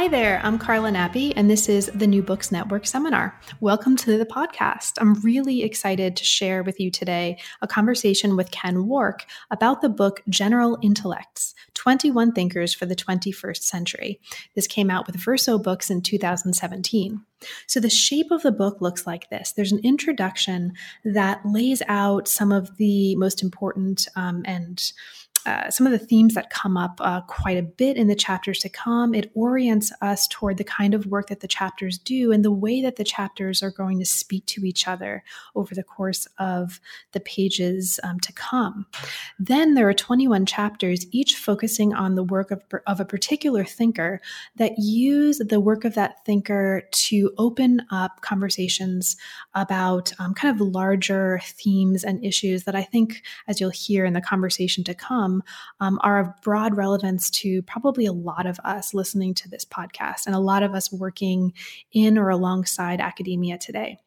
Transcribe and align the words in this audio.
Hi 0.00 0.08
there, 0.08 0.40
I'm 0.42 0.58
Carla 0.58 0.90
Nappi, 0.90 1.34
and 1.36 1.50
this 1.50 1.68
is 1.68 1.90
the 1.94 2.06
New 2.06 2.22
Books 2.22 2.50
Network 2.50 2.86
seminar. 2.86 3.38
Welcome 3.60 3.96
to 3.96 4.16
the 4.16 4.24
podcast. 4.24 4.92
I'm 4.98 5.12
really 5.20 5.62
excited 5.62 6.16
to 6.16 6.24
share 6.24 6.62
with 6.62 6.80
you 6.80 6.90
today 6.90 7.38
a 7.60 7.66
conversation 7.66 8.34
with 8.34 8.50
Ken 8.50 8.86
Wark 8.86 9.26
about 9.50 9.82
the 9.82 9.90
book 9.90 10.22
General 10.26 10.78
Intellects 10.80 11.54
21 11.74 12.32
Thinkers 12.32 12.72
for 12.72 12.86
the 12.86 12.96
21st 12.96 13.62
Century. 13.62 14.18
This 14.54 14.66
came 14.66 14.90
out 14.90 15.06
with 15.06 15.16
Verso 15.16 15.58
Books 15.58 15.90
in 15.90 16.00
2017. 16.00 17.20
So, 17.66 17.78
the 17.78 17.90
shape 17.90 18.30
of 18.30 18.42
the 18.42 18.52
book 18.52 18.80
looks 18.80 19.06
like 19.06 19.28
this 19.28 19.52
there's 19.52 19.72
an 19.72 19.80
introduction 19.84 20.72
that 21.04 21.44
lays 21.44 21.82
out 21.88 22.26
some 22.26 22.52
of 22.52 22.78
the 22.78 23.16
most 23.16 23.42
important 23.42 24.08
um, 24.16 24.44
and 24.46 24.92
uh, 25.50 25.68
some 25.68 25.84
of 25.84 25.92
the 25.92 25.98
themes 25.98 26.34
that 26.34 26.50
come 26.50 26.76
up 26.76 27.00
uh, 27.00 27.20
quite 27.22 27.58
a 27.58 27.62
bit 27.62 27.96
in 27.96 28.06
the 28.06 28.14
chapters 28.14 28.60
to 28.60 28.68
come. 28.68 29.14
It 29.14 29.32
orients 29.34 29.92
us 30.00 30.28
toward 30.28 30.58
the 30.58 30.64
kind 30.64 30.94
of 30.94 31.06
work 31.06 31.26
that 31.26 31.40
the 31.40 31.48
chapters 31.48 31.98
do 31.98 32.30
and 32.30 32.44
the 32.44 32.52
way 32.52 32.80
that 32.82 32.94
the 32.94 33.04
chapters 33.04 33.60
are 33.60 33.72
going 33.72 33.98
to 33.98 34.06
speak 34.06 34.46
to 34.46 34.64
each 34.64 34.86
other 34.86 35.24
over 35.56 35.74
the 35.74 35.82
course 35.82 36.28
of 36.38 36.80
the 37.12 37.18
pages 37.18 37.98
um, 38.04 38.20
to 38.20 38.32
come. 38.32 38.86
Then 39.40 39.74
there 39.74 39.88
are 39.88 39.94
21 39.94 40.46
chapters, 40.46 41.04
each 41.10 41.34
focusing 41.34 41.92
on 41.92 42.14
the 42.14 42.22
work 42.22 42.52
of, 42.52 42.62
of 42.86 43.00
a 43.00 43.04
particular 43.04 43.64
thinker 43.64 44.20
that 44.54 44.78
use 44.78 45.38
the 45.38 45.58
work 45.58 45.84
of 45.84 45.94
that 45.94 46.24
thinker 46.24 46.82
to 46.92 47.32
open 47.38 47.82
up 47.90 48.20
conversations 48.20 49.16
about 49.54 50.12
um, 50.20 50.32
kind 50.32 50.54
of 50.54 50.64
larger 50.64 51.40
themes 51.42 52.04
and 52.04 52.24
issues 52.24 52.64
that 52.64 52.76
I 52.76 52.82
think, 52.82 53.22
as 53.48 53.60
you'll 53.60 53.70
hear 53.70 54.04
in 54.04 54.12
the 54.12 54.20
conversation 54.20 54.84
to 54.84 54.94
come, 54.94 55.39
um, 55.80 55.98
are 56.02 56.20
of 56.20 56.28
broad 56.42 56.76
relevance 56.76 57.30
to 57.30 57.62
probably 57.62 58.06
a 58.06 58.12
lot 58.12 58.46
of 58.46 58.58
us 58.64 58.94
listening 58.94 59.34
to 59.34 59.48
this 59.48 59.64
podcast 59.64 60.26
and 60.26 60.34
a 60.34 60.40
lot 60.40 60.62
of 60.62 60.74
us 60.74 60.92
working 60.92 61.52
in 61.92 62.18
or 62.18 62.30
alongside 62.30 63.00
academia 63.00 63.58
today. 63.58 63.98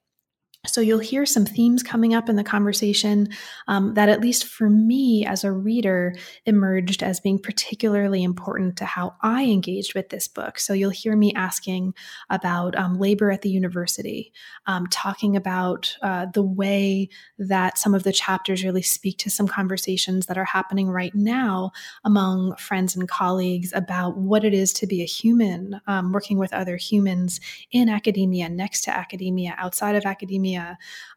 So 0.66 0.80
you'll 0.80 1.00
hear 1.00 1.26
some 1.26 1.44
themes 1.44 1.84
coming 1.84 2.14
up 2.14 2.30
in 2.30 2.38
the 2.38 2.44
conversation 2.44 3.28
um, 3.68 3.96
that, 3.96 4.08
at 4.08 4.22
least 4.22 4.46
for 4.46 4.70
me 4.70 5.26
as 5.26 5.44
a 5.44 5.52
reader, 5.52 6.16
emerged 6.46 7.04
as 7.04 7.20
being 7.20 7.38
particularly 7.38 8.24
important 8.24 8.78
to 8.78 8.86
how 8.86 9.14
I 9.22 9.44
engaged 9.44 9.94
with 9.94 10.08
this 10.08 10.30
book. 10.30 10.58
So 10.58 10.72
you'll 10.72 10.90
hear 10.90 11.18
me 11.18 11.34
asking 11.34 11.96
about 12.30 12.78
um, 12.78 12.98
labor 12.98 13.30
at 13.30 13.42
the 13.42 13.50
university, 13.50 14.32
um, 14.66 14.88
talking 14.88 15.36
about 15.36 15.98
uh, 16.02 16.28
the 16.34 16.42
way 16.42 17.10
that 17.38 17.78
some 17.78 17.94
of 17.94 18.04
the 18.04 18.14
chapters 18.14 18.64
really 18.64 18.82
speak 18.82 19.18
to 19.18 19.30
some 19.30 19.50
conversations 19.50 20.28
that 20.28 20.38
are 20.38 20.46
happening 20.46 20.90
right 20.90 21.14
now 21.14 21.72
among 22.06 22.56
friends 22.56 22.96
and 22.96 23.10
colleagues 23.10 23.74
about 23.76 24.18
what 24.18 24.46
it 24.46 24.54
is 24.54 24.72
to 24.72 24.88
be 24.88 25.02
a 25.02 25.06
human, 25.06 25.82
um, 25.88 26.14
working 26.14 26.38
with 26.38 26.54
other 26.54 26.78
humans 26.78 27.42
in 27.74 27.90
academia, 27.90 28.48
next 28.48 28.86
to 28.86 28.96
academia, 28.96 29.56
outside 29.58 29.98
of 29.98 30.06
academia 30.06 30.53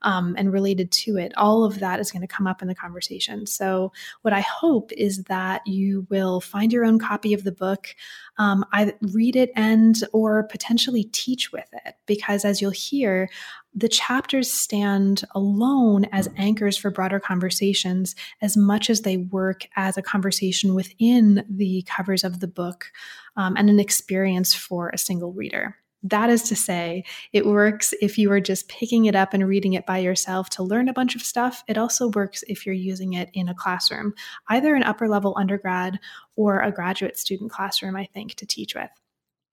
um, 0.02 0.34
and 0.38 0.52
related 0.52 0.90
to 0.90 1.16
it, 1.16 1.32
all 1.36 1.64
of 1.64 1.78
that 1.80 2.00
is 2.00 2.10
going 2.10 2.22
to 2.22 2.26
come 2.26 2.46
up 2.46 2.62
in 2.62 2.68
the 2.68 2.74
conversation. 2.74 3.46
So, 3.46 3.92
what 4.22 4.32
I 4.32 4.40
hope 4.40 4.92
is 4.92 5.24
that 5.24 5.66
you 5.66 6.06
will 6.10 6.40
find 6.40 6.72
your 6.72 6.84
own 6.84 6.98
copy 6.98 7.32
of 7.32 7.44
the 7.44 7.52
book, 7.52 7.94
um, 8.38 8.64
read 9.12 9.36
it 9.36 9.50
and 9.56 9.96
or 10.12 10.44
potentially 10.44 11.04
teach 11.04 11.52
with 11.52 11.68
it, 11.84 11.94
because 12.06 12.44
as 12.44 12.60
you'll 12.60 12.70
hear, 12.70 13.28
the 13.74 13.88
chapters 13.88 14.50
stand 14.50 15.22
alone 15.34 16.06
as 16.06 16.30
anchors 16.38 16.78
for 16.78 16.90
broader 16.90 17.20
conversations 17.20 18.14
as 18.40 18.56
much 18.56 18.88
as 18.88 19.02
they 19.02 19.18
work 19.18 19.66
as 19.76 19.98
a 19.98 20.02
conversation 20.02 20.74
within 20.74 21.44
the 21.48 21.84
covers 21.86 22.24
of 22.24 22.40
the 22.40 22.48
book 22.48 22.90
um, 23.36 23.54
and 23.56 23.68
an 23.68 23.78
experience 23.78 24.54
for 24.54 24.88
a 24.88 24.98
single 24.98 25.32
reader. 25.32 25.76
That 26.08 26.30
is 26.30 26.42
to 26.44 26.56
say, 26.56 27.04
it 27.32 27.46
works 27.46 27.92
if 28.00 28.16
you 28.16 28.30
are 28.30 28.40
just 28.40 28.68
picking 28.68 29.06
it 29.06 29.14
up 29.14 29.34
and 29.34 29.46
reading 29.46 29.72
it 29.72 29.86
by 29.86 29.98
yourself 29.98 30.48
to 30.50 30.62
learn 30.62 30.88
a 30.88 30.92
bunch 30.92 31.16
of 31.16 31.22
stuff. 31.22 31.64
It 31.66 31.76
also 31.76 32.08
works 32.08 32.44
if 32.46 32.64
you're 32.64 32.74
using 32.74 33.14
it 33.14 33.28
in 33.32 33.48
a 33.48 33.54
classroom, 33.54 34.14
either 34.48 34.74
an 34.74 34.84
upper 34.84 35.08
level 35.08 35.34
undergrad 35.36 35.98
or 36.36 36.60
a 36.60 36.70
graduate 36.70 37.18
student 37.18 37.50
classroom, 37.50 37.96
I 37.96 38.08
think, 38.12 38.34
to 38.36 38.46
teach 38.46 38.74
with. 38.74 38.90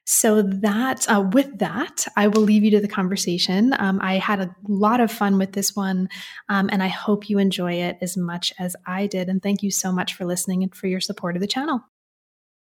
So 0.05 0.41
that 0.41 1.09
uh, 1.09 1.29
with 1.31 1.59
that, 1.59 2.05
I 2.17 2.27
will 2.27 2.41
leave 2.41 2.63
you 2.63 2.71
to 2.71 2.81
the 2.81 2.89
conversation. 2.89 3.73
Um, 3.79 3.99
I 4.01 4.17
had 4.17 4.41
a 4.41 4.53
lot 4.67 4.99
of 4.99 5.11
fun 5.11 5.37
with 5.37 5.53
this 5.53 5.75
one, 5.75 6.09
um, 6.49 6.69
and 6.73 6.83
I 6.83 6.89
hope 6.89 7.29
you 7.29 7.39
enjoy 7.39 7.75
it 7.75 7.97
as 8.01 8.17
much 8.17 8.51
as 8.59 8.75
I 8.85 9.07
did. 9.07 9.29
And 9.29 9.41
thank 9.41 9.63
you 9.63 9.71
so 9.71 9.93
much 9.93 10.13
for 10.13 10.25
listening 10.25 10.61
and 10.61 10.75
for 10.75 10.87
your 10.87 10.99
support 10.99 11.37
of 11.37 11.41
the 11.41 11.47
channel. 11.47 11.85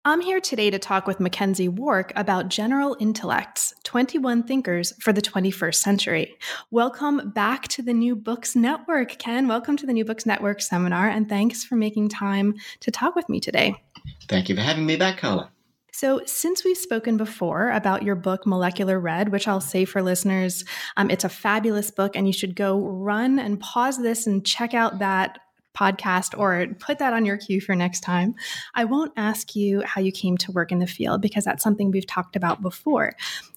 I'm 0.07 0.21
here 0.21 0.39
today 0.39 0.69
to 0.69 0.77
talk 0.77 1.07
with 1.07 1.17
McKenzie 1.17 1.67
Wark 1.67 2.13
about 2.15 2.47
General 2.47 2.95
Intellects 2.99 3.73
21 3.85 4.43
Thinkers 4.43 4.93
for 5.01 5.11
the 5.11 5.21
21st 5.21 5.73
Century. 5.73 6.37
Welcome 6.69 7.31
back 7.31 7.67
to 7.69 7.81
the 7.81 7.91
New 7.91 8.15
Books 8.15 8.55
Network, 8.55 9.17
Ken. 9.17 9.47
Welcome 9.47 9.77
to 9.77 9.87
the 9.87 9.93
New 9.93 10.05
Books 10.05 10.27
Network 10.27 10.61
seminar, 10.61 11.09
and 11.09 11.27
thanks 11.27 11.63
for 11.63 11.75
making 11.75 12.09
time 12.09 12.53
to 12.81 12.91
talk 12.91 13.15
with 13.15 13.27
me 13.29 13.39
today. 13.39 13.81
Thank 14.29 14.47
you 14.47 14.53
for 14.53 14.61
having 14.61 14.85
me 14.85 14.95
back, 14.95 15.17
Carla. 15.17 15.49
So, 15.91 16.21
since 16.27 16.63
we've 16.63 16.77
spoken 16.77 17.17
before 17.17 17.71
about 17.71 18.03
your 18.03 18.15
book, 18.15 18.45
Molecular 18.45 18.99
Red, 18.99 19.29
which 19.29 19.47
I'll 19.47 19.59
say 19.59 19.85
for 19.85 20.03
listeners, 20.03 20.65
um, 20.97 21.09
it's 21.09 21.23
a 21.23 21.29
fabulous 21.29 21.89
book, 21.89 22.15
and 22.15 22.27
you 22.27 22.33
should 22.33 22.55
go 22.55 22.79
run 22.79 23.39
and 23.39 23.59
pause 23.59 23.97
this 23.97 24.27
and 24.27 24.45
check 24.45 24.75
out 24.75 24.99
that 24.99 25.39
podcast 25.75 26.37
or 26.37 26.67
put 26.79 26.99
that 26.99 27.13
on 27.13 27.25
your 27.25 27.37
queue 27.37 27.61
for 27.61 27.75
next 27.75 28.01
time. 28.01 28.35
I 28.73 28.85
won't 28.85 29.13
ask 29.17 29.55
you 29.55 29.81
how 29.81 30.01
you 30.01 30.11
came 30.11 30.37
to 30.37 30.51
work 30.51 30.71
in 30.71 30.79
the 30.79 30.87
field 30.87 31.21
because 31.21 31.43
that's 31.43 31.63
something 31.63 31.91
we've 31.91 32.07
talked 32.07 32.35
about 32.35 32.61
before. 32.61 33.13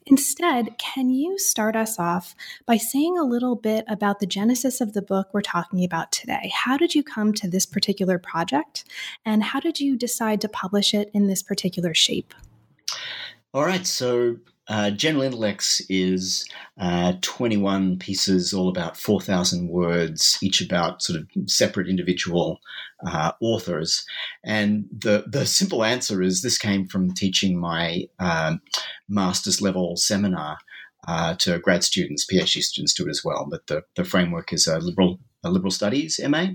Instead, 0.07 0.77
can 0.79 1.11
you 1.11 1.39
start 1.39 1.77
us 1.77 1.99
off 1.99 2.35
by 2.67 2.77
saying 2.77 3.19
a 3.19 3.25
little 3.25 3.57
bit 3.57 3.85
about 3.89 4.21
the 4.21 4.27
genesis 4.27 4.81
of 4.81 4.95
the 4.95 5.03
book 5.03 5.29
we're 5.33 5.43
talking 5.43 5.85
about 5.85 6.11
today? 6.13 6.51
How 6.55 6.77
did 6.77 6.95
you 6.95 7.03
come 7.03 7.33
to 7.35 7.49
this 7.49 7.67
particular 7.67 8.19
project? 8.19 8.85
And 9.25 9.43
how 9.43 9.61
did 9.61 9.81
you 9.81 9.97
decide 9.97 10.41
to 10.41 10.49
publish 10.49 10.95
it 10.95 11.11
in 11.13 11.27
this 11.27 11.43
particular 11.43 11.95
shape? 11.95 12.35
All 13.53 13.65
right, 13.65 13.87
so 13.87 14.37
uh, 14.69 14.91
General 14.91 15.25
Intellects 15.25 15.81
is 15.89 16.47
uh, 16.79 17.15
21 17.23 17.99
pieces, 17.99 18.53
all 18.53 18.69
about 18.69 18.97
4,000 18.97 19.69
words, 19.69 20.39
each 20.43 20.61
about 20.61 21.03
sort 21.03 21.21
of 21.21 21.51
separate 21.51 21.89
individual 21.89 22.61
uh, 23.07 23.33
authors. 23.41 24.05
And 24.45 24.87
the, 24.93 25.25
the 25.27 25.47
simple 25.47 25.85
answer 25.85 26.23
is 26.23 26.43
this 26.43 26.59
came 26.59 26.87
from 26.87 27.15
teaching 27.15 27.59
my 27.59 28.05
um, 28.19 28.61
master's 29.09 29.63
level 29.63 29.97
seminar 29.97 30.59
uh, 31.07 31.35
to 31.37 31.59
grad 31.61 31.83
students, 31.83 32.27
PhD 32.27 32.63
students 32.63 32.93
do 32.93 33.07
it 33.07 33.11
as 33.11 33.25
well. 33.25 33.47
But 33.51 33.67
the, 33.69 33.83
the 33.97 34.05
framework 34.05 34.53
is 34.53 34.67
a 34.67 34.79
liberal 34.79 35.19
a 35.45 35.51
liberal 35.51 35.71
studies 35.71 36.21
MA. 36.29 36.47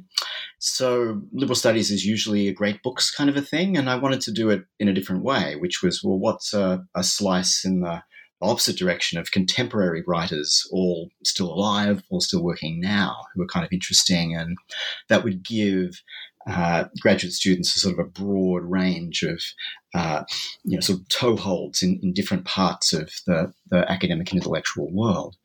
So 0.60 1.22
liberal 1.32 1.56
studies 1.56 1.92
is 1.92 2.06
usually 2.06 2.48
a 2.48 2.54
great 2.54 2.82
books 2.84 3.12
kind 3.12 3.30
of 3.30 3.38
a 3.38 3.42
thing, 3.42 3.78
and 3.78 3.90
I 3.90 3.96
wanted 3.96 4.22
to 4.22 4.32
do 4.32 4.50
it 4.50 4.64
in 4.80 4.88
a 4.88 4.94
different 4.94 5.24
way, 5.24 5.56
which 5.56 5.82
was 5.82 6.04
well, 6.04 6.20
what's 6.20 6.54
a, 6.54 6.84
a 6.96 7.04
slice 7.04 7.66
in 7.66 7.82
the 7.82 8.04
opposite 8.42 8.78
direction 8.78 9.18
of 9.18 9.32
contemporary 9.32 10.04
writers, 10.06 10.68
all 10.72 11.10
still 11.24 11.52
alive, 11.54 12.04
all 12.10 12.20
still 12.20 12.44
working 12.44 12.80
now, 12.80 13.16
who 13.34 13.42
are 13.42 13.48
kind 13.48 13.66
of 13.66 13.72
interesting, 13.72 14.36
and 14.36 14.58
that 15.10 15.24
would 15.24 15.44
give 15.44 16.02
uh, 16.48 16.86
graduate 17.00 17.34
students 17.34 17.76
a 17.76 17.80
sort 17.80 17.94
of 17.94 18.00
a 18.00 18.10
broad 18.10 18.64
range 18.64 19.24
of 19.24 19.42
uh, 19.96 20.24
you 20.64 20.76
know 20.76 20.82
sort 20.82 21.00
of 21.00 21.08
toeholds 21.08 21.82
in, 21.82 22.00
in 22.04 22.14
different 22.14 22.46
parts 22.46 22.94
of 22.94 23.10
the, 23.28 23.54
the 23.70 23.90
academic 23.92 24.32
and 24.32 24.40
intellectual 24.40 24.92
world. 24.92 25.36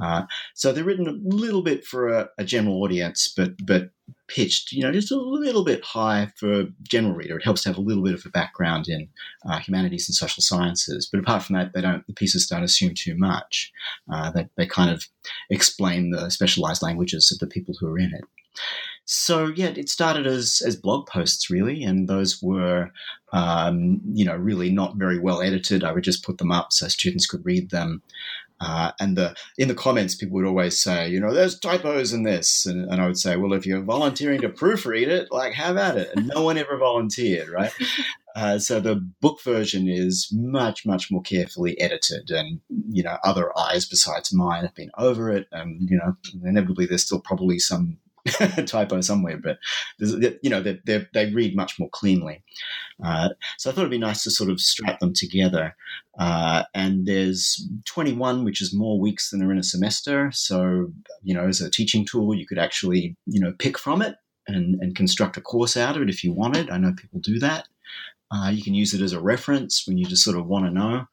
Uh, 0.00 0.22
so 0.54 0.72
they're 0.72 0.84
written 0.84 1.08
a 1.08 1.34
little 1.34 1.62
bit 1.62 1.84
for 1.84 2.08
a, 2.08 2.28
a, 2.36 2.44
general 2.44 2.82
audience, 2.82 3.32
but 3.34 3.52
but 3.64 3.90
pitched, 4.26 4.72
you 4.72 4.82
know, 4.82 4.92
just 4.92 5.12
a 5.12 5.16
little 5.16 5.64
bit 5.64 5.84
high 5.84 6.30
for 6.36 6.64
general 6.82 7.14
reader. 7.14 7.38
It 7.38 7.44
helps 7.44 7.62
to 7.62 7.68
have 7.68 7.78
a 7.78 7.82
little 7.82 8.02
bit 8.02 8.14
of 8.14 8.26
a 8.26 8.30
background 8.30 8.88
in 8.88 9.08
uh, 9.48 9.58
humanities 9.58 10.08
and 10.08 10.14
social 10.14 10.42
sciences. 10.42 11.08
But 11.10 11.20
apart 11.20 11.44
from 11.44 11.56
that, 11.56 11.72
they 11.74 11.80
don't. 11.80 12.06
The 12.06 12.12
pieces 12.12 12.46
don't 12.46 12.64
assume 12.64 12.94
too 12.94 13.16
much. 13.16 13.72
Uh, 14.12 14.30
they 14.30 14.48
they 14.56 14.66
kind 14.66 14.90
of 14.90 15.06
explain 15.50 16.10
the 16.10 16.28
specialized 16.30 16.82
languages 16.82 17.30
of 17.32 17.38
the 17.38 17.52
people 17.52 17.74
who 17.78 17.86
are 17.88 17.98
in 17.98 18.12
it. 18.12 18.24
So 19.06 19.52
yeah, 19.54 19.68
it 19.68 19.88
started 19.88 20.26
as 20.26 20.62
as 20.66 20.76
blog 20.76 21.06
posts 21.06 21.50
really, 21.50 21.82
and 21.82 22.08
those 22.08 22.42
were 22.42 22.90
um, 23.32 24.00
you 24.12 24.24
know 24.24 24.36
really 24.36 24.70
not 24.70 24.96
very 24.96 25.18
well 25.18 25.42
edited. 25.42 25.84
I 25.84 25.92
would 25.92 26.04
just 26.04 26.24
put 26.24 26.38
them 26.38 26.50
up 26.50 26.72
so 26.72 26.88
students 26.88 27.26
could 27.26 27.44
read 27.44 27.70
them. 27.70 28.02
Uh, 28.60 28.92
and 29.00 29.16
the 29.18 29.34
in 29.58 29.68
the 29.68 29.74
comments, 29.74 30.14
people 30.14 30.36
would 30.36 30.46
always 30.46 30.78
say, 30.78 31.08
you 31.08 31.20
know, 31.20 31.34
there's 31.34 31.58
typos 31.58 32.12
in 32.12 32.22
this, 32.22 32.64
and, 32.64 32.90
and 32.90 33.00
I 33.00 33.06
would 33.06 33.18
say, 33.18 33.36
well, 33.36 33.52
if 33.52 33.66
you're 33.66 33.82
volunteering 33.82 34.40
to 34.40 34.48
proofread 34.48 35.08
it, 35.08 35.30
like 35.30 35.52
have 35.52 35.76
at 35.76 35.98
it. 35.98 36.10
And 36.14 36.28
no 36.28 36.42
one 36.42 36.56
ever 36.56 36.78
volunteered, 36.78 37.48
right? 37.48 37.72
Uh, 38.36 38.58
so 38.58 38.80
the 38.80 38.96
book 39.20 39.40
version 39.42 39.88
is 39.88 40.28
much, 40.32 40.84
much 40.84 41.08
more 41.08 41.22
carefully 41.22 41.80
edited, 41.80 42.32
and 42.32 42.60
you 42.90 43.00
know, 43.00 43.16
other 43.22 43.56
eyes 43.56 43.86
besides 43.86 44.34
mine 44.34 44.64
have 44.64 44.74
been 44.74 44.90
over 44.98 45.30
it, 45.30 45.46
and 45.52 45.88
you 45.88 45.96
know, 45.96 46.16
inevitably 46.44 46.84
there's 46.84 47.04
still 47.04 47.20
probably 47.20 47.60
some 47.60 47.96
typo 48.66 49.00
somewhere, 49.00 49.38
but 49.38 49.58
you 50.42 50.50
know 50.50 50.62
they, 50.62 51.06
they 51.12 51.30
read 51.32 51.54
much 51.54 51.78
more 51.78 51.90
cleanly. 51.90 52.42
Uh, 53.04 53.30
so 53.58 53.70
I 53.70 53.72
thought 53.72 53.82
it'd 53.82 53.90
be 53.90 53.98
nice 53.98 54.22
to 54.22 54.30
sort 54.30 54.50
of 54.50 54.60
strap 54.60 55.00
them 55.00 55.12
together. 55.14 55.76
Uh, 56.18 56.62
and 56.74 57.06
there's 57.06 57.68
21, 57.86 58.44
which 58.44 58.62
is 58.62 58.74
more 58.74 58.98
weeks 58.98 59.30
than 59.30 59.42
are 59.42 59.52
in 59.52 59.58
a 59.58 59.62
semester. 59.62 60.30
So 60.32 60.92
you 61.22 61.34
know, 61.34 61.46
as 61.46 61.60
a 61.60 61.70
teaching 61.70 62.06
tool, 62.06 62.34
you 62.34 62.46
could 62.46 62.58
actually 62.58 63.16
you 63.26 63.40
know 63.40 63.52
pick 63.58 63.78
from 63.78 64.00
it 64.00 64.16
and, 64.46 64.80
and 64.80 64.96
construct 64.96 65.36
a 65.36 65.40
course 65.40 65.76
out 65.76 65.96
of 65.96 66.02
it 66.02 66.10
if 66.10 66.24
you 66.24 66.32
wanted. 66.32 66.70
I 66.70 66.78
know 66.78 66.92
people 66.96 67.20
do 67.20 67.38
that. 67.40 67.68
Uh, 68.34 68.50
you 68.50 68.62
can 68.62 68.74
use 68.74 68.92
it 68.94 69.00
as 69.00 69.12
a 69.12 69.20
reference 69.20 69.86
when 69.86 69.96
you 69.96 70.04
just 70.04 70.24
sort 70.24 70.36
of 70.36 70.46
want 70.46 70.64
to 70.64 70.70
know. 70.70 71.06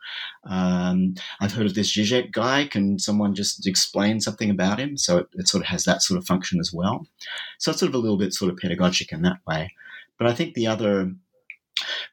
Um, 0.45 1.15
I've 1.39 1.53
heard 1.53 1.67
of 1.67 1.75
this 1.75 1.95
Zizek 1.95 2.31
guy. 2.31 2.65
Can 2.65 2.97
someone 2.97 3.35
just 3.35 3.67
explain 3.67 4.19
something 4.19 4.49
about 4.49 4.79
him? 4.79 4.97
So 4.97 5.19
it, 5.19 5.27
it, 5.33 5.47
sort 5.47 5.61
of 5.61 5.67
has 5.67 5.83
that 5.83 6.01
sort 6.01 6.17
of 6.17 6.25
function 6.25 6.59
as 6.59 6.73
well. 6.73 7.05
So 7.59 7.71
it's 7.71 7.79
sort 7.79 7.89
of 7.89 7.95
a 7.95 7.99
little 7.99 8.17
bit 8.17 8.33
sort 8.33 8.51
of 8.51 8.57
pedagogic 8.57 9.11
in 9.11 9.21
that 9.21 9.37
way. 9.45 9.73
But 10.17 10.27
I 10.27 10.33
think 10.33 10.55
the 10.55 10.67
other 10.67 11.11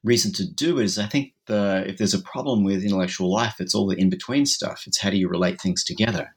reason 0.04 0.32
to 0.32 0.46
do 0.46 0.78
is 0.78 0.98
I 0.98 1.06
think 1.06 1.32
the, 1.46 1.84
if 1.86 1.96
there's 1.96 2.14
a 2.14 2.22
problem 2.22 2.62
with 2.62 2.84
intellectual 2.84 3.32
life, 3.32 3.60
it's 3.60 3.74
all 3.74 3.86
the 3.86 3.96
in 3.96 4.10
between 4.10 4.44
stuff. 4.44 4.84
It's 4.86 5.00
how 5.00 5.10
do 5.10 5.16
you 5.16 5.28
relate 5.28 5.60
things 5.60 5.84
together. 5.84 6.34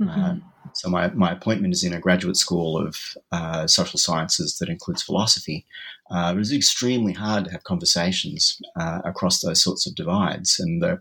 Mm-hmm. 0.00 0.20
Uh, 0.20 0.34
so 0.72 0.88
my, 0.88 1.08
my 1.10 1.32
appointment 1.32 1.74
is 1.74 1.84
in 1.84 1.92
a 1.92 2.00
graduate 2.00 2.36
school 2.36 2.78
of 2.78 2.96
uh, 3.30 3.66
social 3.66 3.98
sciences 3.98 4.58
that 4.58 4.68
includes 4.68 5.02
philosophy. 5.02 5.66
Uh, 6.10 6.32
it 6.34 6.38
was 6.38 6.52
extremely 6.52 7.12
hard 7.12 7.44
to 7.44 7.50
have 7.50 7.64
conversations 7.64 8.60
uh, 8.78 9.00
across 9.04 9.40
those 9.40 9.62
sorts 9.62 9.86
of 9.86 9.94
divides, 9.94 10.58
and 10.58 10.82
the 10.82 11.00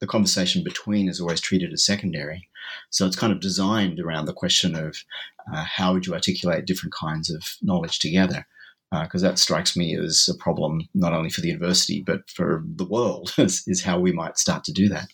the 0.00 0.06
conversation 0.06 0.62
between 0.62 1.08
is 1.08 1.20
always 1.22 1.40
treated 1.40 1.72
as 1.72 1.84
secondary. 1.84 2.46
So 2.90 3.06
it's 3.06 3.16
kind 3.16 3.32
of 3.32 3.40
designed 3.40 3.98
around 3.98 4.26
the 4.26 4.34
question 4.34 4.74
of 4.74 4.96
uh, 5.50 5.64
how 5.64 5.94
would 5.94 6.06
you 6.06 6.12
articulate 6.12 6.66
different 6.66 6.92
kinds 6.92 7.30
of 7.30 7.42
knowledge 7.62 7.98
together 7.98 8.46
because 9.02 9.24
uh, 9.24 9.28
that 9.28 9.38
strikes 9.38 9.76
me 9.76 9.96
as 9.96 10.28
a 10.32 10.38
problem 10.38 10.88
not 10.94 11.12
only 11.12 11.30
for 11.30 11.40
the 11.40 11.48
university 11.48 12.02
but 12.06 12.28
for 12.30 12.62
the 12.76 12.84
world 12.84 13.34
is, 13.38 13.64
is, 13.66 13.82
how 13.82 13.98
we 13.98 14.12
might 14.12 14.38
start 14.38 14.64
to 14.64 14.72
do 14.72 14.88
that. 14.88 15.08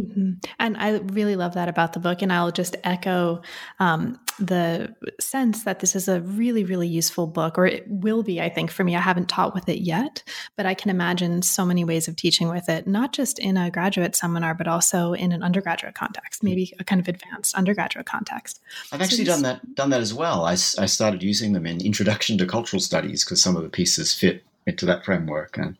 Mm-hmm. 0.00 0.30
And 0.58 0.76
I 0.76 0.98
really 0.98 1.36
love 1.36 1.54
that 1.54 1.68
about 1.68 1.92
the 1.92 2.00
book. 2.00 2.22
And 2.22 2.32
I'll 2.32 2.50
just 2.50 2.76
echo 2.84 3.42
um, 3.78 4.18
the 4.38 4.94
sense 5.20 5.64
that 5.64 5.80
this 5.80 5.94
is 5.94 6.08
a 6.08 6.20
really, 6.20 6.64
really 6.64 6.88
useful 6.88 7.26
book, 7.26 7.58
or 7.58 7.66
it 7.66 7.84
will 7.88 8.22
be, 8.22 8.40
I 8.40 8.48
think, 8.48 8.70
for 8.70 8.84
me. 8.84 8.96
I 8.96 9.00
haven't 9.00 9.28
taught 9.28 9.54
with 9.54 9.68
it 9.68 9.80
yet, 9.80 10.22
but 10.56 10.66
I 10.66 10.74
can 10.74 10.90
imagine 10.90 11.42
so 11.42 11.64
many 11.64 11.84
ways 11.84 12.08
of 12.08 12.16
teaching 12.16 12.48
with 12.48 12.68
it, 12.68 12.86
not 12.86 13.12
just 13.12 13.38
in 13.38 13.56
a 13.56 13.70
graduate 13.70 14.16
seminar, 14.16 14.54
but 14.54 14.66
also 14.66 15.12
in 15.12 15.32
an 15.32 15.42
undergraduate 15.42 15.94
context, 15.94 16.42
maybe 16.42 16.72
a 16.78 16.84
kind 16.84 17.00
of 17.00 17.08
advanced 17.08 17.54
undergraduate 17.54 18.06
context. 18.06 18.60
I've 18.92 19.02
actually 19.02 19.24
so 19.26 19.32
done 19.32 19.42
that 19.42 19.74
done 19.74 19.90
that 19.90 20.00
as 20.00 20.14
well. 20.14 20.44
I, 20.44 20.52
I 20.52 20.86
started 20.86 21.22
using 21.22 21.52
them 21.52 21.66
in 21.66 21.84
Introduction 21.84 22.38
to 22.38 22.46
Cultural 22.46 22.80
Studies 22.80 23.24
because 23.24 23.42
some 23.42 23.56
of 23.56 23.62
the 23.62 23.68
pieces 23.68 24.14
fit 24.14 24.44
into 24.70 24.86
that 24.86 25.04
framework. 25.04 25.58
And 25.58 25.76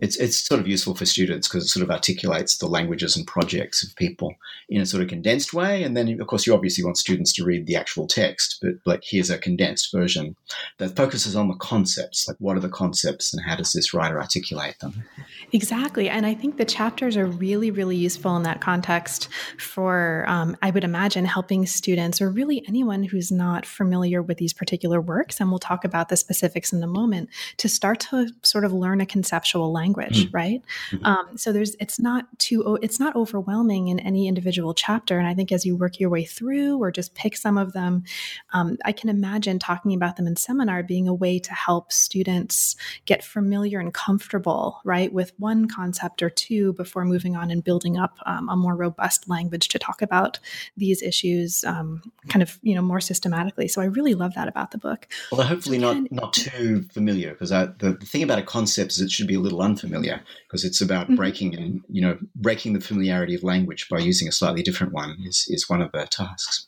it's 0.00 0.16
it's 0.16 0.36
sort 0.36 0.60
of 0.60 0.68
useful 0.68 0.94
for 0.94 1.06
students 1.06 1.48
because 1.48 1.64
it 1.64 1.68
sort 1.68 1.82
of 1.82 1.90
articulates 1.90 2.58
the 2.58 2.66
languages 2.66 3.16
and 3.16 3.26
projects 3.26 3.82
of 3.82 3.96
people 3.96 4.34
in 4.68 4.80
a 4.80 4.86
sort 4.86 5.02
of 5.02 5.08
condensed 5.08 5.52
way. 5.52 5.82
And 5.82 5.96
then, 5.96 6.20
of 6.20 6.26
course, 6.26 6.46
you 6.46 6.54
obviously 6.54 6.84
want 6.84 6.98
students 6.98 7.32
to 7.34 7.44
read 7.44 7.66
the 7.66 7.76
actual 7.76 8.06
text, 8.06 8.58
but 8.62 8.74
like 8.84 9.02
here's 9.04 9.30
a 9.30 9.38
condensed 9.38 9.90
version 9.92 10.36
that 10.78 10.96
focuses 10.96 11.34
on 11.34 11.48
the 11.48 11.54
concepts, 11.54 12.28
like 12.28 12.36
what 12.38 12.56
are 12.56 12.60
the 12.60 12.68
concepts 12.68 13.32
and 13.32 13.42
how 13.44 13.56
does 13.56 13.72
this 13.72 13.94
writer 13.94 14.20
articulate 14.20 14.78
them? 14.80 15.04
Exactly. 15.52 16.08
And 16.08 16.26
I 16.26 16.34
think 16.34 16.56
the 16.56 16.64
chapters 16.64 17.16
are 17.16 17.26
really, 17.26 17.70
really 17.70 17.96
useful 17.96 18.36
in 18.36 18.42
that 18.42 18.60
context 18.60 19.28
for, 19.58 20.24
um, 20.28 20.56
I 20.62 20.70
would 20.70 20.84
imagine, 20.84 21.24
helping 21.24 21.66
students 21.66 22.20
or 22.20 22.30
really 22.30 22.64
anyone 22.68 23.04
who's 23.04 23.30
not 23.30 23.64
familiar 23.64 24.22
with 24.22 24.38
these 24.38 24.52
particular 24.52 25.00
works. 25.00 25.40
And 25.40 25.50
we'll 25.50 25.58
talk 25.58 25.84
about 25.84 26.08
the 26.08 26.16
specifics 26.16 26.72
in 26.72 26.82
a 26.82 26.86
moment 26.86 27.30
to 27.58 27.68
start 27.68 28.00
to 28.00 28.25
sort 28.42 28.64
of 28.64 28.72
learn 28.72 29.00
a 29.00 29.06
conceptual 29.06 29.72
language, 29.72 30.26
mm-hmm. 30.26 30.36
right? 30.36 30.62
Mm-hmm. 30.90 31.04
Um, 31.04 31.36
so 31.36 31.52
there's, 31.52 31.76
it's 31.80 31.98
not 31.98 32.26
too, 32.38 32.78
it's 32.82 33.00
not 33.00 33.14
overwhelming 33.16 33.88
in 33.88 33.98
any 34.00 34.28
individual 34.28 34.74
chapter. 34.74 35.18
And 35.18 35.26
I 35.26 35.34
think 35.34 35.52
as 35.52 35.64
you 35.64 35.76
work 35.76 36.00
your 36.00 36.10
way 36.10 36.24
through 36.24 36.78
or 36.78 36.90
just 36.90 37.14
pick 37.14 37.36
some 37.36 37.58
of 37.58 37.72
them, 37.72 38.04
um, 38.52 38.78
I 38.84 38.92
can 38.92 39.08
imagine 39.08 39.58
talking 39.58 39.94
about 39.94 40.16
them 40.16 40.26
in 40.26 40.36
seminar 40.36 40.82
being 40.82 41.08
a 41.08 41.14
way 41.14 41.38
to 41.38 41.52
help 41.52 41.92
students 41.92 42.76
get 43.04 43.24
familiar 43.24 43.80
and 43.80 43.92
comfortable, 43.92 44.80
right, 44.84 45.12
with 45.12 45.32
one 45.38 45.68
concept 45.68 46.22
or 46.22 46.30
two 46.30 46.72
before 46.74 47.04
moving 47.04 47.36
on 47.36 47.50
and 47.50 47.62
building 47.64 47.96
up 47.96 48.18
um, 48.26 48.48
a 48.48 48.56
more 48.56 48.74
robust 48.74 49.28
language 49.28 49.68
to 49.68 49.78
talk 49.78 50.02
about 50.02 50.38
these 50.76 51.02
issues 51.02 51.64
um, 51.64 52.02
kind 52.28 52.42
of 52.42 52.58
you 52.62 52.74
know 52.74 52.82
more 52.82 53.00
systematically 53.00 53.68
so 53.68 53.80
i 53.80 53.84
really 53.84 54.14
love 54.14 54.34
that 54.34 54.48
about 54.48 54.70
the 54.70 54.78
book 54.78 55.08
well 55.32 55.46
hopefully 55.46 55.78
not 55.78 56.10
not 56.10 56.32
too 56.32 56.82
familiar 56.92 57.30
because 57.30 57.50
that 57.50 57.78
the, 57.78 57.92
the 58.06 58.10
thing 58.10 58.22
about 58.22 58.38
a 58.38 58.42
concept 58.42 58.92
is 58.92 59.00
it 59.00 59.10
should 59.10 59.26
be 59.26 59.34
a 59.34 59.40
little 59.40 59.60
unfamiliar 59.60 60.22
because 60.46 60.64
it's 60.64 60.80
about 60.80 61.06
mm-hmm. 61.06 61.16
breaking 61.16 61.56
and 61.56 61.80
you 61.88 62.00
know 62.00 62.16
breaking 62.36 62.72
the 62.72 62.80
familiarity 62.80 63.34
of 63.34 63.42
language 63.42 63.88
by 63.90 63.98
using 63.98 64.28
a 64.28 64.32
slightly 64.32 64.62
different 64.62 64.92
one 64.92 65.16
is, 65.24 65.44
is 65.48 65.68
one 65.68 65.82
of 65.82 65.90
the 65.92 66.06
tasks 66.06 66.66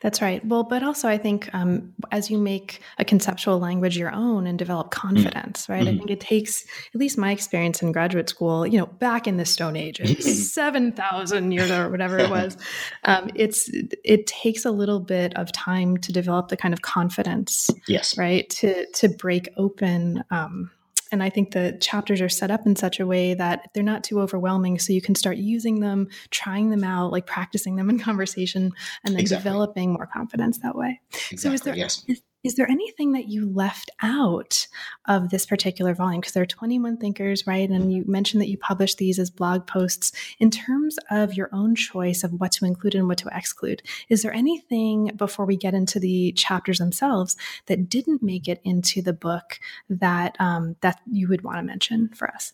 that's 0.00 0.22
right. 0.22 0.44
Well, 0.46 0.62
but 0.62 0.82
also 0.82 1.08
I 1.08 1.18
think 1.18 1.52
um, 1.52 1.92
as 2.12 2.30
you 2.30 2.38
make 2.38 2.80
a 2.98 3.04
conceptual 3.04 3.58
language 3.58 3.96
your 3.96 4.12
own 4.12 4.46
and 4.46 4.58
develop 4.58 4.88
mm. 4.88 4.92
confidence, 4.92 5.68
right? 5.68 5.84
Mm-hmm. 5.84 5.94
I 5.94 5.98
think 5.98 6.10
it 6.10 6.20
takes, 6.20 6.64
at 6.94 7.00
least 7.00 7.18
my 7.18 7.32
experience 7.32 7.82
in 7.82 7.90
graduate 7.90 8.28
school, 8.28 8.66
you 8.66 8.78
know, 8.78 8.86
back 8.86 9.26
in 9.26 9.36
the 9.36 9.44
Stone 9.44 9.76
Age, 9.76 10.00
seven 10.20 10.92
thousand 10.92 11.52
years 11.52 11.70
or 11.70 11.90
whatever 11.90 12.18
it 12.18 12.30
was, 12.30 12.56
um, 13.04 13.30
it's 13.34 13.68
it 13.72 14.26
takes 14.26 14.64
a 14.64 14.70
little 14.70 15.00
bit 15.00 15.36
of 15.36 15.50
time 15.52 15.96
to 15.98 16.12
develop 16.12 16.48
the 16.48 16.56
kind 16.56 16.72
of 16.72 16.82
confidence, 16.82 17.70
yes, 17.88 18.16
right, 18.16 18.48
to 18.50 18.86
to 18.92 19.08
break 19.08 19.48
open. 19.56 20.22
Um, 20.30 20.70
and 21.14 21.22
I 21.22 21.30
think 21.30 21.52
the 21.52 21.78
chapters 21.80 22.20
are 22.20 22.28
set 22.28 22.50
up 22.50 22.66
in 22.66 22.74
such 22.74 22.98
a 22.98 23.06
way 23.06 23.34
that 23.34 23.70
they're 23.72 23.84
not 23.84 24.02
too 24.02 24.20
overwhelming. 24.20 24.80
So 24.80 24.92
you 24.92 25.00
can 25.00 25.14
start 25.14 25.36
using 25.36 25.78
them, 25.78 26.08
trying 26.30 26.70
them 26.70 26.82
out, 26.82 27.12
like 27.12 27.24
practicing 27.24 27.76
them 27.76 27.88
in 27.88 28.00
conversation, 28.00 28.72
and 29.04 29.14
then 29.14 29.20
exactly. 29.20 29.44
developing 29.44 29.92
more 29.92 30.06
confidence 30.06 30.58
that 30.58 30.74
way. 30.74 31.00
Exactly. 31.30 31.38
So 31.38 31.52
is 31.52 31.60
there, 31.62 31.76
yes. 31.76 32.04
Is, 32.08 32.20
is 32.44 32.56
there 32.56 32.70
anything 32.70 33.12
that 33.12 33.28
you 33.28 33.50
left 33.50 33.90
out 34.02 34.66
of 35.06 35.30
this 35.30 35.46
particular 35.46 35.94
volume? 35.94 36.20
Because 36.20 36.34
there 36.34 36.42
are 36.42 36.46
21 36.46 36.98
thinkers, 36.98 37.46
right? 37.46 37.68
And 37.68 37.90
you 37.92 38.04
mentioned 38.06 38.42
that 38.42 38.50
you 38.50 38.58
published 38.58 38.98
these 38.98 39.18
as 39.18 39.30
blog 39.30 39.66
posts. 39.66 40.12
In 40.38 40.50
terms 40.50 40.98
of 41.10 41.34
your 41.34 41.48
own 41.52 41.74
choice 41.74 42.22
of 42.22 42.32
what 42.34 42.52
to 42.52 42.66
include 42.66 42.94
and 42.94 43.08
what 43.08 43.18
to 43.18 43.30
exclude, 43.32 43.82
is 44.10 44.22
there 44.22 44.32
anything 44.32 45.12
before 45.16 45.46
we 45.46 45.56
get 45.56 45.74
into 45.74 45.98
the 45.98 46.32
chapters 46.32 46.78
themselves 46.78 47.34
that 47.66 47.88
didn't 47.88 48.22
make 48.22 48.46
it 48.46 48.60
into 48.62 49.00
the 49.00 49.14
book 49.14 49.58
that 49.88 50.36
um, 50.38 50.76
that 50.82 51.00
you 51.10 51.28
would 51.28 51.42
want 51.42 51.56
to 51.58 51.62
mention 51.62 52.10
for 52.14 52.28
us? 52.28 52.52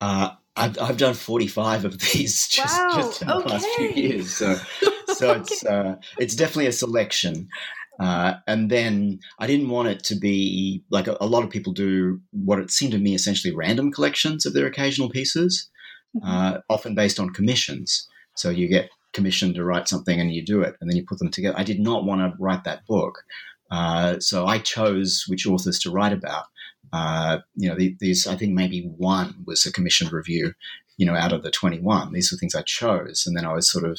Uh, 0.00 0.30
I've, 0.56 0.78
I've 0.80 0.96
done 0.96 1.14
45 1.14 1.84
of 1.84 1.98
these 1.98 2.46
just, 2.48 2.78
wow. 2.78 2.90
just 2.94 3.22
in 3.22 3.28
the 3.28 3.36
okay. 3.36 3.48
last 3.48 3.66
few 3.76 3.88
years. 3.88 4.30
So, 4.36 4.54
so 5.14 5.30
okay. 5.30 5.40
it's, 5.40 5.64
uh, 5.64 5.96
it's 6.18 6.36
definitely 6.36 6.66
a 6.66 6.72
selection. 6.72 7.48
Uh, 8.00 8.34
and 8.46 8.70
then 8.70 9.20
I 9.38 9.46
didn't 9.46 9.68
want 9.68 9.88
it 9.88 10.02
to 10.04 10.16
be 10.16 10.82
like 10.90 11.06
a, 11.06 11.16
a, 11.20 11.26
lot 11.26 11.44
of 11.44 11.50
people 11.50 11.72
do 11.72 12.20
what 12.32 12.58
it 12.58 12.70
seemed 12.70 12.92
to 12.92 12.98
me 12.98 13.14
essentially 13.14 13.54
random 13.54 13.92
collections 13.92 14.44
of 14.44 14.52
their 14.52 14.66
occasional 14.66 15.08
pieces, 15.08 15.70
mm-hmm. 16.16 16.28
uh, 16.28 16.58
often 16.68 16.96
based 16.96 17.20
on 17.20 17.30
commissions. 17.30 18.08
So 18.34 18.50
you 18.50 18.68
get 18.68 18.90
commissioned 19.12 19.54
to 19.54 19.64
write 19.64 19.88
something 19.88 20.20
and 20.20 20.34
you 20.34 20.44
do 20.44 20.60
it 20.62 20.74
and 20.80 20.90
then 20.90 20.96
you 20.96 21.04
put 21.06 21.18
them 21.18 21.30
together. 21.30 21.56
I 21.56 21.62
did 21.62 21.78
not 21.78 22.04
want 22.04 22.20
to 22.20 22.36
write 22.42 22.64
that 22.64 22.84
book. 22.86 23.22
Uh, 23.70 24.18
so 24.18 24.46
I 24.46 24.58
chose 24.58 25.24
which 25.28 25.46
authors 25.46 25.78
to 25.80 25.90
write 25.90 26.12
about. 26.12 26.44
Uh, 26.92 27.38
you 27.56 27.68
know, 27.68 27.76
these 27.76 28.26
I 28.26 28.36
think 28.36 28.52
maybe 28.52 28.82
one 28.82 29.34
was 29.46 29.66
a 29.66 29.72
commissioned 29.72 30.12
review. 30.12 30.52
You 30.96 31.06
know, 31.06 31.16
out 31.16 31.32
of 31.32 31.42
the 31.42 31.50
twenty-one, 31.50 32.12
these 32.12 32.30
were 32.30 32.38
things 32.38 32.54
I 32.54 32.62
chose, 32.62 33.24
and 33.26 33.36
then 33.36 33.44
I 33.44 33.52
was 33.52 33.68
sort 33.68 33.84
of, 33.84 33.98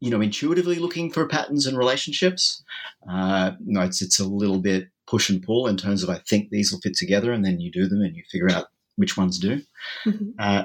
you 0.00 0.10
know, 0.10 0.20
intuitively 0.20 0.78
looking 0.78 1.10
for 1.10 1.26
patterns 1.28 1.66
and 1.66 1.78
relationships. 1.78 2.62
Uh, 3.08 3.52
you 3.64 3.72
know, 3.72 3.82
it's 3.82 4.02
it's 4.02 4.18
a 4.18 4.26
little 4.26 4.58
bit 4.58 4.88
push 5.06 5.28
and 5.28 5.42
pull 5.42 5.66
in 5.66 5.76
terms 5.76 6.02
of 6.02 6.10
I 6.10 6.18
think 6.18 6.50
these 6.50 6.72
will 6.72 6.80
fit 6.80 6.96
together, 6.96 7.32
and 7.32 7.44
then 7.44 7.60
you 7.60 7.70
do 7.70 7.88
them 7.88 8.02
and 8.02 8.16
you 8.16 8.22
figure 8.30 8.50
out 8.50 8.66
which 8.96 9.16
ones 9.16 9.38
do. 9.38 9.62
Mm-hmm. 10.04 10.30
Uh, 10.38 10.64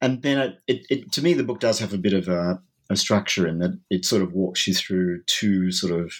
and 0.00 0.22
then 0.22 0.38
it, 0.38 0.58
it, 0.66 0.86
it, 0.90 1.12
to 1.12 1.22
me, 1.22 1.34
the 1.34 1.44
book 1.44 1.60
does 1.60 1.78
have 1.78 1.92
a 1.92 1.98
bit 1.98 2.12
of 2.12 2.28
a, 2.28 2.60
a 2.90 2.96
structure 2.96 3.46
in 3.46 3.58
that 3.58 3.78
it 3.90 4.04
sort 4.04 4.22
of 4.22 4.32
walks 4.32 4.66
you 4.66 4.74
through 4.74 5.22
two 5.24 5.70
sort 5.70 5.92
of 5.92 6.12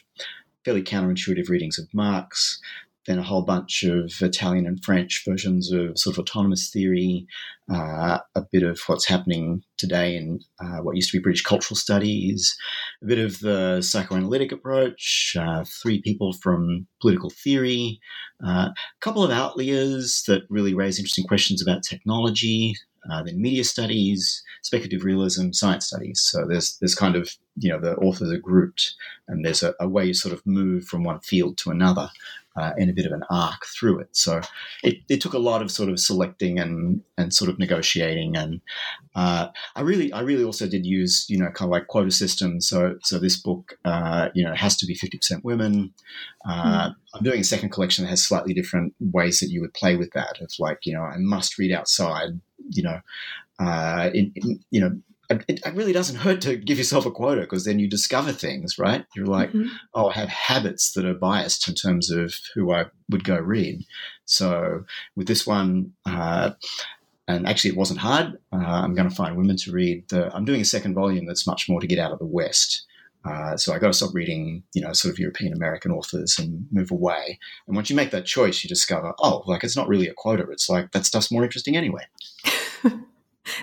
fairly 0.64 0.83
counterintuitive 0.83 1.49
readings 1.49 1.78
of 1.78 1.92
Marx, 1.92 2.61
then 3.09 3.19
a 3.19 3.23
whole 3.23 3.43
bunch 3.43 3.85
of 3.85 4.12
Italian 4.21 4.67
and 4.67 4.85
French 4.85 5.25
versions 5.27 5.73
of 5.73 5.99
sort 5.99 6.15
of 6.15 6.21
autonomous 6.21 6.69
theory, 6.69 7.27
uh, 7.73 8.19
a 8.35 8.43
bit 8.53 8.62
of 8.62 8.79
what's 8.87 9.07
happening 9.07 9.62
today 9.79 10.15
in 10.15 10.41
uh, 10.61 10.83
what 10.83 10.95
used 10.95 11.11
to 11.11 11.17
be 11.17 11.23
British 11.23 11.43
cultural 11.43 11.75
studies, 11.75 12.55
a 13.03 13.07
bit 13.07 13.19
of 13.19 13.41
the 13.41 13.81
psychoanalytic 13.81 14.53
approach, 14.53 15.35
uh, 15.41 15.65
three 15.83 16.03
people 16.03 16.35
from 16.35 16.87
political 17.00 17.31
theory, 17.31 17.99
uh, 18.47 18.69
a 18.69 18.75
couple 19.00 19.25
of 19.25 19.31
outliers 19.31 20.23
that 20.29 20.43
really 20.50 20.75
raise 20.75 20.99
interesting 20.99 21.27
questions 21.27 21.62
about 21.62 21.83
technology, 21.83 22.77
uh, 23.11 23.23
then 23.23 23.41
media 23.41 23.65
studies, 23.65 24.43
speculative 24.62 25.03
realism, 25.03 25.53
science 25.53 25.87
studies. 25.87 26.21
So 26.21 26.47
there's 26.47 26.77
there's 26.79 26.95
kind 26.95 27.17
of 27.17 27.31
you 27.57 27.71
know 27.71 27.81
the 27.81 27.97
authors 27.97 28.31
are 28.31 28.38
grouped, 28.38 28.95
and 29.29 29.47
there's 29.47 29.62
a, 29.62 29.75
a 29.81 29.88
way 29.88 30.05
you 30.05 30.15
sort 30.15 30.35
of 30.35 30.47
move 30.47 30.85
from 30.85 31.05
one 31.05 31.21
field 31.21 31.57
to 31.59 31.71
another 31.71 32.11
uh, 32.59 32.73
in 32.77 32.91
a 32.91 32.93
bit 32.93 33.07
of 33.07 33.12
an 33.12 33.23
arc 33.31 33.67
through 33.67 34.00
it. 34.00 34.09
So 34.17 34.41
it, 34.83 34.99
it 35.09 35.21
took 35.21 35.35
a 35.35 35.38
lot 35.38 35.62
of 35.62 35.71
sort 35.71 35.88
of 35.88 36.00
selecting 36.00 36.59
and 36.59 37.03
and 37.17 37.33
sort 37.33 37.50
of 37.50 37.59
negotiating, 37.59 38.37
and 38.37 38.61
uh, 39.15 39.49
I 39.77 39.81
really 39.83 40.12
I 40.12 40.21
really 40.21 40.45
also 40.45 40.69
did 40.69 40.87
use 40.87 41.27
you 41.29 41.38
know 41.38 41.50
kind 41.50 41.69
of 41.69 41.71
like 41.71 41.87
quota 41.87 42.11
systems. 42.11 42.69
So 42.69 42.97
so 43.03 43.19
this 43.19 43.37
book 43.37 43.79
uh, 43.85 44.29
you 44.35 44.45
know 44.45 44.55
has 44.55 44.77
to 44.79 44.87
be 44.87 44.95
fifty 44.95 45.19
percent 45.19 45.45
women. 45.45 45.93
Mm. 46.47 46.95
I'm 47.15 47.25
doing 47.25 47.41
a 47.41 47.45
second 47.45 47.71
collection 47.71 48.05
that 48.05 48.11
has 48.11 48.23
slightly 48.25 48.55
different 48.55 48.95
ways 49.00 49.41
that 49.41 49.50
you 49.50 49.61
would 49.61 49.75
play 49.75 49.97
with 49.97 50.12
that. 50.12 50.41
Of 50.41 50.50
like 50.59 50.81
you 50.85 50.95
know 50.95 51.03
I 51.03 51.17
must 51.19 51.59
read 51.59 51.73
outside. 51.73 52.41
You 52.71 52.83
know, 52.83 53.00
uh, 53.59 54.11
in, 54.12 54.33
in 54.35 54.61
you 54.71 54.81
know 54.81 55.00
it, 55.30 55.44
it, 55.49 55.75
really 55.75 55.92
doesn't 55.92 56.16
hurt 56.16 56.40
to 56.42 56.56
give 56.56 56.78
yourself 56.78 57.04
a 57.06 57.11
quota 57.11 57.42
because 57.42 57.64
then 57.64 57.78
you 57.78 57.88
discover 57.88 58.32
things, 58.32 58.78
right? 58.78 59.04
You're 59.14 59.26
like, 59.26 59.50
mm-hmm. 59.50 59.68
oh, 59.94 60.08
I 60.08 60.14
have 60.14 60.28
habits 60.28 60.92
that 60.92 61.04
are 61.04 61.14
biased 61.14 61.68
in 61.68 61.75
terms 61.75 62.11
of 62.11 62.35
who 62.54 62.73
I 62.73 62.87
would 63.11 63.25
go 63.25 63.37
read. 63.38 63.85
So 64.25 64.85
with 65.16 65.26
this 65.26 65.47
one, 65.47 65.92
uh, 66.06 66.52
and 67.26 67.47
actually 67.47 67.70
it 67.70 67.76
wasn't 67.76 68.00
hard. 68.00 68.38
Uh, 68.52 68.56
I'm 68.56 68.94
going 68.94 69.08
to 69.08 69.14
find 69.14 69.37
women 69.37 69.56
to 69.58 69.73
read. 69.73 70.08
The, 70.08 70.35
I'm 70.35 70.47
doing 70.47 70.62
a 70.62 70.66
second 70.66 70.94
volume 70.94 71.26
that's 71.26 71.47
much 71.47 71.68
more 71.68 71.80
to 71.80 71.87
get 71.87 71.99
out 71.99 72.12
of 72.12 72.18
the 72.18 72.26
West. 72.26 72.87
Uh, 73.25 73.56
so 73.56 73.75
I 73.75 73.78
got 73.78 73.88
to 73.88 73.92
stop 73.92 74.14
reading, 74.14 74.62
you 74.73 74.80
know, 74.80 74.92
sort 74.92 75.12
of 75.12 75.18
European 75.18 75.52
American 75.52 75.90
authors 75.90 76.38
and 76.38 76.66
move 76.70 76.90
away. 76.90 77.38
And 77.66 77.76
once 77.76 77.90
you 77.90 77.97
make 77.97 78.11
that 78.12 78.25
choice, 78.25 78.64
you 78.64 78.68
discover, 78.68 79.12
oh, 79.18 79.42
like 79.47 79.64
it's 79.64 79.76
not 79.76 79.88
really 79.88 80.08
a 80.08 80.14
quota. 80.14 80.47
It's 80.50 80.68
like 80.68 80.92
that 80.92 81.04
stuff's 81.04 81.30
more 81.30 81.44
interesting 81.44 81.76
anyway. 81.76 82.04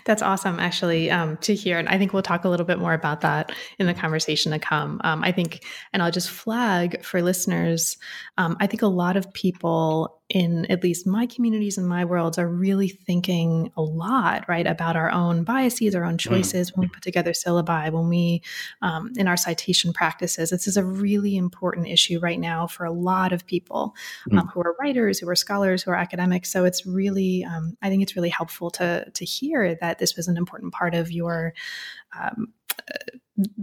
That's 0.06 0.22
awesome, 0.22 0.60
actually, 0.60 1.12
um, 1.12 1.38
to 1.38 1.56
hear. 1.56 1.78
And 1.78 1.88
I 1.90 1.98
think 1.98 2.14
we'll 2.14 2.22
talk 2.22 2.46
a 2.46 2.50
little 2.50 2.66
bit 2.66 2.80
more 2.80 2.94
about 2.94 3.22
that 3.22 3.52
in 3.80 3.88
the 3.88 3.94
conversation 3.94 4.52
to 4.52 4.60
come. 4.60 5.02
Um, 5.04 5.24
I 5.24 5.32
think, 5.32 5.64
and 5.94 6.02
I'll 6.02 6.12
just 6.12 6.30
flag 6.30 7.04
for 7.04 7.22
listeners, 7.22 7.98
um, 8.38 8.58
I 8.60 8.68
think 8.68 8.82
a 8.82 8.88
lot 8.88 9.18
of 9.18 9.32
people 9.34 10.22
in 10.30 10.66
at 10.72 10.82
least 10.82 11.06
my 11.06 11.28
communities 11.28 11.78
and 11.78 11.88
my 11.88 12.04
worlds 12.04 12.40
are 12.40 12.48
really 12.48 12.88
thinking 12.88 13.72
a 13.78 13.82
lot 13.82 14.44
right 14.48 14.66
about 14.66 14.96
our 14.96 15.12
own 15.12 15.44
biases 15.44 15.94
our 15.94 16.04
own 16.04 16.16
mm. 16.16 16.20
choices 16.20 16.72
mm. 16.72 16.78
when 16.78 16.82
we 16.82 16.88
put 16.88 17.04
together 17.04 17.32
syllabi 17.32 17.92
when 17.92 18.10
we 18.10 18.42
um, 18.82 19.12
in 19.18 19.28
our 19.28 19.38
citation 19.38 19.94
practices 19.94 20.50
this 20.50 20.68
is 20.68 20.78
a 20.78 20.84
really 20.84 21.36
important 21.36 21.88
issue 21.88 22.18
right 22.20 22.40
now 22.40 22.66
for 22.66 22.86
a 22.86 22.92
lot 22.92 23.32
of 23.32 23.46
people 23.46 23.94
mm. 24.32 24.40
um, 24.40 24.48
who 24.48 24.62
are 24.62 24.76
writers 24.80 25.20
who 25.20 25.30
are 25.30 25.36
scholars 25.36 25.84
who 25.84 25.92
are 25.92 25.96
academics 25.96 26.52
so 26.52 26.66
it's 26.66 26.88
really 26.88 27.44
um, 27.44 27.78
i 27.84 27.90
think 27.90 28.02
it's 28.02 28.16
really 28.16 28.30
helpful 28.30 28.72
to 28.72 29.08
to 29.12 29.26
hear 29.26 29.76
that 29.76 30.00
this 30.00 30.16
was 30.16 30.28
an 30.28 30.38
important 30.38 30.74
part 30.74 30.96
of 30.96 31.12
your 31.12 31.54
um, 32.20 32.48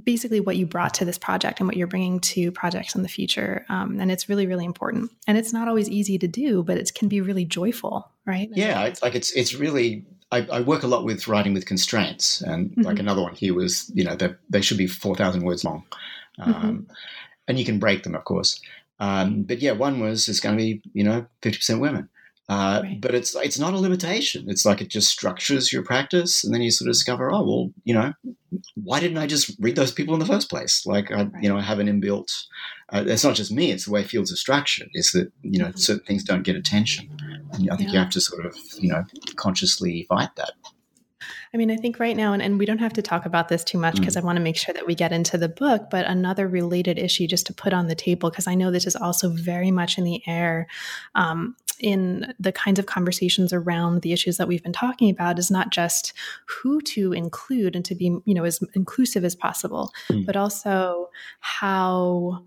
basically 0.04 0.40
what 0.40 0.57
you 0.57 0.66
brought 0.66 0.95
to 0.95 1.04
this 1.04 1.19
project 1.19 1.59
and 1.61 1.66
what 1.66 1.76
you're 1.76 1.87
bringing 1.87 2.21
to 2.21 2.52
projects 2.52 2.95
in 2.95 3.02
the 3.02 3.09
future. 3.09 3.64
Um, 3.69 3.99
and 4.00 4.11
it's 4.11 4.28
really, 4.28 4.47
really 4.47 4.64
important. 4.64 5.11
And 5.26 5.38
it's 5.38 5.52
not 5.52 5.69
always 5.69 5.88
easy 5.88 6.19
to 6.19 6.28
do, 6.28 6.62
but 6.62 6.76
it 6.76 6.92
can 6.95 7.09
be 7.09 7.21
really 7.21 7.45
joyful, 7.45 8.11
right? 8.26 8.50
Yeah, 8.52 8.85
it's 8.85 9.02
like 9.02 9.14
it's 9.14 9.33
it's 9.33 9.54
really. 9.54 10.04
I, 10.31 10.47
I, 10.50 10.61
work 10.62 10.83
a 10.83 10.87
lot 10.87 11.04
with 11.04 11.28
writing 11.28 11.52
with 11.52 11.66
constraints, 11.66 12.40
and 12.40 12.71
mm-hmm. 12.71 12.81
like 12.81 12.99
another 12.99 13.21
one 13.21 13.35
here 13.35 13.52
was, 13.52 13.92
you 13.95 14.02
know, 14.02 14.16
that 14.16 14.38
they 14.49 14.62
should 14.62 14.78
be 14.78 14.87
four 14.87 15.14
thousand 15.14 15.42
words 15.42 15.62
long, 15.62 15.85
um, 16.38 16.54
mm-hmm. 16.54 16.92
and 17.49 17.59
you 17.59 17.66
can 17.66 17.78
break 17.78 18.02
them, 18.02 18.14
of 18.14 18.25
course. 18.25 18.59
Um, 18.99 19.42
but 19.42 19.61
yeah, 19.61 19.73
one 19.73 20.00
was 20.00 20.31
it's 20.31 20.40
going 20.40 20.57
to 20.57 20.62
be, 20.62 20.81
you 20.95 21.04
know, 21.04 21.26
fifty 21.42 21.59
percent 21.59 21.83
women. 21.83 22.09
Uh, 22.52 22.82
right. 22.82 23.00
But 23.00 23.14
it's 23.14 23.35
it's 23.37 23.59
not 23.59 23.73
a 23.73 23.78
limitation. 23.78 24.44
It's 24.49 24.66
like 24.66 24.82
it 24.82 24.88
just 24.88 25.09
structures 25.09 25.73
your 25.73 25.82
practice, 25.82 26.44
and 26.44 26.52
then 26.52 26.61
you 26.61 26.71
sort 26.71 26.88
of 26.88 26.92
discover, 26.92 27.32
oh 27.32 27.42
well, 27.42 27.71
you 27.85 27.94
know, 27.94 28.12
why 28.75 29.00
didn't 29.00 29.16
I 29.16 29.26
just 29.26 29.56
read 29.59 29.75
those 29.75 29.92
people 29.92 30.12
in 30.12 30.21
the 30.21 30.26
first 30.26 30.50
place? 30.50 30.85
Like 30.85 31.11
I, 31.11 31.23
right. 31.23 31.30
you 31.40 31.49
know, 31.49 31.56
I 31.56 31.62
have 31.62 31.78
an 31.78 31.87
inbuilt. 31.87 32.30
Uh, 32.90 33.04
it's 33.06 33.25
not 33.25 33.37
just 33.37 33.52
me; 33.52 33.71
it's 33.71 33.87
the 33.87 33.90
way 33.90 34.02
fields 34.04 34.30
are 34.30 34.37
structured. 34.37 34.88
Is 34.92 35.12
that 35.12 35.32
you 35.42 35.61
know 35.61 35.68
mm-hmm. 35.68 35.78
certain 35.78 36.04
things 36.04 36.25
don't 36.25 36.42
get 36.42 36.56
attention, 36.56 37.09
and 37.52 37.71
I 37.71 37.76
think 37.76 37.88
yeah. 37.88 37.94
you 37.94 37.99
have 38.00 38.11
to 38.11 38.21
sort 38.21 38.44
of 38.44 38.54
you 38.78 38.90
know 38.90 39.04
consciously 39.37 40.04
fight 40.11 40.37
that. 40.37 40.52
I 41.54 41.59
mean, 41.59 41.71
I 41.71 41.76
think 41.76 42.00
right 42.00 42.16
now, 42.16 42.32
and, 42.32 42.40
and 42.40 42.59
we 42.59 42.64
don't 42.64 42.78
have 42.78 42.94
to 42.94 43.02
talk 43.02 43.26
about 43.26 43.49
this 43.49 43.62
too 43.62 43.76
much 43.76 43.97
because 43.97 44.16
mm. 44.16 44.23
I 44.23 44.25
want 44.25 44.37
to 44.37 44.42
make 44.42 44.56
sure 44.56 44.73
that 44.73 44.87
we 44.87 44.94
get 44.94 45.12
into 45.12 45.37
the 45.37 45.50
book, 45.50 45.90
but 45.90 46.06
another 46.06 46.49
related 46.49 46.99
issue 46.99 47.26
just 47.26 47.47
to 47.47 47.52
put 47.52 47.75
on 47.75 47.88
the 47.88 47.94
table, 47.94 48.30
because 48.30 48.47
I 48.47 48.54
know 48.54 48.71
this 48.71 48.87
is 48.87 48.97
also 48.97 49.28
very 49.28 49.71
much 49.71 49.99
in 49.99 50.04
the 50.04 50.23
air 50.26 50.66
um, 51.14 51.54
in 51.78 52.32
the 52.38 52.52
kinds 52.52 52.78
of 52.78 52.87
conversations 52.87 53.52
around 53.52 54.00
the 54.00 54.12
issues 54.12 54.38
that 54.38 54.49
we've 54.49 54.62
been 54.62 54.73
talking 54.73 55.11
about, 55.11 55.38
is 55.38 55.50
not 55.50 55.71
just 55.71 56.14
who 56.47 56.80
to 56.82 57.12
include 57.12 57.76
and 57.76 57.85
to 57.85 57.94
be, 57.94 58.16
you 58.25 58.35
know, 58.35 58.44
as 58.44 58.61
inclusive 58.75 59.25
as 59.25 59.35
possible, 59.35 59.92
mm. 60.09 60.25
but 60.25 60.37
also 60.37 61.11
how 61.40 62.44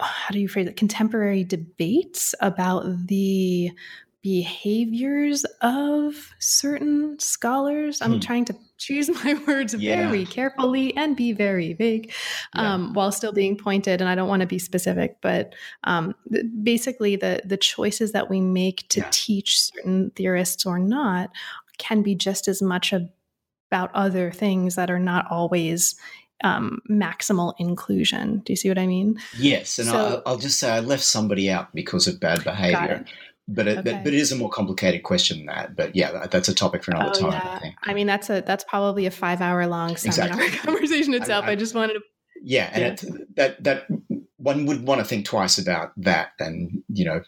how 0.00 0.32
do 0.32 0.40
you 0.40 0.48
phrase 0.48 0.66
it 0.66 0.76
contemporary 0.76 1.44
debates 1.44 2.34
about 2.40 2.84
the 3.06 3.70
behaviors 4.22 5.44
of 5.62 6.30
certain 6.38 7.18
scholars. 7.18 8.00
I'm 8.00 8.14
hmm. 8.14 8.18
trying 8.20 8.44
to 8.46 8.56
choose 8.78 9.08
my 9.24 9.34
words 9.46 9.74
yeah. 9.74 10.08
very 10.08 10.24
carefully 10.24 10.96
and 10.96 11.16
be 11.16 11.32
very 11.32 11.72
vague 11.72 12.12
yeah. 12.54 12.74
um, 12.74 12.92
while 12.94 13.12
still 13.12 13.32
being 13.32 13.56
pointed. 13.56 14.00
And 14.00 14.08
I 14.08 14.14
don't 14.14 14.28
want 14.28 14.40
to 14.40 14.46
be 14.46 14.58
specific, 14.58 15.16
but 15.20 15.54
um, 15.84 16.14
th- 16.32 16.46
basically, 16.62 17.16
the 17.16 17.42
the 17.44 17.56
choices 17.56 18.12
that 18.12 18.30
we 18.30 18.40
make 18.40 18.88
to 18.90 19.00
yeah. 19.00 19.08
teach 19.10 19.60
certain 19.60 20.12
theorists 20.14 20.64
or 20.64 20.78
not 20.78 21.30
can 21.78 22.02
be 22.02 22.14
just 22.14 22.46
as 22.46 22.62
much 22.62 22.92
about 22.92 23.90
other 23.94 24.30
things 24.30 24.76
that 24.76 24.90
are 24.90 25.00
not 25.00 25.26
always 25.30 25.96
um, 26.44 26.80
maximal 26.90 27.54
inclusion. 27.58 28.40
Do 28.40 28.52
you 28.52 28.56
see 28.56 28.68
what 28.68 28.78
I 28.78 28.86
mean? 28.86 29.18
Yes, 29.36 29.78
and 29.78 29.88
so, 29.88 29.96
I'll, 29.96 30.22
I'll, 30.26 30.38
just 30.38 30.58
say 30.58 30.70
I 30.70 30.80
left 30.80 31.04
somebody 31.04 31.50
out 31.50 31.72
because 31.74 32.06
of 32.06 32.20
bad 32.20 32.44
behavior 32.44 33.04
but 33.48 33.66
it, 33.66 33.78
okay. 33.78 34.00
but, 34.04 34.12
it 34.12 34.14
is 34.14 34.32
a 34.32 34.36
more 34.36 34.48
complicated 34.48 35.02
question 35.02 35.38
than 35.38 35.46
that. 35.46 35.76
But 35.76 35.96
yeah, 35.96 36.26
that's 36.26 36.48
a 36.48 36.54
topic 36.54 36.84
for 36.84 36.92
another 36.92 37.12
oh, 37.16 37.20
time. 37.20 37.32
Yeah. 37.32 37.54
I 37.54 37.58
think. 37.58 37.74
I 37.82 37.94
mean, 37.94 38.06
that's 38.06 38.30
a 38.30 38.42
that's 38.42 38.64
probably 38.64 39.06
a 39.06 39.10
five 39.10 39.40
hour 39.40 39.66
long 39.66 39.96
seminar 39.96 40.40
exactly. 40.40 40.58
conversation 40.72 41.14
itself. 41.14 41.44
I, 41.44 41.48
I, 41.48 41.50
I, 41.52 41.56
just 41.56 41.74
wanted 41.74 41.94
to. 41.94 42.00
Yeah, 42.42 42.70
and 42.72 42.82
yeah. 42.82 43.08
It, 43.10 43.36
that 43.36 43.64
that 43.64 43.86
one 44.36 44.66
would 44.66 44.86
want 44.86 45.00
to 45.00 45.04
think 45.04 45.26
twice 45.26 45.58
about 45.58 45.92
that, 45.98 46.30
and 46.38 46.82
you 46.88 47.04
know, 47.04 47.22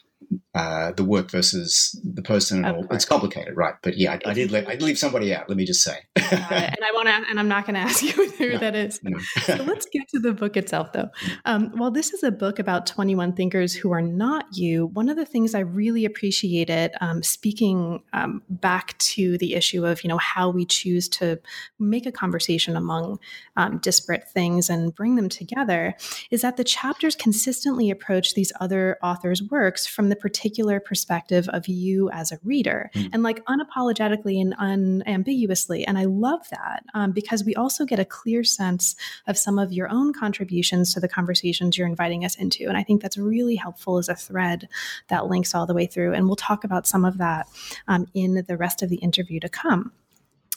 uh, 0.54 0.92
the 0.92 1.02
work 1.02 1.30
versus 1.30 1.99
the 2.04 2.23
person. 2.23 2.64
And 2.64 2.76
all. 2.76 2.87
It's 2.92 3.04
complicated, 3.04 3.56
right? 3.56 3.75
But 3.82 3.99
yeah, 3.99 4.12
I, 4.12 4.30
I 4.30 4.34
did. 4.34 4.54
I 4.54 4.75
leave 4.76 4.99
somebody 4.99 5.34
out. 5.34 5.49
Let 5.49 5.58
me 5.58 5.64
just 5.64 5.82
say. 5.82 5.99
uh, 6.16 6.23
and 6.30 6.78
I 6.80 6.92
want 6.94 7.08
to, 7.08 7.28
and 7.28 7.40
I'm 7.40 7.49
not 7.49 7.66
going 7.66 7.75
to 7.75 7.80
ask 7.80 8.02
you 8.02 8.12
who 8.38 8.52
no, 8.52 8.58
that 8.58 8.76
is. 8.76 9.00
No. 9.02 9.18
so 9.42 9.56
let's 9.64 9.87
get 9.92 10.08
to 10.11 10.20
the 10.20 10.32
book 10.32 10.56
itself, 10.56 10.92
though. 10.92 11.08
Um, 11.44 11.73
while 11.76 11.90
this 11.90 12.12
is 12.12 12.23
a 12.23 12.30
book 12.30 12.61
about 12.61 12.87
21 12.87 13.32
thinkers 13.32 13.75
who 13.75 13.90
are 13.90 14.00
not 14.00 14.46
you, 14.52 14.87
one 14.87 15.08
of 15.08 15.16
the 15.16 15.26
things 15.26 15.56
I 15.56 15.61
really 15.61 16.04
appreciated, 16.04 16.92
um, 17.00 17.25
speaking 17.25 18.02
um, 18.12 18.42
back 18.49 18.96
to 18.99 19.37
the 19.38 19.54
issue 19.54 19.84
of 19.84 20.04
you 20.04 20.08
know 20.08 20.18
how 20.18 20.50
we 20.50 20.64
choose 20.64 21.08
to 21.08 21.40
make 21.80 22.06
a 22.06 22.12
conversation 22.12 22.76
among 22.76 23.18
um, 23.56 23.78
disparate 23.78 24.30
things 24.30 24.70
and 24.70 24.94
bring 24.94 25.16
them 25.16 25.28
together, 25.28 25.96
is 26.30 26.42
that 26.42 26.56
the 26.56 26.64
chapters 26.64 27.16
consistently 27.16 27.90
approach 27.90 28.34
these 28.34 28.52
other 28.61 28.99
authors' 29.02 29.42
works 29.42 29.84
from 29.84 30.11
the 30.11 30.16
particular 30.16 30.43
particular 30.44 30.78
perspective 30.78 31.48
of 31.54 31.66
you 31.68 32.10
as 32.10 32.30
a 32.30 32.38
reader 32.44 32.90
mm. 32.94 33.08
and 33.14 33.22
like 33.22 33.42
unapologetically 33.46 34.38
and 34.38 34.54
unambiguously. 34.58 35.86
And 35.86 35.96
I 35.96 36.04
love 36.04 36.46
that 36.50 36.84
um, 36.92 37.12
because 37.12 37.44
we 37.44 37.54
also 37.54 37.86
get 37.86 37.98
a 37.98 38.04
clear 38.04 38.44
sense 38.44 38.94
of 39.26 39.38
some 39.38 39.58
of 39.58 39.72
your 39.72 39.88
own 39.88 40.12
contributions 40.12 40.92
to 40.92 41.00
the 41.00 41.08
conversations 41.08 41.78
you're 41.78 41.86
inviting 41.86 42.26
us 42.26 42.34
into. 42.34 42.68
And 42.68 42.76
I 42.76 42.82
think 42.82 43.00
that's 43.00 43.16
really 43.16 43.56
helpful 43.56 43.96
as 43.96 44.10
a 44.10 44.14
thread 44.14 44.68
that 45.08 45.28
links 45.28 45.54
all 45.54 45.64
the 45.64 45.72
way 45.72 45.86
through. 45.86 46.12
And 46.12 46.26
we'll 46.26 46.36
talk 46.36 46.62
about 46.62 46.86
some 46.86 47.06
of 47.06 47.16
that 47.16 47.46
um, 47.88 48.06
in 48.12 48.44
the 48.46 48.58
rest 48.58 48.82
of 48.82 48.90
the 48.90 48.96
interview 48.96 49.40
to 49.40 49.48
come. 49.48 49.92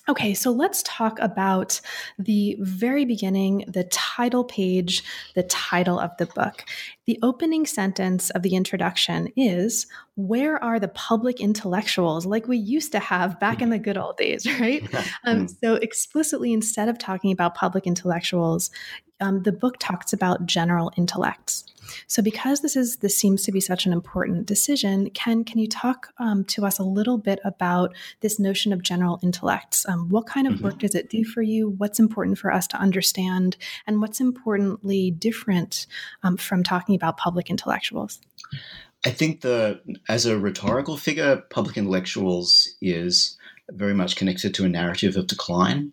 Okay, 0.10 0.34
so 0.34 0.52
let's 0.52 0.84
talk 0.84 1.20
about 1.20 1.82
the 2.18 2.56
very 2.60 3.04
beginning, 3.04 3.66
the 3.68 3.84
title 3.86 4.46
page, 4.46 5.04
the 5.36 5.44
title 5.44 6.00
of 6.00 6.16
the 6.18 6.28
book. 6.28 6.64
The 7.06 7.20
opening 7.22 7.66
sentence 7.66 8.30
of 8.30 8.42
the 8.42 8.56
introduction 8.56 9.28
is 9.36 9.86
Where 10.16 10.64
are 10.64 10.80
the 10.80 10.88
public 10.88 11.42
intellectuals 11.42 12.26
like 12.26 12.48
we 12.48 12.58
used 12.58 12.94
to 12.94 13.00
have 13.00 13.38
back 13.40 13.62
in 13.62 13.70
the 13.70 13.80
good 13.80 13.98
old 13.98 14.18
days, 14.18 14.48
right? 14.60 14.88
Um, 15.26 15.42
hmm. 15.42 15.46
so, 15.64 15.76
explicitly, 15.76 16.54
instead 16.54 16.90
of 16.90 16.98
talking 16.98 17.32
about 17.32 17.56
public 17.56 17.86
intellectuals, 17.86 18.70
um, 19.20 19.44
the 19.44 19.52
book 19.52 19.76
talks 19.80 20.14
about 20.14 20.46
general 20.46 20.92
intellects. 20.96 21.66
So, 22.08 22.22
because 22.22 22.62
this 22.62 22.76
is 22.76 22.98
this 22.98 23.16
seems 23.16 23.44
to 23.44 23.52
be 23.52 23.60
such 23.60 23.86
an 23.86 23.94
important 23.94 24.46
decision, 24.46 25.10
Ken, 25.12 25.44
can 25.44 25.60
you 25.60 25.68
talk 25.68 26.14
um, 26.18 26.44
to 26.46 26.66
us 26.66 26.80
a 26.80 26.84
little 26.84 27.18
bit 27.18 27.40
about 27.44 27.96
this 28.22 28.40
notion 28.40 28.74
of 28.74 28.82
general 28.82 29.20
intellects? 29.24 29.88
Um, 29.88 30.10
what 30.10 30.28
kind 30.28 30.48
of 30.48 30.54
mm-hmm. 30.54 30.66
work 30.66 30.80
does 30.80 30.96
it 30.96 31.10
do 31.10 31.24
for 31.24 31.42
you? 31.42 31.70
What's 31.70 32.00
important 32.00 32.38
for 32.38 32.52
us 32.52 32.68
to 32.68 32.78
understand, 32.78 33.58
and 33.86 34.02
what's 34.02 34.20
importantly 34.20 35.12
different 35.12 35.88
um, 36.24 36.38
from 36.38 36.64
talking 36.64 36.96
about 36.96 37.18
public 37.18 37.50
intellectuals? 37.50 38.20
I 39.06 39.12
think 39.12 39.42
the 39.42 39.82
as 40.10 40.26
a 40.26 40.38
rhetorical 40.38 40.98
figure, 40.98 41.38
public 41.50 41.78
intellectuals 41.78 42.76
is 42.82 43.38
very 43.72 43.94
much 43.94 44.16
connected 44.16 44.54
to 44.56 44.66
a 44.66 44.70
narrative 44.70 45.18
of 45.18 45.28
decline. 45.28 45.92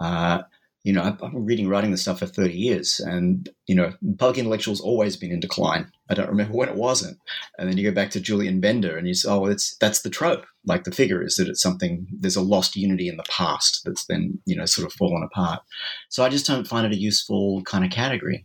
Uh, 0.00 0.42
you 0.84 0.92
know, 0.92 1.02
I've 1.02 1.18
been 1.18 1.46
reading, 1.46 1.66
writing 1.66 1.90
this 1.90 2.02
stuff 2.02 2.18
for 2.18 2.26
30 2.26 2.52
years, 2.52 3.00
and, 3.00 3.48
you 3.66 3.74
know, 3.74 3.94
public 4.18 4.36
intellectual's 4.36 4.82
always 4.82 5.16
been 5.16 5.32
in 5.32 5.40
decline. 5.40 5.90
I 6.10 6.14
don't 6.14 6.28
remember 6.28 6.52
when 6.52 6.68
it 6.68 6.74
wasn't. 6.74 7.16
And 7.58 7.66
then 7.66 7.78
you 7.78 7.88
go 7.88 7.94
back 7.94 8.10
to 8.10 8.20
Julien 8.20 8.60
Benda 8.60 8.94
and 8.94 9.08
you 9.08 9.14
say, 9.14 9.30
oh, 9.30 9.46
it's, 9.46 9.76
that's 9.78 10.02
the 10.02 10.10
trope. 10.10 10.44
Like 10.66 10.84
the 10.84 10.92
figure 10.92 11.22
is 11.22 11.36
that 11.36 11.48
it's 11.48 11.62
something, 11.62 12.06
there's 12.12 12.36
a 12.36 12.42
lost 12.42 12.76
unity 12.76 13.08
in 13.08 13.16
the 13.16 13.24
past 13.30 13.80
that's 13.86 14.04
then, 14.04 14.38
you 14.44 14.54
know, 14.54 14.66
sort 14.66 14.86
of 14.86 14.92
fallen 14.92 15.22
apart. 15.22 15.62
So 16.10 16.22
I 16.22 16.28
just 16.28 16.46
don't 16.46 16.68
find 16.68 16.86
it 16.86 16.92
a 16.92 17.00
useful 17.00 17.62
kind 17.62 17.82
of 17.84 17.90
category. 17.90 18.44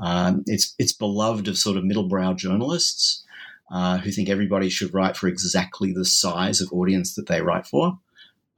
Um, 0.00 0.44
it's, 0.46 0.76
it's 0.78 0.92
beloved 0.92 1.48
of 1.48 1.58
sort 1.58 1.76
of 1.76 1.82
middlebrow 1.82 2.36
journalists 2.36 3.24
uh, 3.72 3.98
who 3.98 4.12
think 4.12 4.28
everybody 4.28 4.68
should 4.68 4.94
write 4.94 5.16
for 5.16 5.26
exactly 5.26 5.92
the 5.92 6.04
size 6.04 6.60
of 6.60 6.72
audience 6.72 7.16
that 7.16 7.26
they 7.26 7.42
write 7.42 7.66
for. 7.66 7.98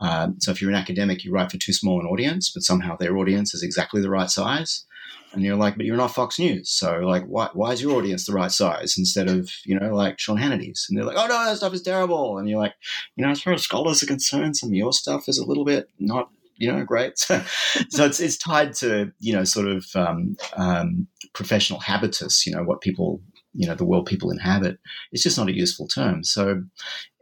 Um, 0.01 0.37
so 0.41 0.51
if 0.51 0.61
you're 0.61 0.71
an 0.71 0.77
academic, 0.77 1.25
you 1.25 1.33
write 1.33 1.51
for 1.51 1.59
too 1.59 1.73
small 1.73 2.01
an 2.01 2.07
audience, 2.07 2.51
but 2.51 2.63
somehow 2.63 2.97
their 2.97 3.17
audience 3.17 3.55
is 3.55 3.63
exactly 3.63 4.01
the 4.01 4.11
right 4.11 4.31
size. 4.31 4.85
And 5.33 5.43
you're 5.43 5.57
like, 5.57 5.77
but 5.77 5.85
you're 5.85 5.97
not 5.97 6.15
Fox 6.15 6.39
News. 6.39 6.71
So 6.71 7.01
like, 7.01 7.25
why, 7.27 7.51
why 7.53 7.73
is 7.73 7.83
your 7.83 7.97
audience 7.97 8.27
the 8.27 8.33
right 8.33 8.51
size 8.51 8.97
instead 8.97 9.29
of, 9.29 9.51
you 9.65 9.79
know, 9.79 9.95
like 9.95 10.19
Sean 10.19 10.39
Hannity's? 10.39 10.87
And 10.89 10.97
they're 10.97 11.05
like, 11.05 11.17
oh 11.19 11.27
no, 11.27 11.45
that 11.45 11.57
stuff 11.57 11.75
is 11.75 11.83
terrible. 11.83 12.39
And 12.39 12.49
you're 12.49 12.59
like, 12.59 12.75
you 13.17 13.25
know, 13.25 13.31
as 13.31 13.43
far 13.43 13.53
as 13.53 13.63
scholars 13.63 14.03
are 14.03 14.07
concerned, 14.07 14.57
some 14.57 14.71
of 14.71 14.75
your 14.75 14.93
stuff 14.93 15.29
is 15.29 15.39
a 15.39 15.45
little 15.45 15.65
bit 15.65 15.91
not, 15.99 16.31
you 16.57 16.73
know, 16.73 16.83
great. 16.85 17.19
so 17.19 17.43
it's, 17.91 18.21
it's 18.21 18.39
tied 18.39 18.75
to, 18.77 19.13
you 19.21 19.35
know, 19.35 19.45
sort 19.45 19.69
of 19.69 19.85
um, 19.95 20.37
um, 20.57 21.07
professional 21.35 21.81
habitus, 21.81 22.47
you 22.47 22.55
know, 22.55 22.63
what 22.63 22.81
people 22.81 23.21
you 23.57 23.67
know 23.67 23.75
the 23.75 23.85
world 23.85 24.07
people 24.07 24.31
inhabit 24.31 24.79
it's 25.13 25.23
just 25.23 25.39
not 25.39 25.49
a 25.49 25.57
useful 25.57 25.89
term. 25.89 26.23
So 26.23 26.63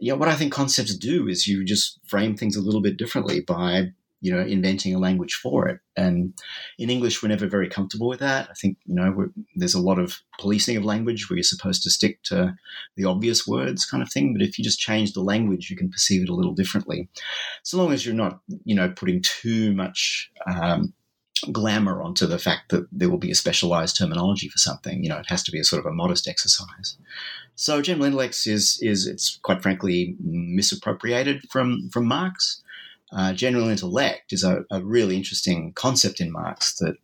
yeah 0.01 0.15
what 0.15 0.29
i 0.29 0.35
think 0.35 0.53
concepts 0.53 0.97
do 0.97 1.29
is 1.29 1.47
you 1.47 1.65
just 1.65 1.99
frame 2.07 2.37
things 2.37 2.57
a 2.57 2.63
little 2.63 2.83
bit 2.83 2.97
differently 2.97 3.41
by 3.41 3.87
you 4.25 4.33
know 4.33 4.41
inventing 4.41 4.95
a 4.95 4.99
language 4.99 5.35
for 5.35 5.69
it. 5.69 5.79
And 5.97 6.33
in 6.79 6.89
english 6.89 7.23
we're 7.23 7.29
never 7.29 7.47
very 7.47 7.69
comfortable 7.69 8.09
with 8.09 8.21
that. 8.21 8.49
I 8.51 8.55
think 8.55 8.79
you 8.87 8.95
know 8.95 9.29
there's 9.55 9.75
a 9.75 9.87
lot 9.91 9.99
of 9.99 10.19
policing 10.41 10.79
of 10.79 10.85
language 10.85 11.29
where 11.29 11.37
you're 11.37 11.45
supposed 11.45 11.83
to 11.83 11.91
stick 11.91 12.23
to 12.25 12.55
the 12.97 13.05
obvious 13.05 13.47
words 13.47 13.85
kind 13.85 14.03
of 14.03 14.11
thing. 14.11 14.33
But 14.33 14.43
if 14.43 14.59
you 14.59 14.65
just 14.65 14.81
change 14.81 15.13
the 15.13 15.21
language 15.21 15.71
you 15.71 15.77
can 15.77 15.91
perceive 15.91 16.23
it 16.23 16.31
a 16.31 16.35
little 16.35 16.55
differently. 16.55 17.09
So 17.63 17.77
long 17.77 17.93
as 17.93 18.05
you're 18.05 18.15
not 18.15 18.41
you 18.65 18.75
know 18.75 18.89
putting 18.89 19.21
too 19.23 19.75
much 19.75 20.31
um, 20.47 20.95
glamour 21.53 22.03
onto 22.03 22.27
the 22.27 22.39
fact 22.39 22.71
that 22.71 22.87
there 22.91 23.11
will 23.11 23.19
be 23.19 23.31
a 23.31 23.35
specialized 23.35 23.97
terminology 23.97 24.49
for 24.49 24.59
something. 24.59 25.03
You 25.03 25.11
know, 25.11 25.19
it 25.19 25.29
has 25.29 25.43
to 25.45 25.53
be 25.53 25.61
a 25.61 25.65
sort 25.65 25.81
of 25.81 25.87
a 25.87 25.95
modest 25.95 26.29
exercise. 26.29 26.97
So 27.57 27.83
general 27.83 28.07
intellects 28.07 28.47
is 28.47 28.79
is 28.83 29.07
it's 29.07 29.39
quite 29.43 29.63
frankly 29.63 30.17
misappropriated 30.21 31.43
from 31.51 31.91
from 31.91 32.07
Marx. 32.07 32.63
Uh, 33.13 33.33
general 33.33 33.69
intellect 33.69 34.33
is 34.33 34.43
a, 34.43 34.65
a, 34.73 34.83
really 34.83 35.17
interesting 35.17 35.73
concept 35.75 36.21
in 36.21 36.33
Marx 36.33 36.75
that 36.77 36.97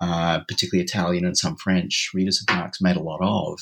uh, 0.00 0.40
particularly 0.48 0.82
Italian 0.82 1.24
and 1.24 1.38
some 1.38 1.54
French 1.56 2.10
readers 2.12 2.42
of 2.42 2.56
Marx 2.56 2.80
made 2.80 2.96
a 2.96 3.02
lot 3.02 3.20
of, 3.20 3.60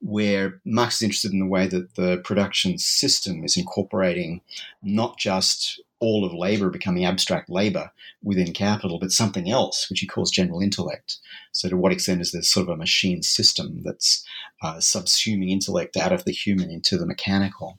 where 0.00 0.58
Marx 0.64 0.96
is 0.96 1.02
interested 1.02 1.32
in 1.32 1.40
the 1.40 1.46
way 1.46 1.66
that 1.66 1.96
the 1.96 2.16
production 2.24 2.78
system 2.78 3.44
is 3.44 3.58
incorporating 3.58 4.40
not 4.82 5.18
just 5.18 5.82
all 6.00 6.24
of 6.24 6.32
labor 6.32 6.70
becoming 6.70 7.04
abstract 7.04 7.50
labor 7.50 7.90
within 8.22 8.52
capital, 8.52 8.98
but 8.98 9.12
something 9.12 9.50
else, 9.50 9.88
which 9.90 10.00
he 10.00 10.06
calls 10.06 10.30
general 10.30 10.60
intellect. 10.60 11.18
So, 11.52 11.68
to 11.68 11.76
what 11.76 11.92
extent 11.92 12.20
is 12.20 12.32
there 12.32 12.42
sort 12.42 12.68
of 12.68 12.74
a 12.74 12.76
machine 12.76 13.22
system 13.22 13.82
that's 13.84 14.24
uh, 14.62 14.76
subsuming 14.76 15.50
intellect 15.50 15.96
out 15.96 16.12
of 16.12 16.24
the 16.24 16.32
human 16.32 16.70
into 16.70 16.96
the 16.96 17.06
mechanical? 17.06 17.78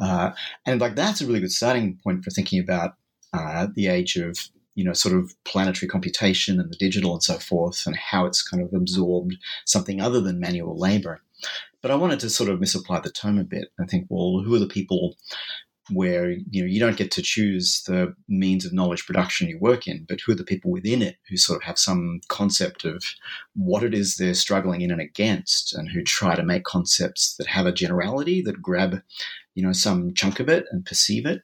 Uh, 0.00 0.32
and 0.66 0.80
like 0.80 0.94
that's 0.94 1.20
a 1.20 1.26
really 1.26 1.40
good 1.40 1.52
starting 1.52 1.98
point 2.02 2.24
for 2.24 2.30
thinking 2.30 2.60
about 2.60 2.94
uh, 3.32 3.66
the 3.74 3.88
age 3.88 4.16
of 4.16 4.38
you 4.74 4.84
know 4.84 4.92
sort 4.92 5.16
of 5.16 5.34
planetary 5.44 5.88
computation 5.88 6.60
and 6.60 6.70
the 6.70 6.76
digital 6.76 7.12
and 7.12 7.22
so 7.22 7.34
forth, 7.34 7.86
and 7.86 7.96
how 7.96 8.26
it's 8.26 8.46
kind 8.46 8.62
of 8.62 8.72
absorbed 8.72 9.36
something 9.64 10.00
other 10.00 10.20
than 10.20 10.40
manual 10.40 10.78
labor. 10.78 11.20
But 11.80 11.90
I 11.92 11.96
wanted 11.96 12.20
to 12.20 12.30
sort 12.30 12.50
of 12.50 12.60
misapply 12.60 13.00
the 13.00 13.10
term 13.10 13.38
a 13.38 13.44
bit 13.44 13.68
and 13.78 13.88
think, 13.88 14.06
well, 14.08 14.42
who 14.42 14.54
are 14.54 14.58
the 14.58 14.66
people 14.66 15.16
where 15.90 16.30
you 16.30 16.62
know 16.62 16.66
you 16.66 16.80
don't 16.80 16.96
get 16.96 17.10
to 17.12 17.22
choose 17.22 17.82
the 17.86 18.14
means 18.28 18.64
of 18.64 18.72
knowledge 18.72 19.06
production 19.06 19.48
you 19.48 19.58
work 19.58 19.86
in, 19.86 20.04
but 20.08 20.20
who 20.20 20.32
are 20.32 20.36
the 20.36 20.44
people 20.44 20.70
within 20.70 21.02
it 21.02 21.16
who 21.28 21.36
sort 21.36 21.56
of 21.58 21.62
have 21.62 21.78
some 21.78 22.20
concept 22.28 22.84
of 22.84 23.02
what 23.54 23.82
it 23.82 23.94
is 23.94 24.16
they're 24.16 24.34
struggling 24.34 24.80
in 24.80 24.90
and 24.90 25.00
against, 25.00 25.74
and 25.74 25.88
who 25.88 26.02
try 26.02 26.34
to 26.34 26.42
make 26.42 26.64
concepts 26.64 27.34
that 27.36 27.46
have 27.46 27.66
a 27.66 27.72
generality 27.72 28.42
that 28.42 28.62
grab 28.62 29.02
you 29.54 29.62
know 29.62 29.72
some 29.72 30.14
chunk 30.14 30.40
of 30.40 30.48
it 30.48 30.66
and 30.70 30.84
perceive 30.84 31.26
it. 31.26 31.42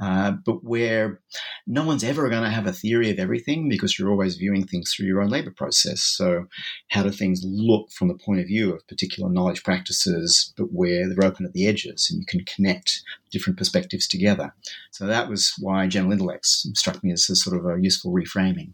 Uh, 0.00 0.32
but 0.44 0.64
where 0.64 1.20
no 1.66 1.84
one's 1.84 2.02
ever 2.02 2.28
going 2.28 2.42
to 2.42 2.50
have 2.50 2.66
a 2.66 2.72
theory 2.72 3.10
of 3.10 3.18
everything 3.18 3.68
because 3.68 3.96
you're 3.96 4.10
always 4.10 4.36
viewing 4.36 4.66
things 4.66 4.92
through 4.92 5.06
your 5.06 5.22
own 5.22 5.28
labor 5.28 5.52
process. 5.52 6.02
So, 6.02 6.46
how 6.88 7.04
do 7.04 7.10
things 7.10 7.42
look 7.44 7.90
from 7.92 8.08
the 8.08 8.18
point 8.18 8.40
of 8.40 8.46
view 8.46 8.74
of 8.74 8.86
particular 8.88 9.30
knowledge 9.30 9.62
practices, 9.62 10.52
but 10.56 10.72
where 10.72 11.08
they're 11.08 11.24
open 11.24 11.46
at 11.46 11.52
the 11.52 11.68
edges 11.68 12.08
and 12.10 12.20
you 12.20 12.26
can 12.26 12.44
connect 12.44 13.02
different 13.30 13.56
perspectives 13.56 14.08
together? 14.08 14.52
So, 14.90 15.06
that 15.06 15.28
was 15.28 15.54
why 15.60 15.86
general 15.86 16.12
intellects 16.12 16.68
struck 16.74 17.04
me 17.04 17.12
as 17.12 17.30
a 17.30 17.36
sort 17.36 17.56
of 17.56 17.64
a 17.64 17.80
useful 17.80 18.12
reframing. 18.12 18.72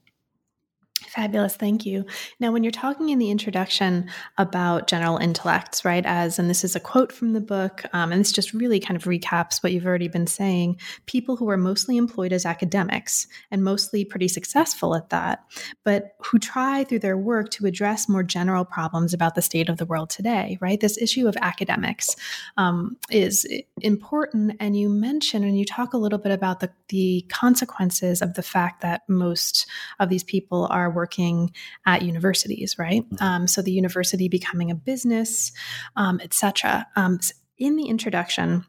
Fabulous. 1.10 1.56
Thank 1.56 1.84
you. 1.84 2.06
Now, 2.38 2.52
when 2.52 2.62
you're 2.62 2.70
talking 2.70 3.08
in 3.08 3.18
the 3.18 3.32
introduction 3.32 4.08
about 4.38 4.86
general 4.86 5.18
intellects, 5.18 5.84
right, 5.84 6.06
as, 6.06 6.38
and 6.38 6.48
this 6.48 6.62
is 6.62 6.76
a 6.76 6.80
quote 6.80 7.10
from 7.10 7.32
the 7.32 7.40
book, 7.40 7.82
um, 7.92 8.12
and 8.12 8.20
this 8.20 8.30
just 8.30 8.52
really 8.52 8.78
kind 8.78 8.96
of 8.96 9.04
recaps 9.04 9.60
what 9.60 9.72
you've 9.72 9.86
already 9.86 10.06
been 10.06 10.28
saying 10.28 10.78
people 11.06 11.34
who 11.34 11.50
are 11.50 11.56
mostly 11.56 11.96
employed 11.96 12.32
as 12.32 12.46
academics 12.46 13.26
and 13.50 13.64
mostly 13.64 14.04
pretty 14.04 14.28
successful 14.28 14.94
at 14.94 15.10
that, 15.10 15.44
but 15.84 16.14
who 16.24 16.38
try 16.38 16.84
through 16.84 17.00
their 17.00 17.18
work 17.18 17.50
to 17.50 17.66
address 17.66 18.08
more 18.08 18.22
general 18.22 18.64
problems 18.64 19.12
about 19.12 19.34
the 19.34 19.42
state 19.42 19.68
of 19.68 19.78
the 19.78 19.86
world 19.86 20.10
today, 20.10 20.58
right? 20.60 20.78
This 20.78 20.96
issue 20.96 21.26
of 21.26 21.36
academics 21.42 22.14
um, 22.56 22.96
is 23.10 23.48
important. 23.80 24.56
And 24.60 24.76
you 24.76 24.88
mention 24.88 25.42
and 25.42 25.58
you 25.58 25.64
talk 25.64 25.92
a 25.92 25.98
little 25.98 26.20
bit 26.20 26.30
about 26.30 26.60
the, 26.60 26.70
the 26.88 27.26
consequences 27.28 28.22
of 28.22 28.34
the 28.34 28.42
fact 28.42 28.82
that 28.82 29.02
most 29.08 29.66
of 29.98 30.08
these 30.08 30.22
people 30.22 30.68
are 30.70 30.99
working 31.00 31.50
at 31.86 32.02
universities, 32.02 32.76
right? 32.78 33.08
Mm-hmm. 33.08 33.24
Um, 33.24 33.46
so 33.48 33.62
the 33.62 33.72
university 33.72 34.28
becoming 34.28 34.70
a 34.70 34.74
business, 34.74 35.52
um, 35.96 36.20
etc. 36.20 36.86
Um, 36.94 37.18
in 37.56 37.76
the 37.76 37.86
introduction, 37.86 38.66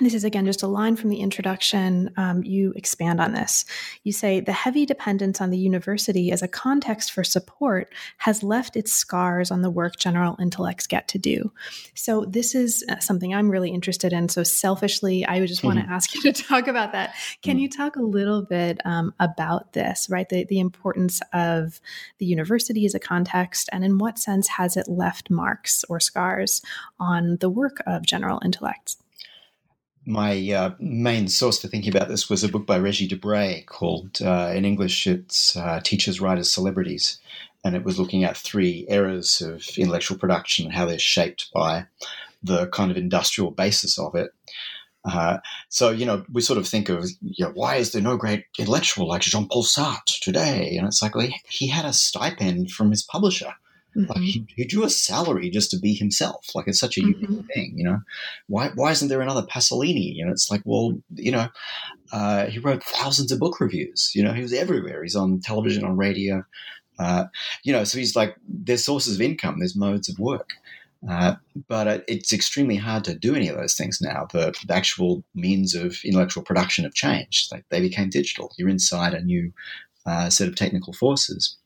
this 0.00 0.14
is 0.14 0.24
again 0.24 0.44
just 0.44 0.64
a 0.64 0.66
line 0.66 0.96
from 0.96 1.10
the 1.10 1.20
introduction. 1.20 2.10
Um, 2.16 2.42
you 2.42 2.72
expand 2.74 3.20
on 3.20 3.32
this. 3.32 3.64
You 4.02 4.10
say 4.10 4.40
the 4.40 4.52
heavy 4.52 4.84
dependence 4.84 5.40
on 5.40 5.50
the 5.50 5.58
university 5.58 6.32
as 6.32 6.42
a 6.42 6.48
context 6.48 7.12
for 7.12 7.22
support 7.22 7.92
has 8.18 8.42
left 8.42 8.76
its 8.76 8.92
scars 8.92 9.52
on 9.52 9.62
the 9.62 9.70
work 9.70 9.96
general 9.96 10.36
intellects 10.40 10.88
get 10.88 11.06
to 11.08 11.18
do. 11.18 11.52
So, 11.94 12.24
this 12.24 12.56
is 12.56 12.84
uh, 12.88 12.98
something 12.98 13.32
I'm 13.32 13.48
really 13.48 13.70
interested 13.70 14.12
in. 14.12 14.28
So, 14.28 14.42
selfishly, 14.42 15.24
I 15.26 15.38
would 15.38 15.48
just 15.48 15.62
want 15.62 15.78
to 15.78 15.88
ask 15.88 16.12
you 16.14 16.22
to 16.22 16.32
talk 16.32 16.66
about 16.66 16.90
that. 16.90 17.14
Can 17.42 17.58
mm. 17.58 17.60
you 17.60 17.68
talk 17.68 17.94
a 17.94 18.02
little 18.02 18.42
bit 18.42 18.80
um, 18.84 19.14
about 19.20 19.74
this, 19.74 20.08
right? 20.10 20.28
The, 20.28 20.44
the 20.44 20.58
importance 20.58 21.20
of 21.32 21.80
the 22.18 22.26
university 22.26 22.84
as 22.84 22.96
a 22.96 23.00
context, 23.00 23.68
and 23.70 23.84
in 23.84 23.98
what 23.98 24.18
sense 24.18 24.48
has 24.48 24.76
it 24.76 24.88
left 24.88 25.30
marks 25.30 25.84
or 25.88 26.00
scars 26.00 26.62
on 26.98 27.36
the 27.36 27.48
work 27.48 27.80
of 27.86 28.04
general 28.04 28.40
intellects? 28.44 28.96
My 30.06 30.50
uh, 30.50 30.74
main 30.78 31.28
source 31.28 31.60
for 31.60 31.68
thinking 31.68 31.94
about 31.94 32.08
this 32.08 32.28
was 32.28 32.44
a 32.44 32.48
book 32.48 32.66
by 32.66 32.78
Régis 32.78 33.08
Debray 33.08 33.64
called, 33.64 34.20
uh, 34.20 34.52
in 34.54 34.64
English, 34.66 35.06
it's 35.06 35.56
uh, 35.56 35.80
Teachers, 35.82 36.20
Writers, 36.20 36.52
Celebrities. 36.52 37.18
And 37.64 37.74
it 37.74 37.84
was 37.84 37.98
looking 37.98 38.24
at 38.24 38.36
three 38.36 38.84
eras 38.90 39.40
of 39.40 39.66
intellectual 39.78 40.18
production 40.18 40.66
and 40.66 40.74
how 40.74 40.84
they're 40.84 40.98
shaped 40.98 41.50
by 41.54 41.86
the 42.42 42.66
kind 42.66 42.90
of 42.90 42.98
industrial 42.98 43.50
basis 43.50 43.98
of 43.98 44.14
it. 44.14 44.30
Uh, 45.06 45.38
so, 45.70 45.90
you 45.90 46.04
know, 46.04 46.24
we 46.30 46.42
sort 46.42 46.58
of 46.58 46.66
think 46.68 46.90
of, 46.90 47.08
you 47.22 47.46
know, 47.46 47.52
why 47.52 47.76
is 47.76 47.92
there 47.92 48.02
no 48.02 48.18
great 48.18 48.44
intellectual 48.58 49.08
like 49.08 49.22
Jean 49.22 49.48
Paul 49.48 49.64
Sartre 49.64 50.20
today? 50.20 50.76
And 50.76 50.86
it's 50.86 51.02
like, 51.02 51.14
well, 51.14 51.28
he 51.48 51.68
had 51.68 51.86
a 51.86 51.92
stipend 51.94 52.70
from 52.70 52.90
his 52.90 53.02
publisher. 53.02 53.54
Mm-hmm. 53.96 54.10
Like 54.10 54.20
he, 54.20 54.46
he, 54.56 54.64
drew 54.64 54.84
a 54.84 54.90
salary 54.90 55.50
just 55.50 55.70
to 55.70 55.78
be 55.78 55.94
himself. 55.94 56.46
Like 56.54 56.66
it's 56.66 56.80
such 56.80 56.96
a 56.96 57.00
mm-hmm. 57.00 57.22
unique 57.22 57.46
thing, 57.54 57.74
you 57.76 57.84
know. 57.84 58.00
Why 58.48 58.70
why 58.74 58.90
isn't 58.90 59.08
there 59.08 59.20
another 59.20 59.42
Pasolini? 59.42 60.14
You 60.14 60.26
know, 60.26 60.32
it's 60.32 60.50
like, 60.50 60.62
well, 60.64 60.98
you 61.14 61.30
know, 61.30 61.48
uh, 62.12 62.46
he 62.46 62.58
wrote 62.58 62.82
thousands 62.82 63.30
of 63.30 63.38
book 63.38 63.60
reviews. 63.60 64.10
You 64.14 64.24
know, 64.24 64.32
he 64.32 64.42
was 64.42 64.52
everywhere. 64.52 65.02
He's 65.02 65.16
on 65.16 65.40
television, 65.40 65.84
on 65.84 65.96
radio. 65.96 66.44
Uh, 66.98 67.24
you 67.62 67.72
know, 67.72 67.84
so 67.84 67.98
he's 67.98 68.16
like, 68.16 68.36
there's 68.48 68.84
sources 68.84 69.16
of 69.16 69.20
income, 69.20 69.58
there's 69.58 69.76
modes 69.76 70.08
of 70.08 70.18
work. 70.18 70.50
Uh, 71.08 71.34
but 71.68 72.02
it's 72.08 72.32
extremely 72.32 72.76
hard 72.76 73.04
to 73.04 73.14
do 73.14 73.34
any 73.34 73.48
of 73.48 73.56
those 73.56 73.76
things 73.76 74.00
now. 74.00 74.26
The, 74.32 74.54
the, 74.66 74.74
actual 74.74 75.22
means 75.34 75.74
of 75.74 75.98
intellectual 76.02 76.42
production 76.42 76.84
have 76.84 76.94
changed. 76.94 77.52
Like 77.52 77.64
they 77.68 77.80
became 77.80 78.08
digital. 78.08 78.52
You're 78.56 78.70
inside 78.70 79.12
a 79.12 79.22
new 79.22 79.52
uh, 80.06 80.30
set 80.30 80.48
of 80.48 80.56
technical 80.56 80.94
forces 80.94 81.58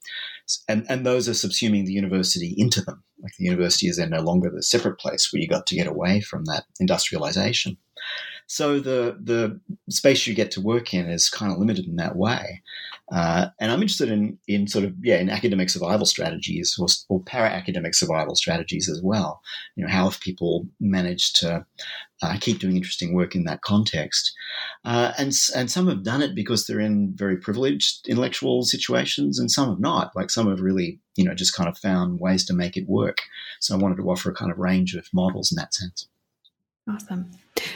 and 0.68 0.86
and 0.88 1.04
those 1.04 1.28
are 1.28 1.32
subsuming 1.32 1.84
the 1.86 1.92
university 1.92 2.54
into 2.56 2.80
them. 2.82 3.02
Like 3.22 3.32
the 3.38 3.44
university 3.44 3.88
is 3.88 3.96
then 3.96 4.10
no 4.10 4.20
longer 4.20 4.50
the 4.50 4.62
separate 4.62 4.98
place 4.98 5.32
where 5.32 5.40
you 5.40 5.48
got 5.48 5.66
to 5.66 5.74
get 5.74 5.86
away 5.86 6.20
from 6.20 6.44
that 6.44 6.64
industrialization. 6.80 7.76
So 8.50 8.80
the 8.80 9.18
the 9.22 9.60
space 9.90 10.26
you 10.26 10.34
get 10.34 10.50
to 10.52 10.62
work 10.62 10.94
in 10.94 11.06
is 11.06 11.28
kind 11.28 11.52
of 11.52 11.58
limited 11.58 11.86
in 11.86 11.96
that 11.96 12.16
way. 12.16 12.62
Uh, 13.12 13.48
and 13.60 13.70
I'm 13.70 13.82
interested 13.82 14.08
in 14.10 14.38
in 14.48 14.66
sort 14.66 14.86
of 14.86 14.94
yeah 15.02 15.18
in 15.18 15.28
academic 15.28 15.68
survival 15.68 16.06
strategies 16.06 16.74
or, 16.78 16.86
or 17.10 17.22
para 17.22 17.50
academic 17.50 17.94
survival 17.94 18.34
strategies 18.34 18.88
as 18.88 19.02
well. 19.02 19.42
You 19.76 19.84
know 19.84 19.92
how 19.92 20.08
have 20.08 20.20
people 20.20 20.66
managed 20.80 21.36
to 21.40 21.66
uh, 22.22 22.36
keep 22.40 22.58
doing 22.58 22.76
interesting 22.76 23.12
work 23.14 23.34
in 23.34 23.44
that 23.44 23.60
context, 23.60 24.32
uh, 24.82 25.12
and 25.18 25.34
and 25.54 25.70
some 25.70 25.86
have 25.86 26.02
done 26.02 26.22
it 26.22 26.34
because 26.34 26.66
they're 26.66 26.80
in 26.80 27.12
very 27.14 27.36
privileged 27.36 28.08
intellectual 28.08 28.62
situations, 28.62 29.38
and 29.38 29.50
some 29.50 29.68
have 29.68 29.80
not. 29.80 30.16
Like 30.16 30.30
some 30.30 30.48
have 30.48 30.62
really 30.62 31.00
you 31.16 31.24
know 31.24 31.34
just 31.34 31.54
kind 31.54 31.68
of 31.68 31.76
found 31.76 32.18
ways 32.18 32.46
to 32.46 32.54
make 32.54 32.78
it 32.78 32.88
work. 32.88 33.18
So 33.60 33.74
I 33.74 33.78
wanted 33.78 33.96
to 33.96 34.10
offer 34.10 34.30
a 34.30 34.34
kind 34.34 34.50
of 34.50 34.58
range 34.58 34.94
of 34.94 35.06
models 35.12 35.52
in 35.52 35.56
that 35.56 35.74
sense. 35.74 36.08
Awesome. 36.88 37.30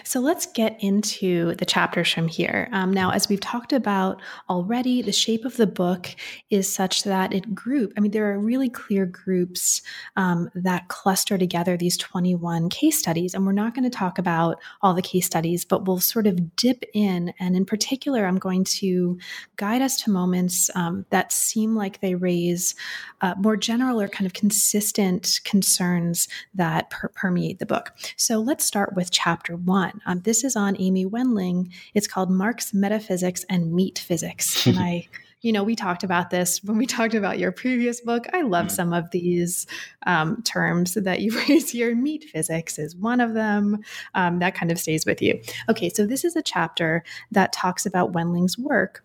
So 0.04 0.20
let's 0.20 0.46
get 0.46 0.76
into 0.80 1.54
the 1.56 1.64
chapters 1.64 2.12
from 2.12 2.28
here. 2.28 2.68
Um, 2.72 2.92
now, 2.92 3.10
as 3.10 3.28
we've 3.28 3.40
talked 3.40 3.72
about 3.72 4.20
already, 4.48 5.02
the 5.02 5.12
shape 5.12 5.44
of 5.44 5.56
the 5.56 5.66
book 5.66 6.08
is 6.50 6.72
such 6.72 7.04
that 7.04 7.32
it 7.32 7.54
group. 7.54 7.92
I 7.96 8.00
mean, 8.00 8.12
there 8.12 8.30
are 8.32 8.38
really 8.38 8.68
clear 8.68 9.06
groups 9.06 9.82
um, 10.16 10.50
that 10.54 10.88
cluster 10.88 11.38
together 11.38 11.76
these 11.76 11.96
21 11.96 12.68
case 12.68 12.98
studies. 12.98 13.34
And 13.34 13.46
we're 13.46 13.52
not 13.52 13.74
going 13.74 13.84
to 13.84 13.96
talk 13.96 14.18
about 14.18 14.60
all 14.82 14.94
the 14.94 15.02
case 15.02 15.26
studies, 15.26 15.64
but 15.64 15.86
we'll 15.86 16.00
sort 16.00 16.26
of 16.26 16.56
dip 16.56 16.84
in. 16.94 17.32
And 17.40 17.56
in 17.56 17.64
particular, 17.64 18.26
I'm 18.26 18.38
going 18.38 18.64
to 18.64 19.18
guide 19.56 19.82
us 19.82 19.96
to 20.02 20.10
moments 20.10 20.70
um, 20.74 21.06
that 21.10 21.32
seem 21.32 21.74
like 21.74 22.00
they 22.00 22.14
raise 22.14 22.74
uh, 23.20 23.34
more 23.38 23.56
general 23.56 24.00
or 24.00 24.08
kind 24.08 24.26
of 24.26 24.32
consistent 24.32 25.40
concerns 25.44 26.28
that 26.54 26.90
per- 26.90 27.08
permeate 27.08 27.58
the 27.58 27.66
book. 27.66 27.92
So 28.16 28.38
let's 28.38 28.64
start 28.64 28.94
with 28.94 29.10
chapter 29.10 29.56
one 29.56 29.71
one. 29.72 30.02
Um, 30.04 30.20
this 30.20 30.44
is 30.44 30.54
on 30.54 30.76
Amy 30.78 31.06
Wendling. 31.06 31.72
It's 31.94 32.06
called 32.06 32.30
Marx 32.30 32.74
Metaphysics 32.74 33.44
and 33.48 33.72
Meat 33.72 33.98
Physics. 33.98 34.66
And 34.72 34.78
I, 34.78 35.08
you 35.40 35.52
know, 35.52 35.64
we 35.64 35.74
talked 35.74 36.04
about 36.04 36.30
this 36.30 36.62
when 36.62 36.76
we 36.76 36.86
talked 36.96 37.14
about 37.14 37.38
your 37.38 37.52
previous 37.52 38.00
book. 38.00 38.26
I 38.32 38.42
love 38.42 38.66
mm-hmm. 38.66 38.74
some 38.74 38.92
of 38.92 39.10
these 39.10 39.66
um, 40.06 40.42
terms 40.42 40.94
that 40.94 41.20
you 41.20 41.36
raise 41.48 41.70
here. 41.70 41.94
Meat 41.94 42.24
physics 42.32 42.78
is 42.78 42.94
one 42.94 43.20
of 43.20 43.32
them. 43.32 43.78
Um, 44.14 44.38
that 44.40 44.54
kind 44.54 44.70
of 44.70 44.78
stays 44.78 45.06
with 45.06 45.22
you. 45.22 45.40
Okay, 45.68 45.88
so 45.88 46.06
this 46.06 46.24
is 46.24 46.36
a 46.36 46.42
chapter 46.42 47.02
that 47.30 47.52
talks 47.52 47.86
about 47.86 48.12
Wendling's 48.12 48.58
work 48.58 49.04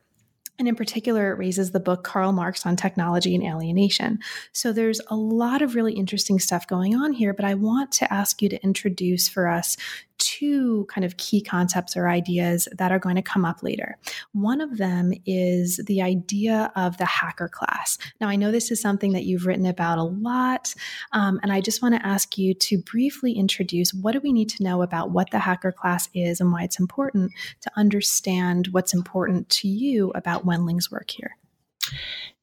and 0.59 0.67
in 0.67 0.75
particular, 0.75 1.31
it 1.31 1.37
raises 1.37 1.71
the 1.71 1.79
book 1.79 2.03
Karl 2.03 2.31
Marx 2.31 2.65
on 2.65 2.75
Technology 2.75 3.35
and 3.35 3.43
Alienation. 3.43 4.19
So 4.53 4.73
there's 4.73 4.99
a 5.07 5.15
lot 5.15 5.61
of 5.61 5.75
really 5.75 5.93
interesting 5.93 6.39
stuff 6.39 6.67
going 6.67 6.95
on 6.95 7.13
here, 7.13 7.33
but 7.33 7.45
I 7.45 7.53
want 7.53 7.91
to 7.93 8.11
ask 8.11 8.41
you 8.41 8.49
to 8.49 8.63
introduce 8.63 9.29
for 9.29 9.47
us 9.47 9.77
two 10.17 10.85
kind 10.89 11.05
of 11.05 11.17
key 11.17 11.41
concepts 11.41 11.95
or 11.95 12.07
ideas 12.07 12.67
that 12.77 12.91
are 12.91 12.99
going 12.99 13.15
to 13.15 13.21
come 13.21 13.45
up 13.45 13.63
later. 13.63 13.97
One 14.33 14.61
of 14.61 14.77
them 14.77 15.13
is 15.25 15.79
the 15.85 16.01
idea 16.01 16.71
of 16.75 16.97
the 16.97 17.05
hacker 17.05 17.47
class. 17.47 17.97
Now, 18.19 18.27
I 18.27 18.35
know 18.35 18.51
this 18.51 18.71
is 18.71 18.81
something 18.81 19.13
that 19.13 19.25
you've 19.25 19.45
written 19.45 19.65
about 19.65 19.97
a 19.97 20.03
lot, 20.03 20.73
um, 21.11 21.39
and 21.43 21.51
I 21.51 21.61
just 21.61 21.81
want 21.81 21.95
to 21.95 22.05
ask 22.05 22.37
you 22.37 22.53
to 22.53 22.77
briefly 22.79 23.33
introduce 23.33 23.93
what 23.93 24.13
do 24.13 24.19
we 24.19 24.33
need 24.33 24.49
to 24.49 24.63
know 24.63 24.81
about 24.81 25.11
what 25.11 25.31
the 25.31 25.39
hacker 25.39 25.71
class 25.71 26.09
is 26.13 26.39
and 26.39 26.51
why 26.51 26.63
it's 26.63 26.79
important 26.79 27.31
to 27.61 27.71
understand 27.75 28.67
what's 28.71 28.93
important 28.93 29.49
to 29.49 29.67
you 29.67 30.11
about 30.15 30.45
Wendling's 30.45 30.91
work 30.91 31.11
here. 31.11 31.37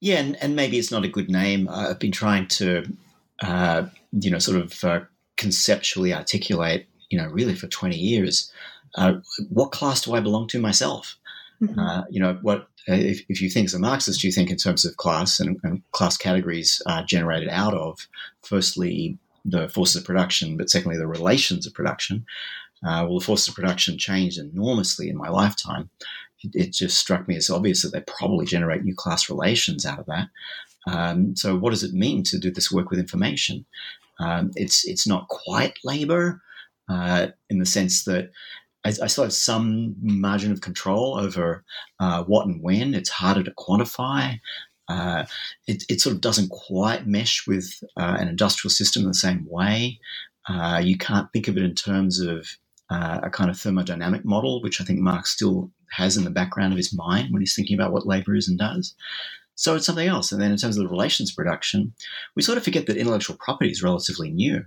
Yeah, 0.01 0.19
and, 0.19 0.37
and 0.37 0.57
maybe 0.57 0.79
it's 0.79 0.91
not 0.91 1.05
a 1.05 1.09
good 1.09 1.31
name. 1.31 1.69
I've 1.69 1.99
been 1.99 2.13
trying 2.13 2.49
to, 2.49 2.85
uh, 3.43 3.87
you 4.13 4.31
know, 4.31 4.39
sort 4.39 4.59
of 4.61 4.85
uh, 4.85 5.01
conceptually 5.37 6.15
articulate 6.15 6.87
you 7.15 7.21
know, 7.21 7.29
really 7.29 7.55
for 7.55 7.69
20 7.69 7.97
years, 7.97 8.51
uh, 8.97 9.15
what 9.49 9.71
class 9.71 10.01
do 10.01 10.15
I 10.15 10.21
belong 10.21 10.49
to 10.49 10.61
myself? 10.61 11.17
Mm-hmm. 11.63 11.79
Uh, 11.79 12.03
you 12.11 12.19
know, 12.19 12.37
what 12.43 12.63
uh, 12.89 12.95
if, 12.95 13.23
if, 13.29 13.41
you 13.41 13.49
think 13.49 13.67
as 13.67 13.75
a 13.75 13.79
Marxist, 13.79 14.25
you 14.25 14.33
think 14.33 14.51
in 14.51 14.57
terms 14.57 14.85
of 14.85 14.97
class 14.97 15.39
and, 15.39 15.61
and 15.63 15.81
class 15.93 16.17
categories 16.17 16.83
are 16.89 17.05
generated 17.05 17.49
out 17.51 17.73
of, 17.73 18.09
firstly, 18.43 19.17
the 19.45 19.69
forces 19.69 19.95
of 19.95 20.05
production, 20.05 20.57
but 20.57 20.69
secondly, 20.69 20.99
the 20.99 21.07
relations 21.07 21.69
of 21.69 21.73
production. 21.73 22.27
Uh, 22.85 23.07
well, 23.07 23.21
the 23.21 23.25
forces 23.25 23.47
of 23.49 23.55
production 23.55 23.97
changed 23.97 24.39
enormously 24.39 25.09
in 25.09 25.17
my 25.17 25.29
lifetime. 25.29 25.89
It, 26.43 26.51
it, 26.55 26.73
just 26.73 26.99
struck 26.99 27.29
me 27.29 27.37
as 27.37 27.49
obvious 27.49 27.83
that 27.83 27.93
they 27.93 28.01
probably 28.01 28.45
generate 28.45 28.83
new 28.83 28.95
class 28.97 29.31
relations 29.31 29.87
out 29.87 30.01
of 30.01 30.07
that. 30.07 30.29
Um, 30.89 31.37
so, 31.37 31.57
what 31.57 31.71
does 31.71 31.85
it 31.85 31.95
mean 31.95 32.25
to 32.25 32.39
do 32.39 32.51
this 32.51 32.73
work 32.73 32.91
with 32.91 32.99
information? 32.99 33.65
Um, 34.19 34.51
it's 34.55 34.87
it's 34.87 35.07
not 35.07 35.29
quite 35.29 35.79
labor, 35.85 36.43
uh, 36.89 37.29
in 37.51 37.59
the 37.59 37.67
sense 37.67 38.05
that 38.05 38.31
I, 38.85 38.89
I, 38.89 39.07
still 39.07 39.25
have 39.25 39.33
some 39.33 39.97
margin 40.01 40.53
of 40.53 40.61
control 40.61 41.19
over 41.19 41.65
uh, 42.01 42.25
what 42.25 42.47
and 42.47 42.63
when. 42.63 42.95
It's 42.95 43.09
harder 43.09 43.43
to 43.43 43.53
quantify. 43.53 44.39
Uh, 44.89 45.25
it, 45.67 45.85
it, 45.89 46.01
sort 46.01 46.15
of 46.15 46.21
doesn't 46.21 46.51
quite 46.51 47.07
mesh 47.07 47.47
with 47.47 47.83
uh, 47.97 48.17
an 48.19 48.29
industrial 48.29 48.71
system 48.71 49.03
in 49.03 49.09
the 49.09 49.15
same 49.15 49.47
way. 49.49 49.99
Uh, 50.47 50.81
you 50.83 50.99
can't 50.99 51.33
think 51.33 51.49
of 51.49 51.57
it 51.57 51.63
in 51.63 51.75
terms 51.75 52.21
of 52.21 52.47
uh, 52.91 53.21
a 53.23 53.31
kind 53.31 53.49
of 53.49 53.57
thermodynamic 53.57 54.25
model, 54.25 54.63
which 54.63 54.81
I 54.81 54.85
think 54.85 55.01
Marx 55.01 55.31
still 55.31 55.71
has 55.93 56.17
in 56.17 56.25
the 56.25 56.31
background 56.31 56.73
of 56.73 56.77
his 56.77 56.95
mind 56.95 57.33
when 57.33 57.41
he's 57.41 57.55
thinking 57.55 57.79
about 57.79 57.93
what 57.93 58.07
labor 58.07 58.35
is 58.35 58.49
and 58.49 58.59
does. 58.59 58.95
So 59.55 59.75
it's 59.75 59.87
something 59.87 60.09
else. 60.09 60.33
And 60.33 60.43
then 60.43 60.51
in 60.51 60.59
terms 60.59 60.77
of 60.77 60.83
the 60.83 60.91
relations 60.91 61.33
production, 61.33 61.95
we 62.35 62.43
sort 62.43 62.59
of 62.59 62.65
forget 62.65 62.87
that 62.87 62.97
intellectual 62.97 63.37
property 63.37 63.71
is 63.71 63.83
relatively 63.83 64.31
new 64.31 64.65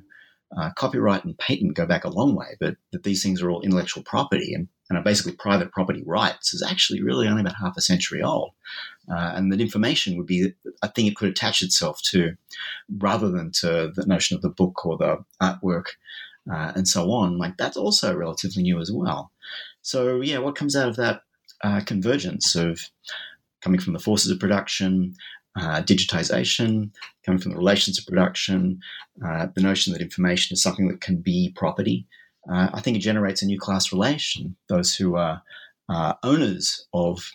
uh, 0.56 0.70
copyright 0.76 1.26
and 1.26 1.38
patent 1.38 1.76
go 1.76 1.86
back 1.86 2.04
a 2.04 2.10
long 2.10 2.36
way, 2.36 2.56
but 2.60 2.78
that 2.92 3.04
these 3.04 3.22
things 3.22 3.42
are 3.42 3.50
all 3.50 3.62
intellectual 3.62 4.04
property 4.04 4.54
and, 4.54 4.68
and 4.90 4.98
are 4.98 5.04
basically 5.04 5.34
private 5.34 5.72
property 5.72 6.04
rights 6.06 6.54
is 6.54 6.64
actually 6.64 7.02
really 7.02 7.28
only 7.28 7.42
about 7.42 7.56
half 7.60 7.76
a 7.76 7.82
century 7.82 8.22
old. 8.22 8.52
Uh, 9.12 9.34
and 9.36 9.52
that 9.52 9.62
information 9.62 10.18
would 10.18 10.28
be 10.28 10.54
a 10.82 10.90
thing 10.90 11.06
it 11.06 11.16
could 11.16 11.30
attach 11.30 11.62
itself 11.62 12.02
to 12.02 12.36
rather 12.98 13.30
than 13.30 13.52
to 13.52 13.92
the 13.96 14.06
notion 14.06 14.36
of 14.36 14.42
the 14.42 14.50
book 14.50 14.86
or 14.86 14.98
the 14.98 15.18
artwork 15.42 15.88
uh, 16.52 16.72
and 16.76 16.88
so 16.88 17.12
on. 17.12 17.38
Like 17.38 17.58
that's 17.58 17.78
also 17.78 18.16
relatively 18.16 18.64
new 18.64 18.80
as 18.80 18.92
well. 18.92 19.32
So, 19.82 20.22
yeah, 20.22 20.40
what 20.40 20.56
comes 20.56 20.76
out 20.76 20.90
of 20.90 20.96
that 20.98 21.22
uh, 21.62 21.82
convergence 21.86 22.56
of 22.56 22.90
coming 23.62 23.80
from 23.80 23.94
the 23.94 24.00
forces 24.00 24.32
of 24.32 24.40
production, 24.40 25.14
uh, 25.58 25.82
digitization, 25.82 26.91
coming 27.26 27.41
from 27.41 27.52
the 27.52 27.58
relations 27.58 27.98
of 27.98 28.06
production, 28.06 28.80
uh, 29.26 29.48
the 29.56 29.62
notion 29.62 29.93
that 29.93 30.02
information 30.02 30.54
is 30.54 30.62
something 30.62 30.88
that 30.88 31.02
can 31.02 31.17
be 31.17 31.52
property, 31.56 32.06
uh, 32.50 32.70
I 32.74 32.82
think 32.82 32.96
it 32.96 33.02
generates 33.02 33.41
a 33.41 33.46
new 33.46 33.60
class 33.60 33.91
relation. 33.91 34.56
Those 34.70 34.96
who 34.96 35.15
are 35.15 35.41
owners 36.24 36.86
of 36.93 37.32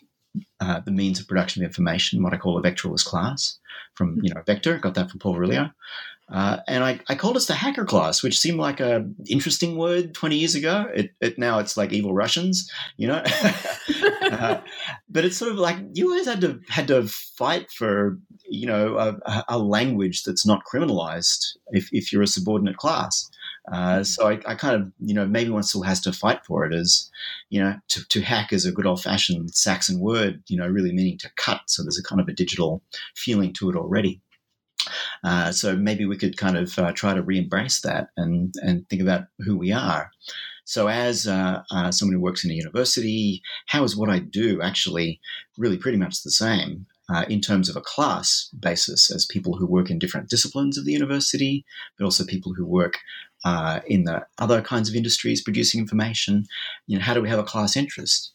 uh, 0.61 0.81
the 0.81 0.91
means 0.91 1.21
of 1.21 1.29
production 1.29 1.63
of 1.63 1.69
information, 1.69 2.23
what 2.23 2.33
I 2.33 2.39
call 2.39 2.59
a 2.59 2.63
vectoralist 2.63 3.05
class, 3.05 3.59
from 3.95 4.19
you 4.23 4.33
know 4.33 4.43
vector. 4.47 4.79
Got 4.79 4.95
that 4.95 5.11
from 5.11 5.21
Paul 5.21 5.37
Virilio. 5.37 5.73
Uh, 6.31 6.59
and 6.67 6.83
I, 6.83 7.01
I, 7.09 7.15
called 7.15 7.37
us 7.37 7.47
the 7.47 7.53
hacker 7.55 7.85
class, 7.85 8.23
which 8.23 8.39
seemed 8.39 8.59
like 8.59 8.81
a 8.81 9.07
interesting 9.29 9.77
word 9.77 10.15
20 10.15 10.37
years 10.37 10.55
ago. 10.55 10.89
It, 10.95 11.11
it 11.21 11.39
now 11.39 11.59
it's 11.59 11.77
like 11.77 11.93
evil 11.93 12.15
Russians, 12.15 12.71
you 12.97 13.07
know. 13.07 13.23
uh, 14.33 14.61
but 15.09 15.25
it's 15.25 15.37
sort 15.37 15.53
of 15.53 15.59
like 15.59 15.79
you 15.95 16.11
always 16.11 16.27
had 16.27 16.41
to 16.41 16.61
had 16.69 16.89
to 16.89 17.07
fight 17.07 17.71
for 17.71 18.19
you 18.49 18.67
know 18.67 18.97
a, 18.97 19.45
a 19.49 19.59
language 19.59 20.25
that's 20.25 20.47
not 20.47 20.63
criminalized 20.71 21.57
if, 21.69 21.89
if 21.93 22.13
you're 22.13 22.23
a 22.23 22.27
subordinate 22.27 22.77
class. 22.77 23.31
Uh, 23.71 24.03
so 24.03 24.29
I, 24.29 24.41
I, 24.45 24.55
kind 24.57 24.75
of, 24.75 24.93
you 24.99 25.15
know, 25.15 25.25
maybe 25.25 25.51
one 25.51 25.63
still 25.63 25.83
has 25.83 26.01
to 26.01 26.13
fight 26.13 26.45
for 26.45 26.65
it 26.67 26.75
as, 26.75 27.09
you 27.49 27.63
know, 27.63 27.77
to, 27.91 28.05
to 28.09 28.21
hack 28.21 28.53
is 28.53 28.67
a 28.67 28.73
good 28.73 28.87
old 28.87 29.01
fashioned 29.01 29.55
Saxon 29.55 30.01
word, 30.01 30.43
you 30.49 30.57
know, 30.57 30.67
really 30.67 30.93
meaning 30.93 31.17
to 31.19 31.31
cut. 31.37 31.61
So 31.69 31.83
there's 31.83 31.99
a 31.99 32.03
kind 32.03 32.21
of 32.21 32.27
a 32.27 32.33
digital 32.33 32.83
feeling 33.15 33.53
to 33.55 33.71
it 33.71 33.77
already. 33.77 34.21
Uh, 35.23 35.53
so 35.53 35.77
maybe 35.77 36.07
we 36.07 36.17
could 36.17 36.37
kind 36.37 36.57
of 36.57 36.77
uh, 36.79 36.93
try 36.93 37.15
to 37.15 37.23
re-embrace 37.23 37.81
that 37.83 38.09
and 38.17 38.53
and 38.63 38.89
think 38.89 39.01
about 39.01 39.27
who 39.39 39.57
we 39.57 39.71
are. 39.73 40.11
So 40.73 40.89
as 40.89 41.27
uh, 41.27 41.63
uh, 41.71 41.93
someone 41.93 42.15
who 42.15 42.23
works 42.23 42.47
in 42.47 42.51
a 42.51 42.55
university, 42.55 43.43
how 43.67 43.85
is 43.85 43.95
what 43.95 44.09
I 44.09 44.21
do 44.21 44.63
actually 44.63 45.21
really 45.59 45.77
pretty 45.77 45.99
much 45.99 46.23
the 46.23 46.31
same? 46.31 46.87
Uh, 47.13 47.27
in 47.29 47.43
terms 47.43 47.69
of 47.69 47.77
a 47.77 47.83
class 47.83 48.49
basis, 48.59 49.11
as 49.11 49.27
people 49.27 49.55
who 49.55 49.67
work 49.67 49.91
in 49.91 49.99
different 49.99 50.31
disciplines 50.31 50.79
of 50.79 50.87
the 50.87 50.93
university, 50.93 51.63
but 51.99 52.07
also 52.07 52.25
people 52.25 52.55
who 52.55 52.65
work 52.65 53.01
uh, 53.45 53.81
in 53.87 54.05
the 54.05 54.25
other 54.39 54.63
kinds 54.63 54.89
of 54.89 54.95
industries 54.95 55.43
producing 55.43 55.79
information. 55.79 56.47
You 56.87 56.97
know, 56.97 57.05
how 57.05 57.13
do 57.13 57.21
we 57.21 57.29
have 57.29 57.39
a 57.41 57.45
class 57.45 57.77
interest? 57.77 58.33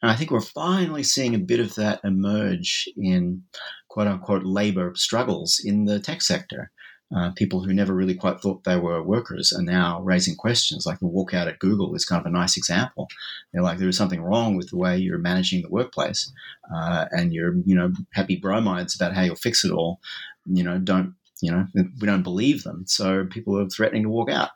And 0.00 0.12
I 0.12 0.14
think 0.14 0.30
we're 0.30 0.42
finally 0.42 1.02
seeing 1.02 1.34
a 1.34 1.40
bit 1.40 1.58
of 1.58 1.74
that 1.74 2.00
emerge 2.04 2.88
in 2.96 3.42
quote 3.88 4.06
unquote 4.06 4.44
labor 4.44 4.92
struggles 4.94 5.60
in 5.64 5.86
the 5.86 5.98
tech 5.98 6.22
sector. 6.22 6.70
Uh, 7.14 7.30
people 7.32 7.60
who 7.60 7.72
never 7.72 7.92
really 7.92 8.14
quite 8.14 8.40
thought 8.40 8.62
they 8.62 8.76
were 8.76 9.02
workers 9.02 9.52
are 9.52 9.62
now 9.62 10.00
raising 10.02 10.36
questions. 10.36 10.86
Like 10.86 11.00
the 11.00 11.06
walkout 11.06 11.48
at 11.48 11.58
Google 11.58 11.94
is 11.96 12.04
kind 12.04 12.20
of 12.20 12.26
a 12.26 12.30
nice 12.30 12.56
example. 12.56 13.08
They're 13.52 13.62
like, 13.62 13.78
there 13.78 13.88
is 13.88 13.96
something 13.96 14.22
wrong 14.22 14.56
with 14.56 14.70
the 14.70 14.76
way 14.76 14.96
you're 14.96 15.18
managing 15.18 15.62
the 15.62 15.70
workplace, 15.70 16.32
uh, 16.72 17.06
and 17.10 17.32
you're, 17.32 17.56
you 17.64 17.74
know, 17.74 17.92
happy 18.12 18.36
bromides 18.36 18.94
about 18.94 19.14
how 19.14 19.22
you'll 19.22 19.34
fix 19.34 19.64
it 19.64 19.72
all. 19.72 20.00
You 20.46 20.62
know, 20.62 20.78
don't, 20.78 21.14
you 21.42 21.50
know, 21.50 21.66
we 21.74 22.06
don't 22.06 22.22
believe 22.22 22.62
them. 22.62 22.84
So 22.86 23.24
people 23.24 23.58
are 23.58 23.68
threatening 23.68 24.04
to 24.04 24.08
walk 24.08 24.30
out, 24.30 24.50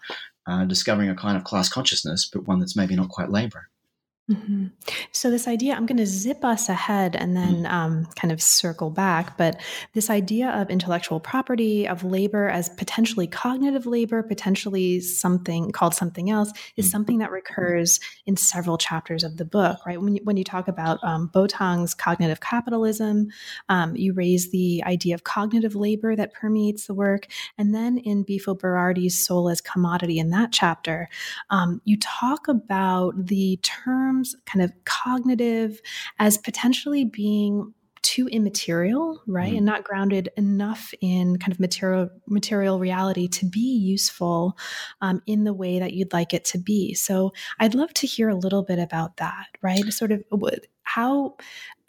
uh, 0.47 0.65
discovering 0.65 1.09
a 1.09 1.17
kind 1.17 1.37
of 1.37 1.45
class 1.45 1.69
consciousness, 1.69 2.31
but 2.33 2.47
one 2.47 2.61
that's 2.61 2.77
maybe 2.77 2.95
not 2.95 3.09
quite 3.09 3.31
labor. 3.31 3.69
Mm-hmm. 4.31 4.69
So, 5.13 5.31
this 5.31 5.47
idea, 5.47 5.75
I'm 5.75 5.85
going 5.85 5.99
to 5.99 6.07
zip 6.07 6.47
us 6.47 6.71
ahead 6.71 7.15
and 7.15 7.37
then 7.37 7.65
mm-hmm. 7.65 7.75
um, 7.75 8.07
kind 8.17 8.33
of 8.33 8.41
circle 8.41 8.89
back. 8.89 9.37
But 9.37 9.61
this 9.93 10.09
idea 10.09 10.49
of 10.49 10.71
intellectual 10.71 11.21
property, 11.21 11.87
of 11.87 12.05
labor 12.05 12.49
as 12.49 12.71
potentially 12.71 13.27
cognitive 13.27 13.85
labor, 13.85 14.23
potentially 14.23 15.01
something 15.01 15.73
called 15.73 15.95
something 15.95 16.31
else, 16.31 16.53
is 16.77 16.87
mm-hmm. 16.87 16.91
something 16.91 17.19
that 17.19 17.33
recurs 17.33 18.01
in 18.25 18.39
several 18.39 18.79
chapters 18.79 19.25
of 19.25 19.37
the 19.37 19.45
book, 19.45 19.85
right? 19.85 20.01
When 20.01 20.15
you, 20.15 20.23
when 20.25 20.39
you 20.39 20.45
talk 20.45 20.69
about 20.69 21.05
um, 21.05 21.31
cognitive 21.35 22.41
capitalism, 22.41 23.29
um, 23.69 23.95
you 23.95 24.15
raise 24.15 24.51
the 24.51 24.83
idea 24.87 25.15
of 25.15 25.25
cognitive 25.25 25.75
labor 25.75 26.17
that 26.17 26.33
permeates 26.33 26.87
the 26.87 26.95
work. 26.95 27.27
And 27.59 27.75
then 27.75 27.99
in 27.99 28.25
Bifo 28.25 28.59
Berardi's 28.59 29.23
Soul 29.23 29.51
as 29.51 29.61
Commodity, 29.61 30.19
in 30.19 30.31
that 30.31 30.51
chapter, 30.51 31.11
um, 31.51 31.83
you 31.85 31.99
talk 31.99 32.49
about 32.49 33.27
the 33.27 33.59
term 33.63 34.14
terms, 34.15 34.37
kind 34.47 34.63
of 34.63 34.73
cognitive, 34.85 35.81
as 36.19 36.39
potentially 36.39 37.05
being 37.05 37.73
too 38.03 38.29
immaterial, 38.29 39.23
right, 39.27 39.55
mm 39.55 39.57
and 39.57 39.65
not 39.65 39.85
grounded 39.85 40.29
enough 40.37 40.93
in 41.01 41.39
kind 41.39 41.53
of 41.53 41.61
material 41.61 42.11
material 42.27 42.79
reality 42.79 43.29
to 43.29 43.47
be 43.47 43.79
useful 43.79 44.59
um, 45.01 45.23
in 45.27 45.45
the 45.45 45.55
way 45.55 45.79
that 45.79 45.93
you'd 45.93 46.13
like 46.13 46.35
it 46.35 46.45
to 46.45 46.59
be. 46.59 46.93
So 46.95 47.33
I'd 47.61 47.75
love 47.75 47.95
to 47.95 48.07
hear 48.07 48.29
a 48.29 48.35
little 48.35 48.63
bit 48.63 48.79
about 48.79 49.19
that, 49.19 49.47
right? 49.63 49.85
Sort 49.93 50.13
of 50.13 50.23
how 50.83 51.37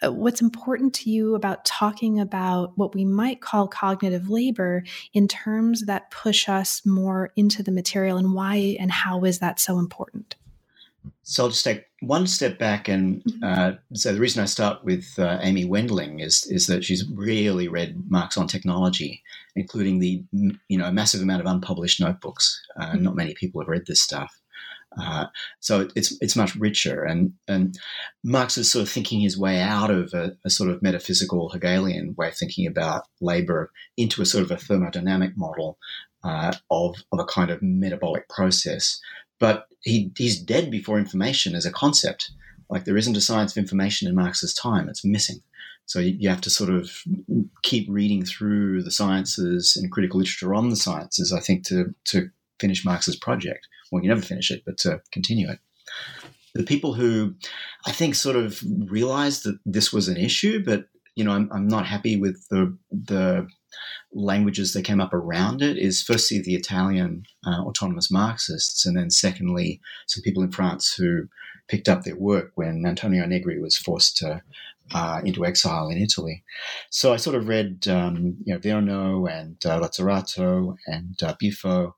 uh, 0.06 0.12
what's 0.12 0.42
important 0.42 0.94
to 0.94 1.10
you 1.10 1.36
about 1.36 1.66
talking 1.66 2.20
about 2.20 2.78
what 2.78 2.94
we 2.96 3.04
might 3.04 3.42
call 3.42 3.68
cognitive 3.68 4.30
labor 4.30 4.84
in 5.14 5.28
terms 5.28 5.86
that 5.86 6.12
push 6.12 6.48
us 6.48 6.86
more 6.86 7.32
into 7.36 7.64
the 7.64 7.72
material 7.72 8.18
and 8.18 8.34
why 8.34 8.78
and 8.80 8.92
how 8.92 9.26
is 9.26 9.40
that 9.40 9.60
so 9.60 9.80
important 9.80 10.36
so 11.24 11.44
I'll 11.44 11.50
just 11.50 11.64
take 11.64 11.86
one 12.02 12.28
step 12.28 12.60
back 12.60 12.88
and 12.88 13.24
mm-hmm. 13.24 13.44
uh, 13.44 13.72
so 13.94 14.14
the 14.14 14.20
reason 14.20 14.44
I 14.44 14.46
start 14.46 14.84
with 14.84 15.06
uh, 15.18 15.40
Amy 15.42 15.66
Wendling 15.66 16.20
is 16.20 16.46
is 16.50 16.68
that 16.68 16.84
she's 16.84 17.08
really 17.10 17.68
read 17.68 18.10
Marx 18.10 18.38
on 18.38 18.48
technology, 18.48 19.24
including 19.56 20.00
the 20.00 20.24
you 20.32 20.78
know 20.78 20.86
a 20.86 20.94
massive 20.94 21.22
amount 21.22 21.42
of 21.42 21.48
unpublished 21.48 22.00
notebooks. 22.00 22.62
Uh, 22.80 22.88
mm-hmm. 22.88 23.04
Not 23.04 23.16
many 23.16 23.34
people 23.34 23.62
have 23.62 23.68
read 23.68 23.86
this 23.88 24.02
stuff, 24.02 24.32
uh, 25.00 25.26
so 25.60 25.88
it's 25.96 26.18
it's 26.22 26.36
much 26.36 26.56
richer. 26.56 27.04
And 27.04 27.34
and 27.48 27.78
Marx 28.24 28.58
is 28.58 28.72
sort 28.72 28.84
of 28.84 28.90
thinking 28.90 29.22
his 29.22 29.38
way 29.38 29.60
out 29.60 29.92
of 29.92 30.14
a, 30.14 30.34
a, 30.46 30.50
sort 30.50 30.70
of 30.70 30.82
metaphysical 30.82 31.50
Hegelian 31.50 32.16
way 32.18 32.30
of 32.30 32.38
thinking 32.38 32.68
about 32.68 33.04
labor 33.22 33.72
into 33.98 34.22
a 34.22 34.26
sort 34.26 34.44
of 34.44 34.52
a 34.52 34.56
thermodynamic 34.56 35.34
model 35.36 35.78
uh, 36.24 36.54
of 36.72 36.96
of 37.12 37.20
a 37.20 37.26
kind 37.26 37.50
of 37.50 37.62
metabolic 37.62 38.30
process 38.30 39.00
but 39.40 39.68
he, 39.82 40.12
he's 40.18 40.40
dead 40.40 40.72
before 40.72 40.98
information 40.98 41.56
as 41.56 41.66
a 41.66 41.72
concept. 41.72 42.32
Like 42.70 42.86
there 42.86 42.98
isn't 42.98 43.18
a 43.18 43.22
science 43.22 43.52
of 43.52 43.58
information 43.58 44.08
in 44.08 44.16
Marx's 44.16 44.54
time; 44.54 44.90
it's 44.90 45.06
missing. 45.06 45.42
So 45.86 46.00
you, 46.00 46.16
you 46.20 46.30
have 46.30 46.42
to 46.42 46.50
sort 46.50 46.72
of 46.72 46.90
keep 47.64 47.88
reading 47.90 48.26
through 48.26 48.84
the 48.84 48.92
sciences 48.92 49.78
and 49.78 49.92
critical 49.92 50.20
literature 50.20 50.56
on 50.56 50.70
the 50.70 50.76
sciences, 50.76 51.32
I 51.32 51.40
think, 51.40 51.66
to 51.68 51.94
to 52.06 52.30
finish 52.60 52.86
Marx's 52.86 53.16
project. 53.16 53.68
Well, 53.92 54.02
you 54.02 54.10
never 54.10 54.22
finish 54.22 54.50
it, 54.52 54.64
but 54.66 54.78
to 54.80 55.02
continue 55.12 55.50
it. 55.50 55.60
The 56.56 56.64
people 56.64 56.94
who 56.94 57.36
I 57.86 57.92
think 57.92 58.16
sort 58.16 58.36
of 58.36 58.64
realized 58.88 59.44
that 59.44 59.60
this 59.66 59.94
was 59.94 60.08
an 60.08 60.18
issue, 60.18 60.64
but 60.64 60.88
you 61.16 61.24
know, 61.24 61.32
I'm, 61.32 61.50
I'm 61.52 61.68
not 61.68 61.86
happy 61.86 62.18
with 62.18 62.48
the 62.50 62.76
the 62.92 63.48
languages 64.14 64.74
that 64.74 64.86
came 64.86 65.02
up 65.02 65.14
around 65.14 65.62
it 65.62 65.78
is 65.78 66.02
firstly 66.02 66.40
the 66.40 66.56
Italian 66.56 67.26
uh, 67.46 67.62
autonomous 67.62 68.10
Marxists, 68.12 68.86
and 68.86 68.96
then 68.98 69.10
secondly, 69.10 69.82
some 70.08 70.22
people 70.24 70.44
in 70.44 70.52
France 70.52 70.94
who 70.94 71.28
picked 71.68 71.90
up 71.90 72.04
their 72.04 72.16
work 72.16 72.52
when 72.56 72.86
Antonio 72.86 73.26
Negri 73.26 73.60
was 73.60 73.78
forced 73.78 74.18
to, 74.18 74.42
uh, 74.94 75.22
into 75.24 75.46
exile 75.46 75.90
in 75.90 75.98
Italy. 75.98 76.44
So 76.90 77.14
I 77.14 77.18
sort 77.18 77.36
of 77.36 77.48
read, 77.48 77.88
um, 77.88 78.38
you 78.46 78.54
know, 78.54 78.60
Virno 78.60 79.30
and 79.32 79.58
uh, 79.66 79.80
Lazzarato 79.80 80.76
and 80.86 81.16
uh, 81.24 81.34
Bifo 81.42 81.94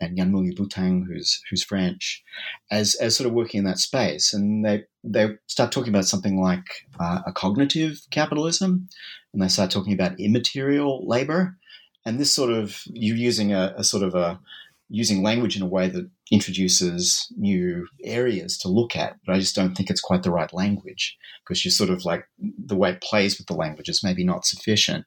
and 0.00 0.16
Yann 0.16 0.32
Moulier-Boutang, 0.32 1.06
who's 1.06 1.42
who's 1.50 1.62
French, 1.62 2.24
as 2.70 2.94
as 2.96 3.16
sort 3.16 3.28
of 3.28 3.34
working 3.34 3.58
in 3.58 3.64
that 3.64 3.78
space, 3.78 4.32
and 4.32 4.64
they 4.64 4.84
they 5.04 5.28
start 5.46 5.72
talking 5.72 5.90
about 5.90 6.06
something 6.06 6.40
like 6.40 6.86
uh, 6.98 7.20
a 7.26 7.32
cognitive 7.32 8.00
capitalism, 8.10 8.88
and 9.32 9.42
they 9.42 9.48
start 9.48 9.70
talking 9.70 9.92
about 9.92 10.18
immaterial 10.18 11.06
labor, 11.06 11.58
and 12.06 12.18
this 12.18 12.34
sort 12.34 12.50
of 12.50 12.82
you're 12.86 13.16
using 13.16 13.52
a, 13.52 13.74
a 13.76 13.84
sort 13.84 14.02
of 14.02 14.14
a 14.14 14.40
using 14.92 15.22
language 15.22 15.56
in 15.56 15.62
a 15.62 15.66
way 15.66 15.88
that 15.88 16.10
introduces 16.32 17.32
new 17.36 17.86
areas 18.02 18.58
to 18.58 18.68
look 18.68 18.96
at, 18.96 19.16
but 19.24 19.34
I 19.34 19.38
just 19.38 19.54
don't 19.54 19.74
think 19.76 19.88
it's 19.88 20.00
quite 20.00 20.24
the 20.24 20.32
right 20.32 20.52
language 20.52 21.16
because 21.44 21.64
you're 21.64 21.70
sort 21.70 21.90
of 21.90 22.04
like 22.04 22.24
the 22.38 22.76
way 22.76 22.90
it 22.90 23.00
plays 23.00 23.38
with 23.38 23.46
the 23.46 23.54
language 23.54 23.88
is 23.88 24.02
maybe 24.02 24.24
not 24.24 24.44
sufficient. 24.44 25.06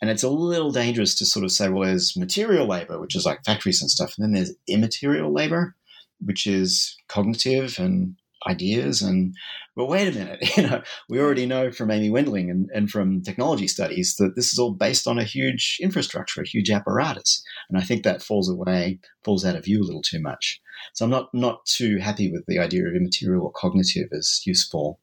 And 0.00 0.10
it's 0.10 0.22
a 0.22 0.30
little 0.30 0.70
dangerous 0.70 1.14
to 1.16 1.26
sort 1.26 1.44
of 1.44 1.52
say, 1.52 1.68
well, 1.68 1.86
there's 1.86 2.16
material 2.16 2.66
labor, 2.66 2.98
which 2.98 3.14
is 3.14 3.26
like 3.26 3.44
factories 3.44 3.82
and 3.82 3.90
stuff, 3.90 4.14
and 4.16 4.24
then 4.24 4.32
there's 4.32 4.54
immaterial 4.66 5.32
labor, 5.32 5.76
which 6.24 6.46
is 6.46 6.96
cognitive 7.08 7.78
and 7.78 8.16
ideas 8.48 9.02
and 9.02 9.34
well 9.76 9.86
wait 9.86 10.08
a 10.08 10.18
minute 10.18 10.38
you 10.56 10.62
know 10.62 10.82
we 11.08 11.20
already 11.20 11.46
know 11.46 11.70
from 11.70 11.90
amy 11.90 12.10
wendling 12.10 12.50
and, 12.50 12.68
and 12.74 12.90
from 12.90 13.22
technology 13.22 13.68
studies 13.68 14.16
that 14.16 14.34
this 14.34 14.52
is 14.52 14.58
all 14.58 14.72
based 14.72 15.06
on 15.06 15.18
a 15.18 15.24
huge 15.24 15.78
infrastructure 15.80 16.42
a 16.42 16.46
huge 16.46 16.70
apparatus. 16.70 17.42
And 17.68 17.78
i 17.78 17.82
think 17.82 18.02
that 18.02 18.22
falls 18.22 18.48
away 18.48 18.98
falls 19.24 19.44
out 19.44 19.56
of 19.56 19.64
view 19.64 19.80
a 19.80 19.84
little 19.84 20.02
too 20.02 20.20
much. 20.20 20.60
So 20.94 21.04
i'm 21.04 21.10
not 21.10 21.28
not 21.34 21.64
too 21.66 21.98
happy 21.98 22.30
with 22.30 22.46
the 22.46 22.58
idea 22.58 22.86
of 22.86 22.94
immaterial 22.94 23.44
or 23.44 23.52
cognitive 23.52 24.08
as 24.12 24.42
useful 24.44 24.98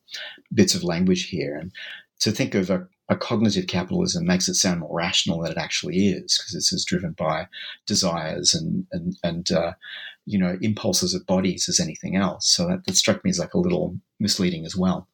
bits 0.54 0.76
of 0.76 0.84
language 0.84 1.30
here. 1.30 1.56
And 1.56 1.72
to 2.22 2.32
think 2.32 2.56
of 2.56 2.70
a, 2.70 2.88
a 3.10 3.16
cognitive 3.16 3.68
capitalism 3.68 4.26
makes 4.26 4.48
it 4.48 4.56
sound 4.56 4.80
more 4.80 4.96
rational 4.98 5.42
than 5.42 5.52
it 5.52 5.58
actually 5.58 6.08
is 6.08 6.38
because 6.38 6.56
it's 6.56 6.74
is 6.74 6.86
driven 6.86 7.12
by 7.12 7.48
desires 7.86 8.54
and 8.54 8.88
and 8.92 9.16
and 9.24 9.52
uh, 9.52 9.74
you 10.26 10.40
know 10.40 10.58
impulses 10.62 11.14
of 11.14 11.26
bodies 11.26 11.68
as 11.70 11.80
anything 11.80 12.16
else. 12.16 12.48
So 12.48 12.68
that, 12.68 12.86
that 12.86 12.96
struck 12.96 13.24
me 13.24 13.30
as 13.30 13.40
like 13.40 13.54
a 13.54 13.60
little 13.60 13.98
misleading 14.20 14.66
as 14.66 14.76
well. 14.76 15.08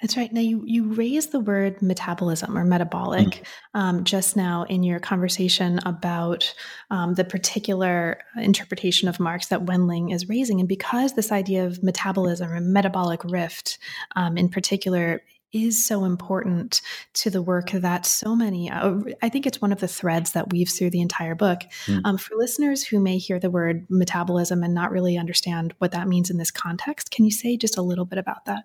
That's 0.00 0.16
right. 0.16 0.32
Now, 0.32 0.40
you, 0.40 0.64
you 0.66 0.92
raised 0.92 1.30
the 1.30 1.38
word 1.38 1.80
metabolism 1.80 2.58
or 2.58 2.64
metabolic 2.64 3.28
mm. 3.28 3.44
um, 3.74 4.02
just 4.02 4.36
now 4.36 4.64
in 4.64 4.82
your 4.82 4.98
conversation 4.98 5.78
about 5.86 6.52
um, 6.90 7.14
the 7.14 7.22
particular 7.22 8.18
interpretation 8.36 9.08
of 9.08 9.20
Marx 9.20 9.46
that 9.48 9.62
Wendling 9.62 10.10
is 10.10 10.28
raising. 10.28 10.58
And 10.58 10.68
because 10.68 11.12
this 11.12 11.30
idea 11.30 11.64
of 11.64 11.80
metabolism 11.82 12.50
or 12.50 12.60
metabolic 12.60 13.22
rift 13.22 13.78
um, 14.16 14.36
in 14.36 14.48
particular 14.48 15.22
is 15.52 15.84
so 15.84 16.04
important 16.04 16.80
to 17.14 17.30
the 17.30 17.42
work 17.42 17.70
that 17.72 18.06
so 18.06 18.34
many, 18.34 18.70
uh, 18.70 19.00
I 19.22 19.28
think 19.28 19.46
it's 19.46 19.60
one 19.60 19.72
of 19.72 19.80
the 19.80 19.88
threads 19.88 20.32
that 20.32 20.50
weaves 20.50 20.78
through 20.78 20.90
the 20.90 21.00
entire 21.00 21.34
book. 21.34 21.60
Mm. 21.86 22.00
Um, 22.04 22.18
for 22.18 22.34
listeners 22.36 22.84
who 22.84 22.98
may 22.98 23.18
hear 23.18 23.38
the 23.38 23.50
word 23.50 23.86
metabolism 23.90 24.62
and 24.62 24.74
not 24.74 24.90
really 24.90 25.18
understand 25.18 25.74
what 25.78 25.92
that 25.92 26.08
means 26.08 26.30
in 26.30 26.38
this 26.38 26.50
context, 26.50 27.10
can 27.10 27.24
you 27.24 27.30
say 27.30 27.56
just 27.56 27.76
a 27.76 27.82
little 27.82 28.04
bit 28.04 28.18
about 28.18 28.44
that? 28.46 28.64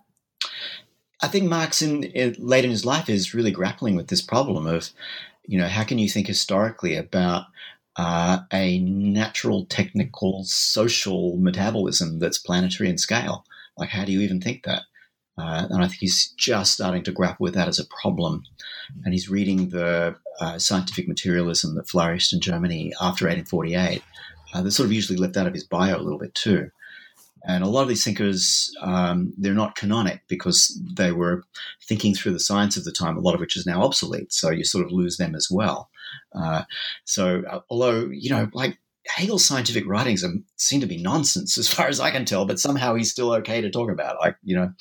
I 1.22 1.28
think 1.28 1.50
Marx, 1.50 1.82
in, 1.82 2.04
in 2.04 2.36
late 2.38 2.64
in 2.64 2.72
his 2.72 2.86
life, 2.86 3.10
is 3.10 3.34
really 3.34 3.52
grappling 3.52 3.96
with 3.96 4.08
this 4.08 4.22
problem 4.22 4.68
of, 4.68 4.90
you 5.46 5.58
know, 5.58 5.68
how 5.68 5.84
can 5.84 5.98
you 5.98 6.08
think 6.08 6.28
historically 6.28 6.96
about 6.96 7.46
uh, 7.96 8.40
a 8.54 8.80
natural, 8.80 9.66
technical, 9.66 10.44
social 10.44 11.36
metabolism 11.38 12.20
that's 12.20 12.38
planetary 12.38 12.90
in 12.90 12.98
scale? 12.98 13.46
Like, 13.78 13.90
how 13.90 14.06
do 14.06 14.12
you 14.12 14.22
even 14.22 14.40
think 14.40 14.64
that? 14.64 14.84
Uh, 15.38 15.68
and 15.70 15.84
I 15.84 15.88
think 15.88 16.00
he's 16.00 16.30
just 16.38 16.74
starting 16.74 17.04
to 17.04 17.12
grapple 17.12 17.44
with 17.44 17.54
that 17.54 17.68
as 17.68 17.80
a 17.80 17.86
problem. 18.02 18.44
And 19.04 19.14
he's 19.14 19.30
reading 19.30 19.70
the 19.70 20.16
uh, 20.40 20.58
scientific 20.58 21.08
materialism 21.08 21.76
that 21.76 21.90
flourished 21.90 22.34
in 22.34 22.42
Germany 22.42 22.94
after 23.00 23.26
1848. 23.26 24.02
Uh, 24.54 24.62
that's 24.62 24.76
sort 24.76 24.88
of 24.88 24.94
usually 24.94 25.18
left 25.18 25.38
out 25.38 25.48
of 25.48 25.54
his 25.54 25.64
bio 25.64 25.98
a 25.98 26.02
little 26.02 26.20
bit 26.20 26.34
too. 26.34 26.72
And 27.48 27.64
a 27.64 27.68
lot 27.68 27.84
of 27.84 27.88
these 27.88 28.04
thinkers, 28.04 28.74
um, 28.82 29.34
they're 29.38 29.54
not 29.54 29.76
canonic 29.76 30.22
because 30.28 30.80
they 30.96 31.12
were 31.12 31.44
thinking 31.88 32.14
through 32.14 32.34
the 32.34 32.40
science 32.40 32.76
of 32.76 32.84
the 32.84 32.92
time, 32.92 33.16
a 33.16 33.22
lot 33.22 33.36
of 33.36 33.40
which 33.40 33.56
is 33.56 33.66
now 33.66 33.84
obsolete. 33.84 34.34
So 34.34 34.50
you 34.50 34.64
sort 34.64 34.86
of 34.86 34.92
lose 34.92 35.18
them 35.18 35.36
as 35.36 35.48
well. 35.50 35.90
Uh, 36.34 36.64
so, 37.06 37.44
uh, 37.50 37.62
although, 37.70 38.10
you 38.12 38.30
know, 38.30 38.50
like 38.54 38.80
Hegel's 39.10 39.46
scientific 39.46 39.86
writings 39.88 40.24
are, 40.24 40.34
seem 40.58 40.82
to 40.82 40.88
be 40.88 41.02
nonsense 41.02 41.58
as 41.58 41.68
far 41.68 41.88
as 41.88 42.00
I 42.00 42.12
can 42.12 42.26
tell, 42.26 42.46
but 42.46 42.60
somehow 42.60 42.96
he's 42.96 43.12
still 43.12 43.32
okay 43.34 43.62
to 43.62 43.70
talk 43.70 43.90
about. 43.90 44.18
Like, 44.20 44.38
you 44.44 44.56
know, 44.56 44.72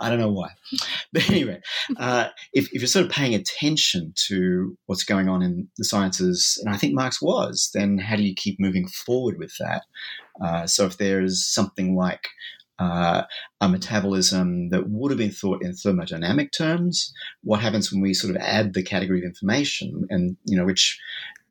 I 0.00 0.10
don't 0.10 0.20
know 0.20 0.32
why. 0.32 0.50
But 1.12 1.30
anyway, 1.30 1.60
uh, 1.96 2.28
if, 2.52 2.66
if, 2.74 2.82
you're 2.82 2.88
sort 2.88 3.06
of 3.06 3.12
paying 3.12 3.34
attention 3.34 4.12
to 4.26 4.76
what's 4.86 5.04
going 5.04 5.28
on 5.28 5.40
in 5.40 5.68
the 5.78 5.84
sciences, 5.84 6.60
and 6.62 6.74
I 6.74 6.76
think 6.76 6.94
Marx 6.94 7.22
was, 7.22 7.70
then 7.72 7.98
how 7.98 8.16
do 8.16 8.22
you 8.22 8.34
keep 8.34 8.60
moving 8.60 8.86
forward 8.88 9.38
with 9.38 9.56
that? 9.58 9.84
Uh, 10.44 10.66
so 10.66 10.84
if 10.84 10.98
there's 10.98 11.46
something 11.46 11.96
like 11.96 12.28
uh, 12.78 13.22
a 13.60 13.68
metabolism 13.68 14.68
that 14.68 14.88
would 14.90 15.10
have 15.10 15.18
been 15.18 15.30
thought 15.30 15.62
in 15.62 15.72
thermodynamic 15.72 16.52
terms. 16.52 17.12
What 17.42 17.60
happens 17.60 17.90
when 17.90 18.02
we 18.02 18.12
sort 18.12 18.34
of 18.34 18.42
add 18.42 18.74
the 18.74 18.82
category 18.82 19.20
of 19.20 19.24
information, 19.24 20.06
and 20.10 20.36
you 20.44 20.56
know, 20.56 20.64
which 20.64 21.00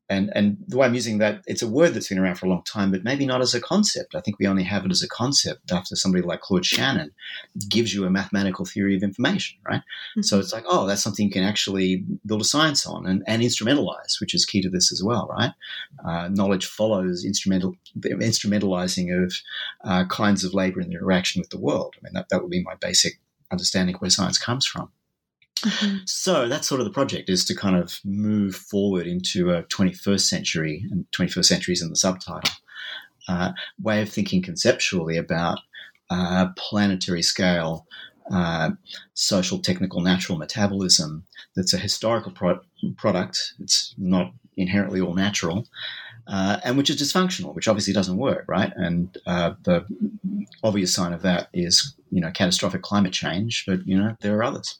and 0.10 0.32
and 0.36 0.58
the 0.68 0.78
way 0.78 0.86
I'm 0.86 0.94
using 0.94 1.18
that, 1.18 1.42
it's 1.48 1.62
a 1.62 1.68
word 1.68 1.94
that's 1.94 2.10
been 2.10 2.20
around 2.20 2.36
for 2.36 2.46
a 2.46 2.50
long 2.50 2.64
time, 2.64 2.92
but 2.92 3.04
maybe 3.04 3.26
not 3.26 3.42
as 3.42 3.54
a 3.54 3.62
concept. 3.62 4.16
I 4.16 4.22
think 4.22 4.38
we 4.40 4.48
only 4.48 4.64
have 4.64 4.86
it 4.86 4.92
as 4.92 5.02
a 5.02 5.08
concept 5.08 5.72
after 5.72 5.96
somebody 5.96 6.24
like 6.24 6.42
Claude 6.42 6.66
Shannon 6.66 7.12
gives 7.70 7.94
you 7.94 8.06
a 8.06 8.10
mathematical 8.10 8.66
theory 8.66 8.96
of 8.96 9.04
information, 9.04 9.58
right? 9.68 9.82
Mm-hmm. 9.82 10.22
So 10.22 10.40
it's 10.40 10.54
like, 10.54 10.66
oh, 10.68 10.86
that's 10.86 11.02
something 11.02 11.26
you 11.26 11.32
can 11.32 11.44
actually 11.44 12.06
build 12.26 12.42
a 12.42 12.46
science 12.46 12.86
on 12.86 13.06
and, 13.06 13.24
and 13.26 13.42
instrumentalize, 13.42 14.20
which 14.22 14.36
is 14.36 14.46
key 14.46 14.62
to 14.62 14.70
this 14.70 14.92
as 14.92 15.02
well, 15.04 15.28
right? 15.30 15.52
Uh, 16.06 16.28
knowledge 16.30 16.66
follows 16.66 17.26
instrumental 17.26 17.76
instrumentalizing 18.00 19.24
of 19.24 19.34
uh, 19.84 20.06
kinds 20.06 20.44
of 20.44 20.54
labor 20.54 20.82
in 20.82 20.90
the 20.90 20.96
interaction 20.96 21.40
with 21.42 21.50
the 21.50 21.60
world. 21.60 21.96
I 21.98 22.00
mean, 22.04 22.14
that, 22.14 22.30
that 22.30 22.42
would 22.42 22.52
be 22.52 22.64
my 22.64 22.76
basic 22.76 23.20
understanding 23.52 23.96
of 23.96 24.02
where 24.02 24.10
science 24.10 24.38
comes 24.38 24.66
from. 24.66 24.92
Mm-hmm. 25.64 25.98
So 26.06 26.48
that's 26.48 26.68
sort 26.68 26.82
of 26.82 26.86
the 26.86 26.94
project 26.94 27.30
is 27.30 27.46
to 27.46 27.56
kind 27.56 27.76
of 27.76 28.00
move 28.04 28.56
forward 28.56 29.08
into 29.08 29.52
a 29.52 29.64
21st 29.64 30.22
century, 30.22 30.86
and 30.92 31.06
21st 31.18 31.46
century 31.46 31.74
is 31.74 31.82
in 31.82 31.90
the 31.90 31.96
subtitle, 31.96 32.52
uh, 33.28 33.52
way 33.82 34.02
of 34.02 34.10
thinking 34.10 34.42
conceptually 34.42 35.18
about 35.18 35.60
uh, 36.10 36.48
planetary 36.58 37.22
scale 37.22 37.88
uh, 38.32 38.72
social, 39.14 39.60
technical, 39.60 40.02
natural 40.02 40.38
metabolism 40.38 41.24
that's 41.56 41.74
a 41.74 41.78
historical 41.78 42.32
pro- 42.32 42.60
product. 42.98 43.54
It's 43.60 43.94
not 43.98 44.34
inherently 44.58 45.02
all 45.02 45.14
natural. 45.14 45.68
Uh, 46.28 46.60
and 46.64 46.76
which 46.76 46.90
is 46.90 47.00
dysfunctional, 47.00 47.54
which 47.54 47.68
obviously 47.68 47.94
doesn't 47.94 48.18
work, 48.18 48.46
right? 48.48 48.74
And 48.76 49.16
uh, 49.28 49.54
the 49.64 49.86
obvious 50.64 50.92
sign 50.92 51.14
of 51.14 51.22
that 51.22 51.50
is, 51.54 51.96
you 52.10 52.20
know, 52.20 52.32
catastrophic 52.32 52.82
climate 52.82 53.14
change. 53.14 53.64
But 53.68 53.88
you 53.88 53.96
know, 53.96 54.16
there 54.22 54.36
are 54.38 54.44
others. 54.44 54.80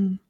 Mm. 0.00 0.25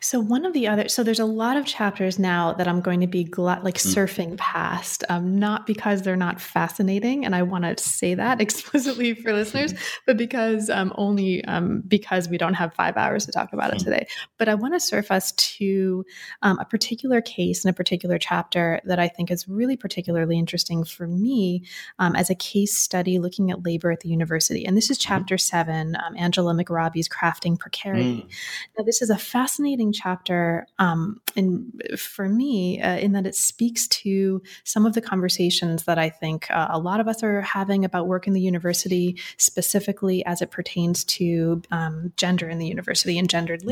So 0.00 0.20
one 0.20 0.46
of 0.46 0.52
the 0.52 0.68
other, 0.68 0.88
so 0.88 1.02
there's 1.02 1.18
a 1.18 1.24
lot 1.24 1.56
of 1.56 1.66
chapters 1.66 2.20
now 2.20 2.52
that 2.52 2.68
I'm 2.68 2.80
going 2.80 3.00
to 3.00 3.08
be 3.08 3.24
gla- 3.24 3.60
like 3.64 3.74
mm. 3.74 3.94
surfing 3.94 4.36
past, 4.36 5.02
um, 5.08 5.38
not 5.38 5.66
because 5.66 6.02
they're 6.02 6.14
not 6.14 6.40
fascinating, 6.40 7.24
and 7.24 7.34
I 7.34 7.42
want 7.42 7.64
to 7.64 7.82
say 7.82 8.14
that 8.14 8.40
explicitly 8.46 9.14
for 9.14 9.32
listeners, 9.32 9.74
but 10.06 10.16
because 10.16 10.70
um, 10.70 10.92
only 10.96 11.44
um, 11.46 11.82
because 11.88 12.28
we 12.28 12.38
don't 12.38 12.54
have 12.54 12.74
five 12.74 12.96
hours 12.96 13.26
to 13.26 13.32
talk 13.32 13.52
about 13.52 13.72
it 13.72 13.80
mm. 13.80 13.84
today. 13.84 14.06
But 14.38 14.48
I 14.48 14.54
want 14.54 14.74
to 14.74 14.80
surf 14.80 15.10
us 15.10 15.32
to 15.32 16.04
um, 16.42 16.58
a 16.60 16.64
particular 16.64 17.20
case 17.20 17.64
and 17.64 17.70
a 17.70 17.76
particular 17.76 18.18
chapter 18.18 18.80
that 18.84 19.00
I 19.00 19.08
think 19.08 19.32
is 19.32 19.48
really 19.48 19.76
particularly 19.76 20.38
interesting 20.38 20.84
for 20.84 21.08
me 21.08 21.64
um, 21.98 22.14
as 22.14 22.30
a 22.30 22.36
case 22.36 22.76
study 22.76 23.18
looking 23.18 23.50
at 23.50 23.64
labor 23.64 23.90
at 23.90 24.00
the 24.00 24.08
university, 24.08 24.64
and 24.64 24.76
this 24.76 24.90
is 24.90 24.98
mm-hmm. 24.98 25.08
chapter 25.08 25.36
seven, 25.36 25.96
um, 25.96 26.16
Angela 26.16 26.54
McRobbie's 26.54 27.08
crafting 27.08 27.58
precarity. 27.58 28.22
Mm. 28.28 28.78
Now 28.78 28.84
this 28.84 29.02
is 29.02 29.10
a 29.10 29.18
fascinating 29.18 29.55
fascinating 29.56 29.90
chapter 29.90 30.66
um, 30.78 31.18
in, 31.34 31.72
for 31.96 32.28
me 32.28 32.78
uh, 32.82 32.98
in 32.98 33.12
that 33.12 33.26
it 33.26 33.34
speaks 33.34 33.88
to 33.88 34.42
some 34.64 34.84
of 34.84 34.92
the 34.92 35.00
conversations 35.00 35.84
that 35.84 35.98
I 35.98 36.10
think 36.10 36.50
uh, 36.50 36.66
a 36.68 36.78
lot 36.78 37.00
of 37.00 37.08
us 37.08 37.22
are 37.22 37.40
having 37.40 37.82
about 37.82 38.06
work 38.06 38.26
in 38.26 38.34
the 38.34 38.40
university, 38.40 39.16
specifically 39.38 40.22
as 40.26 40.42
it 40.42 40.50
pertains 40.50 41.04
to 41.04 41.62
um, 41.70 42.12
gender 42.18 42.50
in 42.50 42.58
the 42.58 42.66
university 42.66 43.18
and 43.18 43.30
gendered 43.30 43.62
mm. 43.62 43.66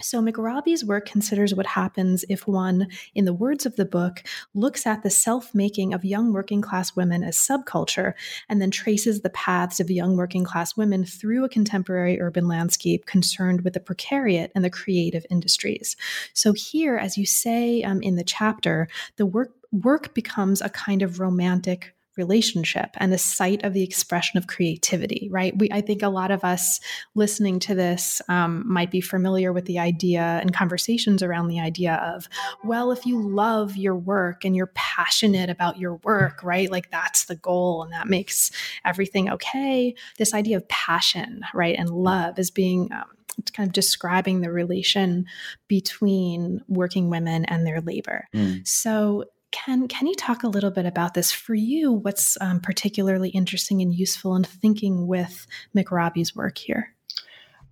So, 0.00 0.22
McRobbie's 0.22 0.84
work 0.84 1.06
considers 1.06 1.56
what 1.56 1.66
happens 1.66 2.24
if 2.28 2.46
one, 2.46 2.86
in 3.16 3.24
the 3.24 3.32
words 3.32 3.66
of 3.66 3.74
the 3.74 3.84
book, 3.84 4.22
looks 4.54 4.86
at 4.86 5.02
the 5.02 5.10
self 5.10 5.56
making 5.56 5.92
of 5.92 6.04
young 6.04 6.32
working 6.32 6.62
class 6.62 6.94
women 6.94 7.24
as 7.24 7.36
subculture 7.36 8.12
and 8.48 8.62
then 8.62 8.70
traces 8.70 9.22
the 9.22 9.30
paths 9.30 9.80
of 9.80 9.90
young 9.90 10.16
working 10.16 10.44
class 10.44 10.76
women 10.76 11.04
through 11.04 11.44
a 11.44 11.48
contemporary 11.48 12.20
urban 12.20 12.46
landscape 12.46 13.06
concerned 13.06 13.62
with 13.62 13.72
the 13.72 13.80
precariat 13.80 14.50
and 14.54 14.64
the 14.64 14.70
creative 14.70 15.26
industries. 15.30 15.96
So, 16.32 16.52
here, 16.52 16.96
as 16.96 17.18
you 17.18 17.26
say 17.26 17.82
um, 17.82 18.00
in 18.00 18.14
the 18.14 18.22
chapter, 18.22 18.86
the 19.16 19.26
work 19.26 19.52
work 19.72 20.14
becomes 20.14 20.60
a 20.62 20.68
kind 20.68 21.02
of 21.02 21.18
romantic 21.18 21.94
relationship 22.18 22.90
and 22.96 23.12
the 23.12 23.18
site 23.18 23.64
of 23.64 23.72
the 23.72 23.82
expression 23.82 24.36
of 24.36 24.46
creativity 24.46 25.28
right 25.30 25.56
we 25.58 25.68
i 25.72 25.80
think 25.80 26.02
a 26.02 26.08
lot 26.08 26.30
of 26.30 26.44
us 26.44 26.80
listening 27.14 27.58
to 27.58 27.74
this 27.74 28.20
um, 28.28 28.62
might 28.66 28.90
be 28.90 29.00
familiar 29.00 29.52
with 29.52 29.64
the 29.64 29.78
idea 29.78 30.38
and 30.42 30.52
conversations 30.52 31.22
around 31.22 31.48
the 31.48 31.60
idea 31.60 31.94
of 31.94 32.28
well 32.64 32.92
if 32.92 33.06
you 33.06 33.22
love 33.22 33.76
your 33.76 33.96
work 33.96 34.44
and 34.44 34.56
you're 34.56 34.72
passionate 34.74 35.48
about 35.48 35.78
your 35.78 35.94
work 36.04 36.42
right 36.42 36.70
like 36.70 36.90
that's 36.90 37.24
the 37.26 37.36
goal 37.36 37.82
and 37.82 37.92
that 37.92 38.08
makes 38.08 38.50
everything 38.84 39.30
okay 39.30 39.94
this 40.18 40.34
idea 40.34 40.56
of 40.56 40.68
passion 40.68 41.42
right 41.54 41.76
and 41.78 41.88
love 41.90 42.38
as 42.38 42.50
being 42.50 42.92
um, 42.92 43.04
kind 43.52 43.68
of 43.68 43.72
describing 43.72 44.40
the 44.40 44.50
relation 44.50 45.26
between 45.68 46.60
working 46.68 47.08
women 47.08 47.44
and 47.44 47.66
their 47.66 47.80
labor. 47.80 48.26
Mm. 48.34 48.66
So 48.66 49.24
can 49.50 49.88
can 49.88 50.06
you 50.06 50.14
talk 50.14 50.42
a 50.42 50.48
little 50.48 50.70
bit 50.70 50.86
about 50.86 51.14
this 51.14 51.32
for 51.32 51.54
you? 51.54 51.92
What's 51.92 52.36
um, 52.40 52.60
particularly 52.60 53.30
interesting 53.30 53.80
and 53.82 53.94
useful 53.94 54.36
in 54.36 54.44
thinking 54.44 55.06
with 55.06 55.46
McRobbie's 55.76 56.34
work 56.36 56.58
here? 56.58 56.94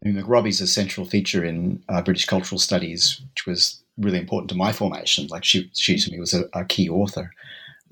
I 0.04 0.08
mean, 0.08 0.22
McRobbie's 0.22 0.60
a 0.60 0.66
central 0.66 1.06
feature 1.06 1.44
in 1.44 1.82
uh, 1.88 2.02
British 2.02 2.26
cultural 2.26 2.58
studies, 2.58 3.20
which 3.30 3.46
was 3.46 3.82
really 3.98 4.18
important 4.18 4.50
to 4.50 4.56
my 4.56 4.72
formation. 4.72 5.26
Like 5.28 5.44
she, 5.44 5.70
she 5.74 5.98
to 5.98 6.10
me 6.10 6.20
was 6.20 6.34
a, 6.34 6.44
a 6.52 6.64
key 6.64 6.88
author. 6.88 7.30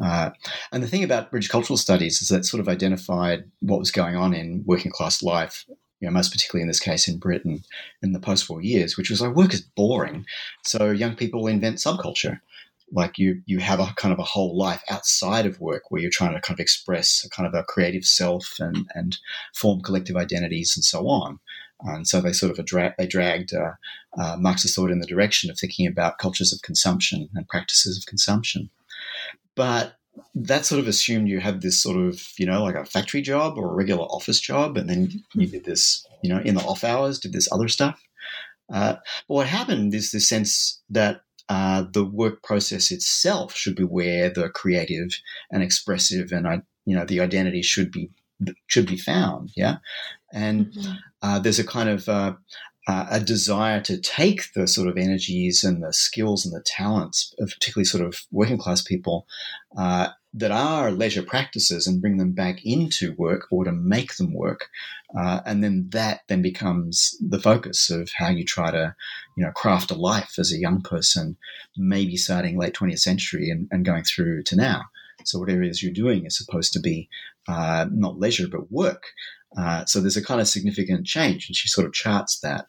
Uh, 0.03 0.31
and 0.73 0.83
the 0.83 0.89
thing 0.89 1.05
about 1.05 1.31
British 1.31 1.49
cultural 1.49 1.77
studies 1.77 2.21
is 2.21 2.29
that 2.29 2.45
sort 2.45 2.61
of 2.61 2.69
identified 2.69 3.45
what 3.61 3.79
was 3.79 3.91
going 3.91 4.17
on 4.17 4.35
in 4.35 4.65
working 4.67 4.91
class 4.91 5.23
life 5.23 5.65
you 6.05 6.11
know, 6.11 6.13
most 6.13 6.33
particularly 6.33 6.61
in 6.61 6.69
this 6.69 6.81
case 6.81 7.09
in 7.09 7.17
Britain 7.17 7.65
in 8.03 8.13
the 8.13 8.21
post-war 8.21 8.61
years, 8.61 8.99
which 8.99 9.09
was 9.09 9.23
like 9.23 9.35
work 9.35 9.55
is 9.55 9.63
boring, 9.63 10.27
so 10.63 10.91
young 10.91 11.17
people 11.17 11.47
invent 11.47 11.79
subculture. 11.79 12.41
Like 12.93 13.19
you, 13.19 13.43
you 13.47 13.59
have 13.59 13.81
a 13.81 13.93
kind 13.97 14.13
of 14.13 14.19
a 14.19 14.25
whole 14.25 14.57
life 14.57 14.83
outside 14.89 15.47
of 15.47 15.61
work 15.61 15.91
where 15.91 16.01
you're 16.01 16.11
trying 16.11 16.35
to 16.35 16.41
kind 16.41 16.59
of 16.59 16.63
express 16.63 17.25
a 17.25 17.31
kind 17.31 17.47
of 17.47 17.55
a 17.55 17.65
creative 17.65 18.05
self 18.05 18.57
and 18.59 18.87
and 18.95 19.19
form 19.55 19.81
collective 19.81 20.17
identities 20.17 20.75
and 20.77 20.85
so 20.85 21.09
on. 21.09 21.41
And 21.81 22.07
so 22.07 22.21
they 22.21 22.33
sort 22.33 22.57
of 22.57 22.65
dra- 22.65 22.95
they 22.97 23.07
dragged 23.07 23.53
uh, 23.53 23.73
uh, 24.17 24.37
Marxist 24.39 24.77
thought 24.77 24.91
in 24.91 25.01
the 25.01 25.07
direction 25.07 25.51
of 25.51 25.59
thinking 25.59 25.87
about 25.87 26.19
cultures 26.19 26.53
of 26.53 26.63
consumption 26.63 27.29
and 27.35 27.49
practices 27.49 27.99
of 27.99 28.07
consumption. 28.07 28.71
But 29.55 29.97
that 30.35 30.65
sort 30.65 30.81
of 30.81 30.89
assumed 30.89 31.29
you 31.29 31.41
had 31.41 31.61
this 31.61 31.81
sort 31.81 31.97
of, 31.97 32.23
you 32.39 32.47
know, 32.47 32.63
like 32.63 32.77
a 32.77 32.85
factory 32.85 33.23
job 33.23 33.59
or 33.59 33.71
a 33.71 33.75
regular 33.75 34.05
office 34.05 34.41
job, 34.41 34.77
and 34.77 34.89
then 34.89 35.11
you 35.35 35.47
did 35.47 35.65
this, 35.65 36.07
you 36.23 36.31
know, 36.31 36.41
in 36.41 36.55
the 36.55 36.63
off 36.63 36.85
hours, 36.85 37.19
did 37.19 37.33
this 37.33 37.51
other 37.53 37.69
stuff. 37.69 38.01
Uh, 38.73 38.95
but 39.29 39.35
what 39.35 39.47
happened 39.47 39.93
is 39.95 40.11
this 40.11 40.29
sense 40.29 40.81
that 40.89 41.23
uh, 41.49 41.85
the 41.93 42.05
work 42.05 42.43
process 42.43 42.91
itself 42.91 43.55
should 43.55 43.77
be 43.77 43.85
where 43.85 44.31
the 44.31 44.49
creative 44.49 45.11
and 45.51 45.63
expressive 45.63 46.33
and 46.33 46.63
you 46.87 46.97
know 46.97 47.05
the 47.05 47.21
identity 47.21 47.63
should 47.63 47.91
be 47.91 48.11
should 48.67 48.87
be 48.87 48.97
found. 48.97 49.51
Yeah, 49.57 49.77
and 50.33 50.67
mm-hmm. 50.67 50.93
uh, 51.23 51.39
there's 51.39 51.59
a 51.59 51.67
kind 51.67 51.89
of 51.89 52.09
uh, 52.09 52.35
uh, 52.87 53.07
a 53.11 53.21
desire 53.21 53.81
to 53.83 53.99
take 54.01 54.53
the 54.55 54.67
sort 54.67 54.89
of 54.89 54.99
energies 54.99 55.65
and 55.65 55.83
the 55.83 55.93
skills 55.93 56.45
and 56.45 56.55
the 56.55 56.63
talents 56.63 57.35
of 57.39 57.51
particularly 57.51 57.85
sort 57.85 58.05
of 58.05 58.25
working 58.31 58.59
class 58.59 58.83
people 58.83 59.27
uh, 59.77 60.09
that 60.37 60.51
are 60.51 60.91
leisure 60.91 61.23
practices 61.23 61.87
and 61.87 62.01
bring 62.01 62.17
them 62.17 62.33
back 62.33 62.65
into 62.65 63.15
work 63.15 63.47
or 63.51 63.65
to 63.65 63.73
make 63.73 64.17
them 64.17 64.35
work. 64.35 64.69
Uh, 65.17 65.41
and 65.47 65.63
then 65.63 65.89
that 65.93 66.23
then 66.29 66.43
becomes 66.43 67.17
the 67.21 67.39
focus 67.39 67.89
of 67.89 68.11
how 68.17 68.29
you 68.29 68.45
try 68.45 68.73
to, 68.73 68.95
you 69.37 69.45
know, 69.45 69.53
craft 69.53 69.93
a 69.93 69.95
life 69.95 70.35
as 70.39 70.53
a 70.53 70.59
young 70.59 70.83
person, 70.83 71.37
maybe 71.77 72.17
starting 72.17 72.59
late 72.59 72.75
20th 72.75 72.99
century 72.99 73.49
and, 73.49 73.69
and 73.71 73.85
going 73.85 74.03
through 74.03 74.43
to 74.43 74.57
now. 74.57 74.83
So 75.25 75.39
whatever 75.39 75.63
it 75.63 75.71
is 75.71 75.83
you're 75.83 75.93
doing 75.93 76.27
is 76.27 76.37
supposed 76.37 76.73
to 76.73 76.81
be 76.81 77.09
uh, 77.47 77.87
not 77.91 78.19
leisure 78.19 78.49
but 78.49 78.73
work. 78.73 79.05
Uh, 79.57 79.85
so 79.85 80.01
there's 80.01 80.17
a 80.17 80.25
kind 80.25 80.41
of 80.41 80.49
significant 80.49 81.07
change, 81.07 81.49
and 81.49 81.55
she 81.55 81.69
sort 81.69 81.87
of 81.87 81.93
charts 81.93 82.41
that 82.41 82.67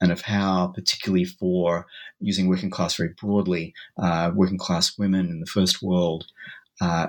and 0.00 0.10
of 0.10 0.22
how, 0.22 0.68
particularly 0.74 1.24
for 1.24 1.86
using 2.20 2.48
working 2.48 2.70
class 2.70 2.96
very 2.96 3.14
broadly, 3.20 3.72
uh, 3.98 4.32
working 4.34 4.58
class 4.58 4.98
women 4.98 5.30
in 5.30 5.40
the 5.40 5.46
first 5.46 5.82
world. 5.82 6.26
Uh, 6.82 7.06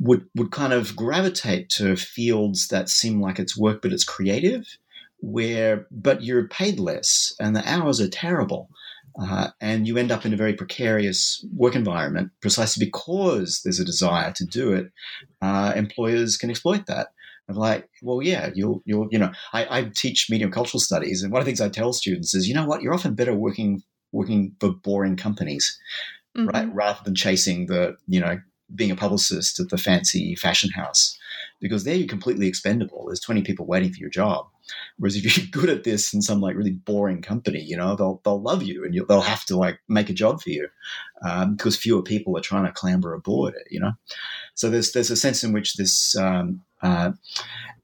would 0.00 0.22
would 0.34 0.50
kind 0.50 0.72
of 0.72 0.96
gravitate 0.96 1.68
to 1.68 1.96
fields 1.96 2.68
that 2.68 2.88
seem 2.88 3.20
like 3.20 3.38
it's 3.38 3.56
work 3.56 3.80
but 3.80 3.92
it's 3.92 4.12
creative, 4.16 4.64
where 5.20 5.86
but 5.90 6.24
you're 6.24 6.48
paid 6.48 6.80
less 6.80 7.32
and 7.38 7.54
the 7.54 7.62
hours 7.72 8.00
are 8.00 8.08
terrible, 8.24 8.68
uh, 9.22 9.48
and 9.60 9.86
you 9.86 9.96
end 9.96 10.10
up 10.10 10.26
in 10.26 10.32
a 10.32 10.42
very 10.44 10.54
precarious 10.54 11.44
work 11.56 11.76
environment 11.76 12.30
precisely 12.40 12.84
because 12.84 13.60
there's 13.62 13.80
a 13.80 13.84
desire 13.92 14.32
to 14.32 14.44
do 14.44 14.72
it. 14.72 14.90
Uh, 15.40 15.72
employers 15.76 16.36
can 16.36 16.50
exploit 16.50 16.86
that. 16.86 17.08
I'm 17.48 17.56
like, 17.56 17.88
well, 18.02 18.22
yeah, 18.22 18.50
you'll, 18.54 18.82
you'll, 18.84 19.08
you 19.10 19.18
know, 19.18 19.32
I, 19.52 19.78
I 19.78 19.90
teach 19.94 20.30
and 20.30 20.52
cultural 20.52 20.80
studies, 20.80 21.22
and 21.22 21.32
one 21.32 21.40
of 21.40 21.44
the 21.44 21.50
things 21.50 21.60
I 21.60 21.68
tell 21.68 21.92
students 21.92 22.34
is, 22.34 22.48
you 22.48 22.54
know 22.54 22.66
what, 22.66 22.82
you're 22.82 22.94
often 22.94 23.14
better 23.14 23.34
working 23.34 23.82
working 24.12 24.54
for 24.60 24.70
boring 24.72 25.16
companies, 25.16 25.78
mm-hmm. 26.36 26.48
right, 26.48 26.74
rather 26.74 27.00
than 27.04 27.14
chasing 27.14 27.66
the, 27.66 27.96
you 28.06 28.20
know, 28.20 28.40
being 28.74 28.90
a 28.90 28.96
publicist 28.96 29.60
at 29.60 29.68
the 29.68 29.78
fancy 29.78 30.34
fashion 30.34 30.70
house, 30.70 31.16
because 31.60 31.84
there 31.84 31.94
you're 31.94 32.08
completely 32.08 32.46
expendable. 32.46 33.06
There's 33.06 33.20
20 33.20 33.42
people 33.42 33.66
waiting 33.66 33.92
for 33.92 33.98
your 33.98 34.10
job. 34.10 34.46
Whereas 34.98 35.16
if 35.16 35.36
you're 35.36 35.46
good 35.50 35.70
at 35.70 35.84
this 35.84 36.12
in 36.12 36.22
some 36.22 36.40
like 36.40 36.56
really 36.56 36.72
boring 36.72 37.22
company, 37.22 37.60
you 37.60 37.76
know, 37.76 37.96
they'll 37.96 38.20
they'll 38.24 38.42
love 38.42 38.62
you 38.62 38.84
and 38.84 38.94
they'll 39.08 39.20
have 39.20 39.44
to 39.46 39.56
like 39.56 39.80
make 39.88 40.10
a 40.10 40.14
job 40.14 40.42
for 40.42 40.50
you 40.50 40.68
um, 41.24 41.56
because 41.56 41.76
fewer 41.76 42.02
people 42.02 42.36
are 42.36 42.42
trying 42.42 42.66
to 42.66 42.72
clamber 42.72 43.14
aboard 43.14 43.54
it. 43.54 43.66
You 43.70 43.80
know, 43.80 43.92
so 44.54 44.70
there's 44.70 44.92
there's 44.92 45.10
a 45.10 45.16
sense 45.16 45.44
in 45.44 45.52
which 45.52 45.74
this 45.74 46.16
um, 46.16 46.62
uh, 46.82 47.12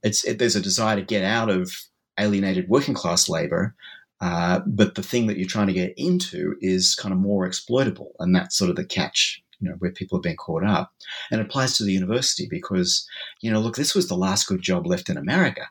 it's 0.03 0.25
it, 0.25 0.39
there's 0.39 0.57
a 0.57 0.61
desire 0.61 0.97
to 0.97 1.03
get 1.03 1.25
out 1.25 1.51
of 1.51 1.73
alienated 2.19 2.69
working 2.69 2.95
class 2.95 3.29
labor. 3.29 3.75
Uh, 4.21 4.61
but 4.67 4.97
the 4.97 5.03
thing 5.03 5.29
that 5.29 5.39
you're 5.39 5.47
trying 5.47 5.69
to 5.69 5.73
get 5.73 5.95
into 5.97 6.57
is 6.61 6.97
kind 6.97 7.13
of 7.13 7.21
more 7.21 7.47
exploitable, 7.47 8.15
and 8.19 8.35
that's 8.35 8.57
sort 8.57 8.69
of 8.69 8.75
the 8.75 8.85
catch 8.85 9.43
you 9.61 9.69
know, 9.69 9.77
where 9.79 9.91
people 9.91 10.19
have 10.19 10.23
been 10.23 10.37
caught 10.37 10.65
up. 10.65 10.93
And 11.31 11.41
it 11.41 11.47
applies 11.47 11.77
to 11.77 11.85
the 11.85 11.93
university 11.93 12.47
because, 12.49 13.07
you 13.41 13.51
know, 13.51 13.61
look, 13.61 13.77
this 13.77 13.95
was 13.95 14.09
the 14.09 14.17
last 14.17 14.47
good 14.47 14.63
job 14.63 14.87
left 14.87 15.09
in 15.09 15.17
America, 15.17 15.67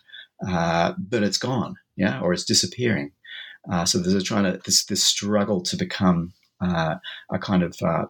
uh, 0.47 0.93
but 0.97 1.23
it's 1.23 1.37
gone, 1.37 1.75
yeah, 1.95 2.19
or 2.21 2.33
it's 2.33 2.45
disappearing. 2.45 3.11
Uh, 3.71 3.85
so 3.85 3.97
there's 3.97 4.13
a 4.13 4.21
trying 4.21 4.43
to 4.43 4.59
this 4.65 4.85
this 4.85 5.03
struggle 5.03 5.61
to 5.61 5.75
become 5.75 6.33
uh, 6.61 6.95
a 7.31 7.39
kind 7.39 7.63
of 7.63 7.75
uh, 7.81 8.05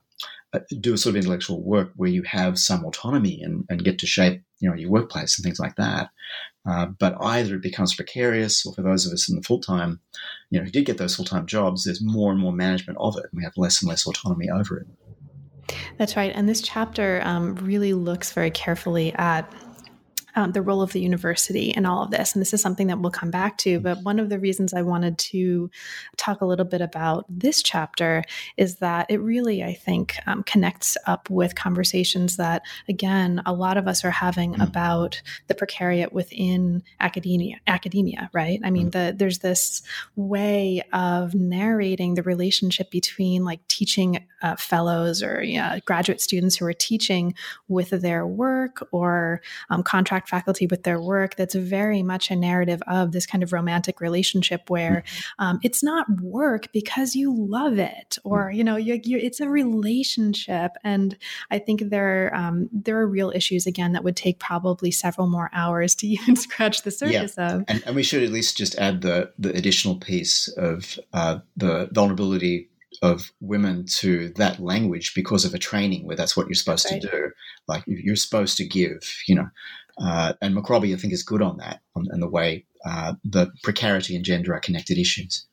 do 0.80 0.94
a 0.94 0.98
sort 0.98 1.16
of 1.16 1.18
intellectual 1.18 1.62
work 1.62 1.92
where 1.96 2.10
you 2.10 2.24
have 2.24 2.60
some 2.60 2.86
autonomy 2.86 3.42
and, 3.42 3.66
and 3.70 3.84
get 3.84 4.00
to 4.00 4.08
shape 4.08 4.42
you 4.60 4.70
know 4.70 4.76
your 4.76 4.90
workplace 4.90 5.38
and 5.38 5.44
things 5.44 5.60
like 5.60 5.76
that. 5.76 6.10
Uh, 6.68 6.88
but 7.00 7.16
either 7.22 7.56
it 7.56 7.62
becomes 7.62 7.96
precarious, 7.96 8.66
or 8.66 8.74
for 8.74 8.82
those 8.82 9.06
of 9.06 9.14
us 9.14 9.30
in 9.30 9.36
the 9.36 9.42
full 9.42 9.60
time, 9.60 10.00
you 10.50 10.60
know, 10.60 10.66
who 10.66 10.72
did 10.72 10.86
get 10.86 10.98
those 10.98 11.16
full 11.16 11.26
time 11.26 11.46
jobs, 11.46 11.84
there's 11.84 12.02
more 12.02 12.32
and 12.32 12.40
more 12.40 12.52
management 12.52 12.98
of 13.00 13.18
it, 13.18 13.26
and 13.32 13.38
we 13.38 13.44
have 13.44 13.58
less 13.58 13.82
and 13.82 13.90
less 13.90 14.06
autonomy 14.06 14.50
over 14.50 14.78
it. 14.78 14.88
That's 15.98 16.16
right. 16.16 16.32
And 16.34 16.48
this 16.48 16.62
chapter 16.62 17.22
um, 17.24 17.56
really 17.56 17.94
looks 17.94 18.32
very 18.32 18.52
carefully 18.52 19.14
at 19.16 19.52
um, 20.38 20.52
the 20.52 20.62
role 20.62 20.84
of 20.84 20.94
the 20.94 21.02
university 21.02 21.72
in 21.72 21.88
all 21.88 22.04
of 22.04 22.12
this. 22.12 22.34
And 22.34 22.42
this 22.42 22.54
is 22.54 22.62
something 22.62 22.88
that 22.88 23.00
we'll 23.00 23.10
come 23.10 23.32
back 23.32 23.58
to. 23.60 23.80
But 23.80 24.04
one 24.04 24.20
of 24.20 24.30
the 24.30 24.38
reasons 24.38 24.72
I 24.72 24.84
wanted 24.84 25.18
to 25.18 25.72
talk 26.16 26.42
a 26.42 26.46
little 26.46 26.64
bit 26.64 26.80
about 26.80 27.26
this 27.28 27.64
chapter 27.64 28.24
is 28.56 28.76
that 28.76 29.08
it 29.10 29.20
really, 29.20 29.64
I 29.64 29.74
think, 29.74 30.16
um, 30.28 30.44
connects 30.44 30.96
up 31.08 31.28
with 31.32 31.56
conversations 31.56 32.38
that, 32.38 32.62
again, 32.88 33.42
a 33.48 33.54
lot 33.54 33.78
of 33.78 33.88
us 33.88 34.06
are 34.06 34.12
having 34.12 34.54
mm. 34.54 34.64
about 34.64 35.20
the 35.48 35.56
precariat 35.56 36.12
within 36.12 36.84
academia. 37.00 37.58
Academia, 37.66 38.30
right? 38.32 38.60
I 38.64 38.70
mean, 38.70 38.90
mm. 38.90 38.92
the, 38.92 39.16
there's 39.18 39.40
this 39.40 39.82
way 40.16 40.84
of 40.94 41.34
narrating 41.34 42.14
the 42.14 42.22
relationship 42.22 42.92
between 42.92 43.44
like 43.44 43.68
teaching 43.68 44.24
uh, 44.44 44.56
fellows 44.56 45.24
or 45.24 45.42
you 45.42 45.58
know, 45.58 45.80
graduate 45.86 46.22
students 46.22 46.58
who 46.58 46.66
are 46.66 46.74
teaching 46.74 47.34
with 47.68 47.90
their 47.90 48.28
work 48.28 48.88
or 48.92 49.42
um, 49.72 49.82
contract 49.82 50.27
faculty 50.28 50.68
with 50.68 50.84
their 50.84 51.00
work 51.00 51.36
that's 51.36 51.56
very 51.56 52.04
much 52.04 52.30
a 52.32 52.36
narrative 52.36 52.82
of 52.88 53.12
this 53.12 53.26
kind 53.26 53.44
of 53.44 53.54
romantic 53.54 54.02
relationship 54.02 54.70
where 54.70 55.04
mm-hmm. 55.06 55.44
um, 55.44 55.60
it's 55.64 55.84
not 55.84 56.06
work 56.22 56.72
because 56.72 57.16
you 57.16 57.34
love 57.36 57.78
it 57.78 58.18
or 58.24 58.48
mm-hmm. 58.48 58.58
you 58.58 58.64
know 58.64 58.76
you, 58.76 59.00
you, 59.04 59.18
it's 59.18 59.40
a 59.40 59.50
relationship 59.50 60.72
and 60.84 61.18
i 61.52 61.60
think 61.60 61.90
there 61.90 62.34
um, 62.36 62.70
there 62.72 62.98
are 62.98 63.08
real 63.08 63.32
issues 63.34 63.66
again 63.66 63.94
that 63.94 64.04
would 64.04 64.16
take 64.16 64.40
probably 64.40 64.92
several 64.92 65.28
more 65.28 65.50
hours 65.54 65.96
to 65.96 66.08
even 66.16 66.36
scratch 66.36 66.84
the 66.84 66.92
surface 66.92 67.36
yeah. 67.38 67.56
of 67.56 67.64
and, 67.68 67.84
and, 67.86 67.96
we 67.96 68.04
should 68.04 68.24
at 68.24 68.32
least 68.32 68.58
just 68.58 68.76
add 68.76 69.02
the 69.02 69.32
the 69.40 69.50
additional 69.56 69.96
piece 69.98 70.48
of 70.50 71.00
uh, 71.14 71.40
the 71.56 71.90
vulnerability 71.92 72.70
of 73.02 73.32
women 73.42 73.86
to 73.86 74.30
that 74.30 74.60
language 74.60 75.14
because 75.14 75.46
of 75.46 75.54
a 75.54 75.60
training 75.60 76.06
where 76.06 76.16
that's 76.16 76.36
what 76.36 76.48
you're 76.48 76.56
supposed 76.56 76.88
right. 76.92 77.02
to 77.02 77.08
do. 77.08 77.32
Like 77.68 77.84
you're 77.86 78.16
supposed 78.16 78.58
to 78.58 78.66
give, 78.66 79.02
you 79.28 79.36
know, 79.36 79.50
uh, 80.00 80.34
and 80.42 80.56
McRobbie, 80.56 80.94
I 80.94 80.98
think, 80.98 81.14
is 81.14 81.24
good 81.24 81.42
on 81.42 81.58
that, 81.58 81.82
and 81.96 82.22
the 82.22 82.30
way 82.30 82.66
uh, 82.86 83.14
the 83.24 83.52
precarity 83.64 84.16
and 84.16 84.24
gender 84.24 84.54
are 84.54 84.60
connected 84.60 84.98
issues. 84.98 85.46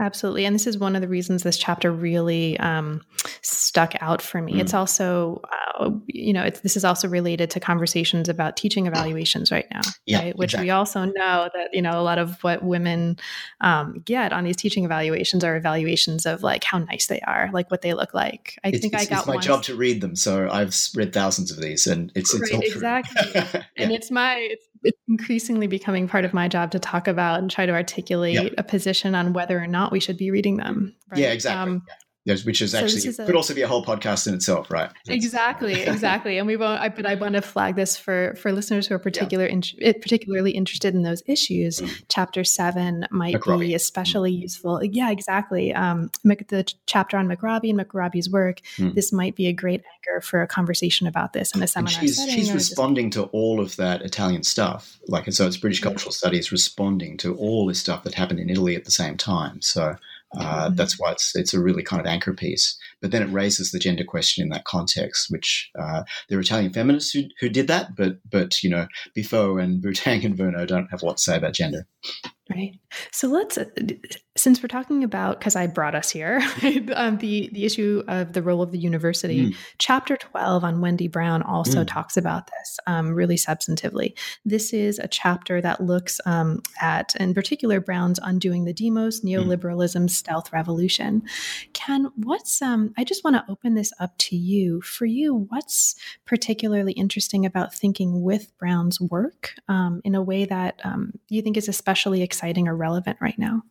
Absolutely. 0.00 0.44
And 0.44 0.54
this 0.54 0.66
is 0.66 0.78
one 0.78 0.96
of 0.96 1.02
the 1.02 1.08
reasons 1.08 1.42
this 1.42 1.56
chapter 1.56 1.92
really 1.92 2.58
um, 2.58 3.00
stuck 3.42 3.94
out 4.00 4.20
for 4.20 4.40
me. 4.40 4.54
Mm. 4.54 4.60
It's 4.60 4.74
also, 4.74 5.40
uh, 5.78 5.90
you 6.06 6.32
know, 6.32 6.42
it's, 6.42 6.60
this 6.60 6.76
is 6.76 6.84
also 6.84 7.08
related 7.08 7.50
to 7.50 7.60
conversations 7.60 8.28
about 8.28 8.56
teaching 8.56 8.86
evaluations 8.86 9.52
right 9.52 9.66
now, 9.72 9.80
yeah, 10.06 10.18
right? 10.18 10.36
Which 10.36 10.54
exactly. 10.54 10.66
we 10.66 10.70
also 10.70 11.04
know 11.04 11.48
that, 11.54 11.68
you 11.72 11.80
know, 11.80 12.00
a 12.00 12.02
lot 12.02 12.18
of 12.18 12.42
what 12.42 12.64
women 12.64 13.18
um, 13.60 14.00
get 14.04 14.32
on 14.32 14.44
these 14.44 14.56
teaching 14.56 14.84
evaluations 14.84 15.44
are 15.44 15.56
evaluations 15.56 16.26
of 16.26 16.42
like 16.42 16.64
how 16.64 16.78
nice 16.78 17.06
they 17.06 17.20
are, 17.20 17.50
like 17.52 17.70
what 17.70 17.82
they 17.82 17.94
look 17.94 18.14
like. 18.14 18.58
I 18.64 18.68
it's, 18.68 18.80
think 18.80 18.94
it's, 18.94 19.04
I 19.04 19.06
got 19.06 19.18
It's 19.20 19.28
my 19.28 19.38
job 19.38 19.62
to 19.64 19.76
read 19.76 20.00
them. 20.00 20.16
So 20.16 20.48
I've 20.50 20.76
read 20.96 21.12
thousands 21.12 21.52
of 21.52 21.60
these 21.60 21.86
and 21.86 22.10
it's, 22.16 22.34
it's 22.34 22.52
right, 22.52 22.62
exactly. 22.62 23.30
yeah. 23.34 23.62
And 23.76 23.92
it's 23.92 24.10
my, 24.10 24.36
it's, 24.38 24.66
it's 24.84 25.00
increasingly 25.08 25.66
becoming 25.66 26.06
part 26.06 26.24
of 26.24 26.34
my 26.34 26.46
job 26.46 26.70
to 26.72 26.78
talk 26.78 27.08
about 27.08 27.38
and 27.40 27.50
try 27.50 27.64
to 27.64 27.72
articulate 27.72 28.54
a 28.58 28.62
position 28.62 29.14
on 29.14 29.32
whether 29.32 29.58
or 29.58 29.66
not 29.66 29.83
we 29.92 30.00
should 30.00 30.16
be 30.16 30.30
reading 30.30 30.56
them. 30.56 30.94
Right? 31.10 31.20
Yeah, 31.20 31.32
exactly. 31.32 31.72
Um, 31.72 31.82
Yes, 31.86 31.96
which 32.26 32.62
is 32.62 32.74
actually 32.74 33.00
so 33.00 33.08
is 33.10 33.16
could 33.16 33.36
also 33.36 33.54
be 33.54 33.62
a 33.62 33.68
whole 33.68 33.84
podcast 33.84 34.26
in 34.26 34.34
itself, 34.34 34.70
right? 34.70 34.90
Exactly, 35.08 35.82
exactly. 35.82 36.38
And 36.38 36.46
we 36.46 36.56
won't. 36.56 36.80
I, 36.80 36.88
but 36.88 37.06
I 37.06 37.14
want 37.14 37.34
to 37.34 37.42
flag 37.42 37.76
this 37.76 37.96
for 37.96 38.34
for 38.36 38.52
listeners 38.52 38.86
who 38.86 38.94
are 38.94 38.98
particular 38.98 39.44
yeah. 39.44 39.52
in, 39.52 39.62
eh, 39.82 39.92
particularly 39.92 40.52
interested 40.52 40.94
in 40.94 41.02
those 41.02 41.22
issues. 41.26 41.80
Mm. 41.80 42.04
Chapter 42.08 42.42
seven 42.42 43.06
might 43.10 43.34
McRobbie. 43.34 43.60
be 43.60 43.74
especially 43.74 44.34
mm. 44.34 44.42
useful. 44.42 44.82
Yeah, 44.82 45.10
exactly. 45.10 45.74
Um, 45.74 46.10
the 46.24 46.72
chapter 46.86 47.16
on 47.16 47.28
McRobbie 47.28 47.70
and 47.70 47.78
McRobbie's 47.78 48.30
work. 48.30 48.60
Mm. 48.76 48.94
This 48.94 49.12
might 49.12 49.36
be 49.36 49.46
a 49.46 49.52
great 49.52 49.82
anchor 49.94 50.20
for 50.20 50.42
a 50.42 50.46
conversation 50.46 51.06
about 51.06 51.32
this 51.34 51.54
in 51.54 51.62
a 51.62 51.66
seminar 51.66 51.98
and 51.98 52.08
she's, 52.08 52.16
setting. 52.16 52.34
She's 52.34 52.52
responding 52.52 53.10
just... 53.10 53.24
to 53.26 53.30
all 53.32 53.60
of 53.60 53.76
that 53.76 54.02
Italian 54.02 54.42
stuff. 54.42 54.98
Like, 55.08 55.26
and 55.26 55.34
so 55.34 55.46
it's 55.46 55.56
British 55.56 55.80
cultural 55.80 56.12
studies 56.12 56.50
responding 56.50 57.16
to 57.18 57.34
all 57.36 57.66
this 57.66 57.80
stuff 57.80 58.04
that 58.04 58.14
happened 58.14 58.40
in 58.40 58.48
Italy 58.48 58.76
at 58.76 58.84
the 58.84 58.90
same 58.90 59.16
time. 59.16 59.60
So 59.60 59.96
uh, 60.36 60.66
mm-hmm. 60.66 60.74
That's 60.76 60.98
why 60.98 61.12
it's 61.12 61.34
it's 61.36 61.54
a 61.54 61.60
really 61.60 61.82
kind 61.82 62.00
of 62.00 62.06
anchor 62.06 62.32
piece. 62.32 62.76
But 63.00 63.10
then 63.10 63.22
it 63.22 63.32
raises 63.32 63.70
the 63.70 63.78
gender 63.78 64.04
question 64.04 64.42
in 64.42 64.48
that 64.50 64.64
context, 64.64 65.30
which 65.30 65.70
uh, 65.78 66.04
there 66.28 66.38
are 66.38 66.42
Italian 66.42 66.72
feminists 66.72 67.12
who, 67.12 67.24
who 67.40 67.48
did 67.48 67.68
that, 67.68 67.96
but 67.96 68.18
but 68.28 68.62
you 68.62 68.70
know 68.70 68.86
Bifo 69.16 69.62
and 69.62 69.82
Boutang 69.82 70.24
and 70.24 70.36
Virno 70.36 70.66
don't 70.66 70.90
have 70.90 71.02
a 71.02 71.06
lot 71.06 71.18
to 71.18 71.22
say 71.22 71.36
about 71.36 71.54
gender. 71.54 71.86
Right. 72.50 72.78
So 73.10 73.28
let's, 73.28 73.56
uh, 73.56 73.64
since 74.36 74.62
we're 74.62 74.68
talking 74.68 75.02
about, 75.02 75.38
because 75.38 75.56
I 75.56 75.66
brought 75.66 75.94
us 75.94 76.10
here, 76.10 76.42
um, 76.94 77.16
the 77.16 77.48
the 77.52 77.64
issue 77.64 78.02
of 78.06 78.34
the 78.34 78.42
role 78.42 78.60
of 78.60 78.70
the 78.70 78.78
university. 78.78 79.46
Mm. 79.46 79.56
Chapter 79.78 80.18
twelve 80.18 80.62
on 80.62 80.82
Wendy 80.82 81.08
Brown 81.08 81.40
also 81.42 81.84
mm. 81.84 81.88
talks 81.88 82.18
about 82.18 82.46
this 82.48 82.78
um, 82.86 83.14
really 83.14 83.36
substantively. 83.36 84.12
This 84.44 84.74
is 84.74 84.98
a 84.98 85.08
chapter 85.08 85.62
that 85.62 85.80
looks 85.80 86.20
um, 86.26 86.60
at, 86.82 87.14
in 87.16 87.32
particular, 87.32 87.80
Brown's 87.80 88.20
undoing 88.22 88.66
the 88.66 88.74
demos, 88.74 89.22
mm. 89.22 89.30
neoliberalism, 89.30 90.02
mm. 90.02 90.10
stealth 90.10 90.52
revolution. 90.52 91.22
Ken, 91.72 92.10
what's 92.16 92.60
um? 92.60 92.92
I 92.98 93.04
just 93.04 93.24
want 93.24 93.36
to 93.36 93.50
open 93.50 93.74
this 93.74 93.92
up 94.00 94.18
to 94.18 94.36
you. 94.36 94.82
For 94.82 95.06
you, 95.06 95.46
what's 95.48 95.94
particularly 96.26 96.92
interesting 96.92 97.46
about 97.46 97.72
thinking 97.72 98.20
with 98.20 98.52
Brown's 98.58 99.00
work 99.00 99.54
um, 99.68 100.02
in 100.04 100.14
a 100.14 100.22
way 100.22 100.44
that 100.44 100.82
um, 100.84 101.12
you 101.30 101.40
think 101.40 101.56
is 101.56 101.68
especially 101.68 102.20
exciting 102.34 102.66
or 102.66 102.76
relevant 102.76 103.16
right 103.20 103.38
now? 103.38 103.62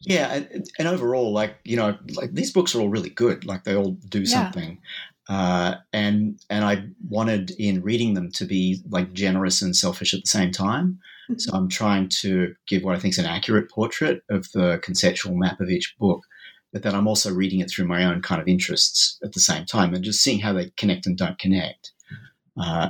Yeah, 0.00 0.34
and, 0.34 0.70
and, 0.78 0.88
overall, 0.88 1.32
like 1.32 1.56
you 1.64 1.76
know, 1.76 1.96
like 2.14 2.32
these 2.32 2.52
books 2.52 2.74
are 2.74 2.80
all 2.80 2.88
really 2.88 3.10
good. 3.10 3.44
Like 3.44 3.64
they 3.64 3.76
all 3.76 3.92
do 4.08 4.26
something, 4.26 4.78
yeah. 5.28 5.36
uh, 5.36 5.74
and 5.92 6.40
and 6.50 6.64
I 6.64 6.84
wanted 7.08 7.52
in 7.58 7.82
reading 7.82 8.14
them 8.14 8.30
to 8.32 8.44
be 8.44 8.80
like 8.88 9.12
generous 9.12 9.62
and 9.62 9.76
selfish 9.76 10.14
at 10.14 10.22
the 10.22 10.28
same 10.28 10.50
time. 10.50 10.98
Mm-hmm. 11.30 11.38
So 11.38 11.52
I'm 11.54 11.68
trying 11.68 12.08
to 12.20 12.54
give 12.66 12.82
what 12.82 12.96
I 12.96 12.98
think 12.98 13.14
is 13.14 13.18
an 13.18 13.26
accurate 13.26 13.70
portrait 13.70 14.22
of 14.30 14.50
the 14.52 14.80
conceptual 14.82 15.36
map 15.36 15.60
of 15.60 15.70
each 15.70 15.94
book, 15.98 16.24
but 16.72 16.82
then 16.82 16.94
I'm 16.94 17.06
also 17.06 17.32
reading 17.32 17.60
it 17.60 17.70
through 17.70 17.86
my 17.86 18.04
own 18.04 18.20
kind 18.20 18.40
of 18.40 18.48
interests 18.48 19.18
at 19.22 19.32
the 19.32 19.40
same 19.40 19.64
time 19.64 19.94
and 19.94 20.02
just 20.02 20.22
seeing 20.22 20.40
how 20.40 20.52
they 20.52 20.70
connect 20.76 21.06
and 21.06 21.16
don't 21.16 21.38
connect. 21.38 21.92
Uh, 22.60 22.88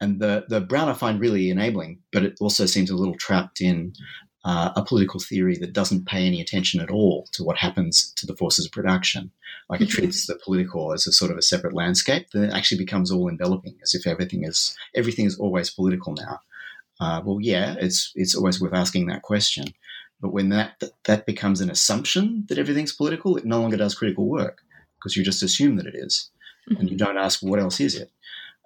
and 0.00 0.20
the, 0.20 0.44
the 0.48 0.60
Brown 0.60 0.88
I 0.88 0.94
find 0.94 1.20
really 1.20 1.50
enabling, 1.50 2.00
but 2.12 2.22
it 2.22 2.36
also 2.40 2.66
seems 2.66 2.90
a 2.90 2.96
little 2.96 3.16
trapped 3.16 3.60
in 3.60 3.94
uh, 4.44 4.70
a 4.76 4.84
political 4.84 5.20
theory 5.20 5.56
that 5.58 5.72
doesn't 5.72 6.06
pay 6.06 6.26
any 6.26 6.40
attention 6.40 6.80
at 6.80 6.90
all 6.90 7.26
to 7.32 7.42
what 7.42 7.58
happens 7.58 8.12
to 8.16 8.26
the 8.26 8.36
forces 8.36 8.66
of 8.66 8.72
production. 8.72 9.30
Like 9.68 9.80
it 9.80 9.88
mm-hmm. 9.88 9.98
treats 9.98 10.26
the 10.26 10.38
political 10.42 10.92
as 10.92 11.06
a 11.06 11.12
sort 11.12 11.30
of 11.30 11.36
a 11.36 11.42
separate 11.42 11.74
landscape, 11.74 12.28
then 12.32 12.44
it 12.44 12.54
actually 12.54 12.78
becomes 12.78 13.10
all 13.10 13.28
enveloping, 13.28 13.76
as 13.82 13.94
if 13.94 14.06
everything 14.06 14.44
is 14.44 14.76
everything 14.94 15.26
is 15.26 15.38
always 15.38 15.70
political 15.70 16.14
now. 16.14 16.40
Uh, 17.00 17.20
well, 17.24 17.38
yeah, 17.40 17.74
it's 17.78 18.12
it's 18.14 18.34
always 18.34 18.60
worth 18.60 18.74
asking 18.74 19.06
that 19.06 19.22
question. 19.22 19.66
But 20.20 20.32
when 20.32 20.48
that, 20.48 20.80
that 20.80 20.92
that 21.04 21.26
becomes 21.26 21.60
an 21.60 21.70
assumption 21.70 22.44
that 22.48 22.58
everything's 22.58 22.94
political, 22.94 23.36
it 23.36 23.44
no 23.44 23.60
longer 23.60 23.76
does 23.76 23.94
critical 23.94 24.26
work 24.26 24.62
because 24.96 25.16
you 25.16 25.22
just 25.22 25.42
assume 25.42 25.76
that 25.76 25.86
it 25.86 25.94
is, 25.94 26.30
mm-hmm. 26.68 26.80
and 26.80 26.90
you 26.90 26.96
don't 26.96 27.18
ask 27.18 27.40
what 27.42 27.60
else 27.60 27.80
is 27.80 27.94
it. 27.94 28.10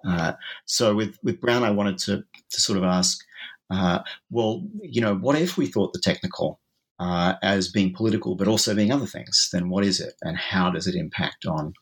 Uh, 0.07 0.33
so 0.65 0.95
with 0.95 1.17
with 1.23 1.39
Brown, 1.39 1.63
I 1.63 1.71
wanted 1.71 1.97
to 1.99 2.23
to 2.51 2.61
sort 2.61 2.77
of 2.77 2.83
ask, 2.83 3.19
uh, 3.69 3.99
well, 4.29 4.63
you 4.81 5.01
know, 5.01 5.15
what 5.15 5.37
if 5.37 5.57
we 5.57 5.67
thought 5.67 5.93
the 5.93 5.99
technical 5.99 6.59
uh, 6.99 7.35
as 7.41 7.71
being 7.71 7.93
political, 7.93 8.35
but 8.35 8.47
also 8.47 8.75
being 8.75 8.91
other 8.91 9.05
things? 9.05 9.49
Then 9.51 9.69
what 9.69 9.85
is 9.85 9.99
it, 9.99 10.13
and 10.21 10.37
how 10.37 10.69
does 10.69 10.87
it 10.87 10.95
impact 10.95 11.45
on 11.45 11.73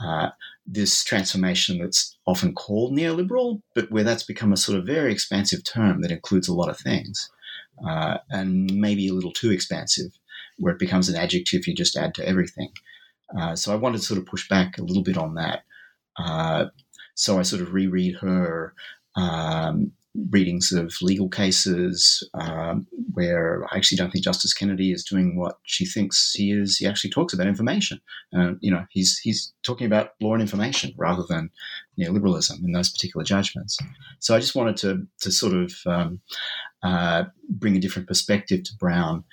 uh, 0.00 0.30
this 0.66 1.04
transformation 1.04 1.78
that's 1.78 2.16
often 2.26 2.54
called 2.54 2.92
neoliberal, 2.92 3.60
but 3.74 3.90
where 3.90 4.04
that's 4.04 4.24
become 4.24 4.52
a 4.52 4.56
sort 4.56 4.78
of 4.78 4.86
very 4.86 5.12
expansive 5.12 5.62
term 5.64 6.00
that 6.02 6.12
includes 6.12 6.48
a 6.48 6.54
lot 6.54 6.68
of 6.70 6.78
things, 6.78 7.30
uh, 7.86 8.18
and 8.30 8.72
maybe 8.74 9.08
a 9.08 9.14
little 9.14 9.32
too 9.32 9.50
expansive, 9.50 10.10
where 10.58 10.72
it 10.72 10.78
becomes 10.78 11.08
an 11.08 11.16
adjective 11.16 11.66
you 11.66 11.74
just 11.74 11.96
add 11.96 12.14
to 12.14 12.26
everything. 12.26 12.70
So 13.54 13.72
I 13.72 13.76
wanted 13.76 13.98
to 13.98 14.04
sort 14.04 14.18
of 14.18 14.26
push 14.26 14.48
back 14.48 14.76
a 14.76 14.82
little 14.82 15.04
bit 15.04 15.16
on 15.16 15.34
that. 15.34 15.62
So 17.20 17.38
I 17.38 17.42
sort 17.42 17.60
of 17.60 17.74
reread 17.74 18.16
her 18.22 18.72
um, 19.14 19.92
readings 20.30 20.72
of 20.72 20.94
legal 21.02 21.28
cases 21.28 22.26
um, 22.32 22.86
where 23.12 23.66
I 23.70 23.76
actually 23.76 23.98
don't 23.98 24.10
think 24.10 24.24
Justice 24.24 24.54
Kennedy 24.54 24.90
is 24.90 25.04
doing 25.04 25.36
what 25.36 25.58
she 25.64 25.84
thinks 25.84 26.32
he 26.32 26.50
is. 26.50 26.78
He 26.78 26.86
actually 26.86 27.10
talks 27.10 27.34
about 27.34 27.46
information. 27.46 28.00
Uh, 28.34 28.52
you 28.60 28.70
know, 28.70 28.86
he's 28.88 29.18
he's 29.18 29.52
talking 29.62 29.86
about 29.86 30.14
law 30.22 30.32
and 30.32 30.40
information 30.40 30.94
rather 30.96 31.22
than 31.28 31.50
neoliberalism 31.98 32.64
in 32.64 32.72
those 32.72 32.88
particular 32.88 33.22
judgments. 33.22 33.76
So 34.18 34.34
I 34.34 34.40
just 34.40 34.54
wanted 34.54 34.78
to 34.78 35.06
to 35.20 35.30
sort 35.30 35.52
of 35.52 35.74
um, 35.84 36.20
uh, 36.82 37.24
bring 37.50 37.76
a 37.76 37.80
different 37.80 38.08
perspective 38.08 38.62
to 38.62 38.76
Brown, 38.78 39.24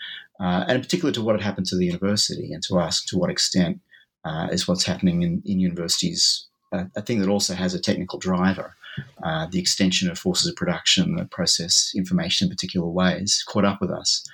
uh, 0.42 0.66
and 0.68 0.74
in 0.74 0.82
particular 0.82 1.14
to 1.14 1.22
what 1.22 1.36
had 1.36 1.46
happened 1.46 1.68
to 1.68 1.78
the 1.78 1.86
university, 1.86 2.52
and 2.52 2.62
to 2.64 2.80
ask 2.80 3.08
to 3.08 3.18
what 3.18 3.30
extent 3.30 3.80
uh, 4.26 4.50
is 4.52 4.68
what's 4.68 4.84
happening 4.84 5.22
in, 5.22 5.42
in 5.46 5.62
universities 5.62 6.48
a, 6.72 6.88
a 6.96 7.02
thing 7.02 7.20
that 7.20 7.30
also 7.30 7.54
has 7.54 7.74
a 7.74 7.80
technical 7.80 8.20
driver. 8.20 8.76
Uh, 9.22 9.46
the 9.52 9.60
extension 9.60 10.10
of 10.10 10.18
forces 10.18 10.50
of 10.50 10.56
production 10.56 11.16
that 11.16 11.30
process 11.30 11.92
information 11.96 12.48
in 12.48 12.50
particular 12.50 12.88
ways 12.88 13.44
caught 13.48 13.64
up 13.64 13.80
with 13.80 13.92
us. 13.92 14.28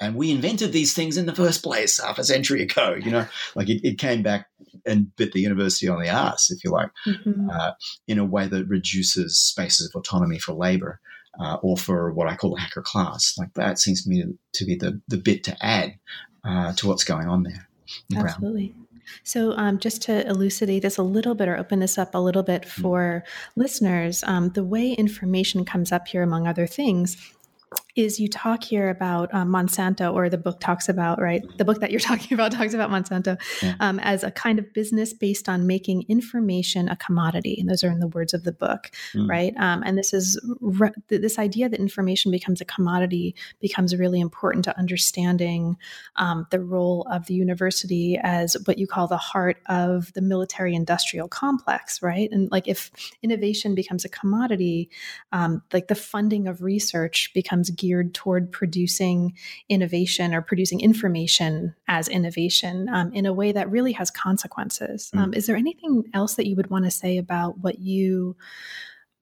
And 0.00 0.14
we 0.14 0.30
invented 0.30 0.72
these 0.72 0.94
things 0.94 1.16
in 1.16 1.26
the 1.26 1.34
first 1.34 1.62
place 1.62 2.00
half 2.00 2.18
a 2.18 2.24
century 2.24 2.62
ago. 2.62 2.96
You 2.98 3.10
know, 3.10 3.26
like 3.54 3.68
it, 3.68 3.86
it 3.86 3.98
came 3.98 4.22
back 4.22 4.46
and 4.86 5.14
bit 5.16 5.32
the 5.32 5.40
university 5.40 5.88
on 5.88 6.00
the 6.00 6.08
ass, 6.08 6.50
if 6.50 6.64
you 6.64 6.70
like, 6.70 6.90
mm-hmm. 7.06 7.50
uh, 7.50 7.72
in 8.08 8.18
a 8.18 8.24
way 8.24 8.46
that 8.46 8.66
reduces 8.66 9.38
spaces 9.38 9.86
of 9.86 9.98
autonomy 9.98 10.38
for 10.38 10.52
labor 10.52 11.00
uh, 11.38 11.56
or 11.62 11.76
for 11.76 12.12
what 12.12 12.28
I 12.28 12.36
call 12.36 12.54
the 12.54 12.60
hacker 12.60 12.82
class. 12.82 13.34
Like 13.38 13.52
that 13.54 13.78
seems 13.78 14.04
to 14.04 14.08
me 14.08 14.22
to, 14.22 14.38
to 14.54 14.64
be 14.64 14.76
the, 14.76 15.00
the 15.08 15.18
bit 15.18 15.44
to 15.44 15.56
add 15.64 15.94
uh, 16.44 16.72
to 16.74 16.88
what's 16.88 17.04
going 17.04 17.28
on 17.28 17.42
there. 17.42 17.68
Absolutely. 18.16 18.68
Brown. 18.68 18.79
So, 19.24 19.52
um, 19.56 19.78
just 19.78 20.02
to 20.02 20.26
elucidate 20.26 20.82
this 20.82 20.98
a 20.98 21.02
little 21.02 21.34
bit 21.34 21.48
or 21.48 21.56
open 21.56 21.80
this 21.80 21.98
up 21.98 22.14
a 22.14 22.18
little 22.18 22.42
bit 22.42 22.62
mm. 22.62 22.68
for 22.68 23.24
listeners, 23.56 24.22
um, 24.24 24.50
the 24.50 24.64
way 24.64 24.92
information 24.92 25.64
comes 25.64 25.92
up 25.92 26.08
here, 26.08 26.22
among 26.22 26.46
other 26.46 26.66
things, 26.66 27.16
is 27.96 28.20
you 28.20 28.28
talk 28.28 28.62
here 28.62 28.88
about 28.88 29.32
um, 29.34 29.48
Monsanto, 29.48 30.12
or 30.12 30.28
the 30.28 30.38
book 30.38 30.60
talks 30.60 30.88
about, 30.88 31.20
right? 31.20 31.42
The 31.58 31.64
book 31.64 31.80
that 31.80 31.90
you're 31.90 32.00
talking 32.10 32.34
about 32.34 32.52
talks 32.52 32.74
about 32.74 32.90
Monsanto 32.90 33.40
yeah. 33.62 33.74
um, 33.80 33.98
as 34.00 34.24
a 34.24 34.30
kind 34.30 34.58
of 34.58 34.72
business 34.72 35.12
based 35.12 35.48
on 35.48 35.66
making 35.66 36.04
information 36.08 36.88
a 36.88 36.96
commodity. 36.96 37.56
And 37.58 37.68
those 37.68 37.84
are 37.84 37.90
in 37.90 38.00
the 38.00 38.08
words 38.08 38.34
of 38.34 38.44
the 38.44 38.52
book, 38.52 38.90
mm. 39.14 39.28
right? 39.28 39.54
Um, 39.58 39.82
and 39.84 39.96
this 39.98 40.12
is 40.12 40.40
re- 40.60 40.92
this 41.08 41.38
idea 41.38 41.68
that 41.68 41.80
information 41.80 42.30
becomes 42.30 42.60
a 42.60 42.64
commodity 42.64 43.34
becomes 43.60 43.96
really 43.96 44.20
important 44.20 44.64
to 44.64 44.78
understanding 44.78 45.76
um, 46.16 46.46
the 46.50 46.60
role 46.60 47.06
of 47.10 47.26
the 47.26 47.34
university 47.34 48.18
as 48.22 48.56
what 48.64 48.78
you 48.78 48.86
call 48.86 49.06
the 49.06 49.16
heart 49.16 49.58
of 49.66 50.12
the 50.14 50.20
military 50.20 50.74
industrial 50.74 51.28
complex, 51.28 52.02
right? 52.02 52.30
And 52.30 52.50
like 52.50 52.68
if 52.68 52.90
innovation 53.22 53.74
becomes 53.74 54.04
a 54.04 54.08
commodity, 54.08 54.90
um, 55.32 55.62
like 55.72 55.88
the 55.88 55.94
funding 55.94 56.46
of 56.46 56.62
research 56.62 57.30
becomes 57.34 57.70
geared 57.80 58.12
toward 58.14 58.52
producing 58.52 59.34
innovation 59.68 60.34
or 60.34 60.42
producing 60.42 60.80
information 60.80 61.74
as 61.88 62.08
innovation 62.08 62.88
um, 62.90 63.12
in 63.12 63.24
a 63.24 63.32
way 63.32 63.50
that 63.52 63.70
really 63.70 63.92
has 63.92 64.10
consequences. 64.10 65.10
Mm. 65.14 65.18
Um, 65.18 65.34
is 65.34 65.46
there 65.46 65.56
anything 65.56 66.04
else 66.12 66.34
that 66.34 66.46
you 66.46 66.56
would 66.56 66.70
want 66.70 66.84
to 66.84 66.90
say 66.90 67.16
about 67.16 67.58
what 67.58 67.78
you 67.78 68.36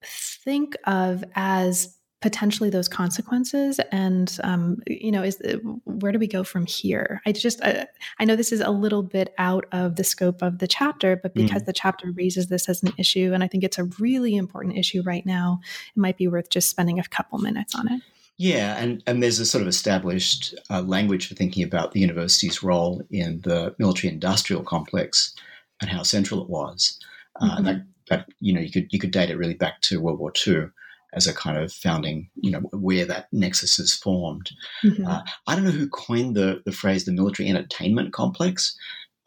think 0.03 0.75
of 0.85 1.25
as 1.35 1.99
potentially 2.21 2.69
those 2.69 2.89
consequences 2.89 3.79
and 3.93 4.39
um, 4.43 4.79
you 4.89 5.13
know 5.13 5.23
is 5.23 5.41
where 5.85 6.11
do 6.11 6.19
we 6.19 6.27
go 6.27 6.43
from 6.43 6.67
here 6.67 7.21
i 7.27 7.33
just 7.33 7.61
uh, 7.63 7.85
i 8.19 8.25
know 8.25 8.35
this 8.35 8.51
is 8.51 8.61
a 8.61 8.71
little 8.71 9.05
bit 9.05 9.33
out 9.39 9.67
of 9.71 9.95
the 9.95 10.03
scope 10.03 10.43
of 10.43 10.59
the 10.59 10.67
chapter 10.67 11.17
but 11.17 11.33
because 11.33 11.63
mm. 11.63 11.67
the 11.67 11.73
chapter 11.73 12.11
raises 12.13 12.49
this 12.49 12.69
as 12.69 12.83
an 12.83 12.93
issue 12.99 13.31
and 13.33 13.45
i 13.45 13.47
think 13.47 13.63
it's 13.63 13.79
a 13.79 13.85
really 14.01 14.35
important 14.35 14.77
issue 14.77 15.01
right 15.03 15.27
now 15.27 15.61
it 15.95 16.01
might 16.01 16.17
be 16.17 16.27
worth 16.27 16.51
just 16.51 16.69
spending 16.69 16.99
a 16.99 17.05
couple 17.05 17.39
minutes 17.39 17.75
on 17.77 17.91
it 17.91 18.03
yeah, 18.39 18.77
and, 18.79 19.03
and 19.07 19.21
there's 19.21 19.41
a 19.41 19.47
sort 19.47 19.63
of 19.63 19.69
established 19.69 20.55
uh, 20.71 20.83
language 20.83 21.27
for 21.27 21.35
thinking 21.35 21.65
about 21.65 21.91
the 21.91 22.01
university's 22.01 22.63
role 22.63 23.03
in 23.11 23.41
the 23.41 23.75
military 23.81 24.13
industrial 24.13 24.63
complex 24.63 25.35
and 25.81 25.91
how 25.91 26.05
central 26.05 26.43
it 26.43 26.49
was. 26.49 26.99
Uh, 27.41 27.57
mm-hmm. 27.57 27.65
that, 27.65 27.83
that, 28.09 28.29
you 28.41 28.53
know, 28.53 28.61
you 28.61 28.71
could 28.71 28.87
you 28.91 28.99
could 29.01 29.11
date 29.11 29.31
it 29.31 29.37
really 29.37 29.55
back 29.55 29.81
to 29.83 30.01
World 30.01 30.21
War 30.21 30.33
II 30.47 30.69
as 31.15 31.27
a 31.27 31.35
kind 31.35 31.59
of 31.59 31.73
founding, 31.73 32.31
you 32.37 32.53
know, 32.53 32.61
where 32.73 33.05
that 33.07 33.27
nexus 33.33 33.79
is 33.81 33.95
formed. 33.95 34.51
Mm-hmm. 34.85 35.07
Uh, 35.07 35.23
I 35.49 35.55
don't 35.55 35.65
know 35.65 35.71
who 35.71 35.89
coined 35.89 36.37
the, 36.37 36.63
the 36.65 36.73
phrase 36.73 37.07
the 37.07 37.13
military 37.13 37.49
entertainment 37.49 38.13
complex. 38.13 38.77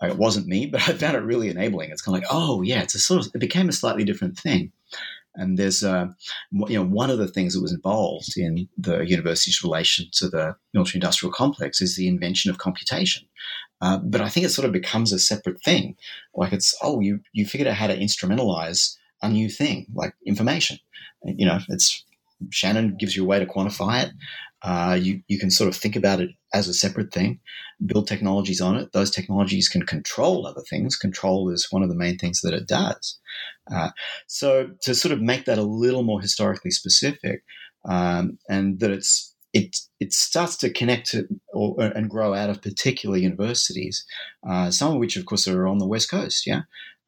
it 0.01 0.17
wasn't 0.17 0.47
me, 0.47 0.65
but 0.71 0.87
I 0.87 0.93
found 0.93 1.17
it 1.17 1.23
really 1.23 1.49
enabling. 1.49 1.91
It's 1.91 2.01
kind 2.01 2.15
of 2.15 2.23
like, 2.23 2.29
oh 2.31 2.61
yeah, 2.61 2.81
it's 2.81 2.95
a 2.95 2.99
sort 2.99 3.25
of 3.25 3.35
it 3.35 3.39
became 3.39 3.67
a 3.67 3.73
slightly 3.73 4.05
different 4.05 4.39
thing. 4.39 4.71
And 5.35 5.57
there's, 5.57 5.83
uh, 5.83 6.07
you 6.51 6.77
know, 6.77 6.85
one 6.85 7.09
of 7.09 7.17
the 7.17 7.27
things 7.27 7.53
that 7.53 7.61
was 7.61 7.73
involved 7.73 8.33
in 8.35 8.67
the 8.77 8.99
university's 9.05 9.63
relation 9.63 10.07
to 10.13 10.27
the 10.27 10.55
military-industrial 10.73 11.31
complex 11.31 11.81
is 11.81 11.95
the 11.95 12.07
invention 12.07 12.51
of 12.51 12.57
computation. 12.57 13.23
Uh, 13.81 13.97
but 13.97 14.21
I 14.21 14.29
think 14.29 14.45
it 14.45 14.49
sort 14.49 14.65
of 14.65 14.71
becomes 14.71 15.13
a 15.13 15.19
separate 15.19 15.63
thing. 15.63 15.95
Like 16.35 16.53
it's, 16.53 16.75
oh, 16.83 16.99
you 16.99 17.21
you 17.33 17.45
figured 17.45 17.67
out 17.67 17.77
how 17.77 17.87
to 17.87 17.97
instrumentalize 17.97 18.95
a 19.21 19.29
new 19.29 19.49
thing, 19.49 19.87
like 19.93 20.13
information. 20.25 20.77
You 21.23 21.45
know, 21.45 21.59
it's 21.69 22.03
Shannon 22.49 22.95
gives 22.99 23.15
you 23.15 23.23
a 23.23 23.27
way 23.27 23.39
to 23.39 23.45
quantify 23.45 24.05
it. 24.05 24.11
Uh, 24.63 24.97
you, 24.99 25.21
you 25.27 25.39
can 25.39 25.49
sort 25.49 25.67
of 25.67 25.75
think 25.75 25.95
about 25.95 26.21
it 26.21 26.29
as 26.53 26.67
a 26.67 26.73
separate 26.73 27.11
thing, 27.11 27.39
build 27.83 28.07
technologies 28.07 28.61
on 28.61 28.75
it. 28.75 28.91
Those 28.91 29.09
technologies 29.09 29.67
can 29.67 29.85
control 29.85 30.45
other 30.45 30.61
things. 30.69 30.95
Control 30.95 31.49
is 31.49 31.71
one 31.71 31.81
of 31.81 31.89
the 31.89 31.95
main 31.95 32.17
things 32.17 32.41
that 32.41 32.53
it 32.53 32.67
does. 32.67 33.17
Uh, 33.73 33.89
so 34.27 34.69
to 34.81 34.93
sort 34.93 35.13
of 35.13 35.21
make 35.21 35.45
that 35.45 35.57
a 35.57 35.63
little 35.63 36.03
more 36.03 36.21
historically 36.21 36.71
specific, 36.71 37.43
um, 37.85 38.37
and 38.49 38.79
that 38.79 38.91
it's 38.91 39.33
it 39.53 39.77
it 39.99 40.13
starts 40.13 40.55
to 40.57 40.69
connect 40.69 41.09
to 41.11 41.27
or, 41.53 41.81
and 41.81 42.09
grow 42.09 42.33
out 42.33 42.49
of 42.49 42.61
particular 42.61 43.17
universities, 43.17 44.05
uh, 44.47 44.69
some 44.71 44.93
of 44.93 44.99
which, 44.99 45.17
of 45.17 45.25
course, 45.25 45.47
are 45.47 45.67
on 45.67 45.79
the 45.79 45.87
west 45.87 46.11
coast. 46.11 46.45
Yeah, 46.45 46.61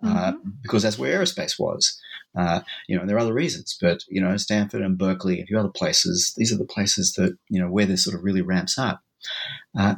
uh, 0.03 0.33
mm-hmm. 0.33 0.49
because 0.61 0.83
that's 0.83 0.97
where 0.97 1.19
aerospace 1.19 1.59
was. 1.59 1.99
Uh, 2.37 2.61
you 2.87 2.97
know, 2.97 3.05
there 3.05 3.15
are 3.15 3.19
other 3.19 3.33
reasons, 3.33 3.77
but 3.79 4.03
you 4.09 4.21
know, 4.21 4.35
Stanford 4.37 4.81
and 4.81 4.97
Berkeley 4.97 5.35
and 5.35 5.43
a 5.43 5.47
few 5.47 5.59
other 5.59 5.69
places. 5.69 6.33
These 6.35 6.51
are 6.51 6.57
the 6.57 6.65
places 6.65 7.13
that 7.13 7.37
you 7.49 7.61
know 7.61 7.69
where 7.69 7.85
this 7.85 8.03
sort 8.03 8.15
of 8.15 8.23
really 8.23 8.41
ramps 8.41 8.77
up, 8.77 9.01
uh, 9.77 9.95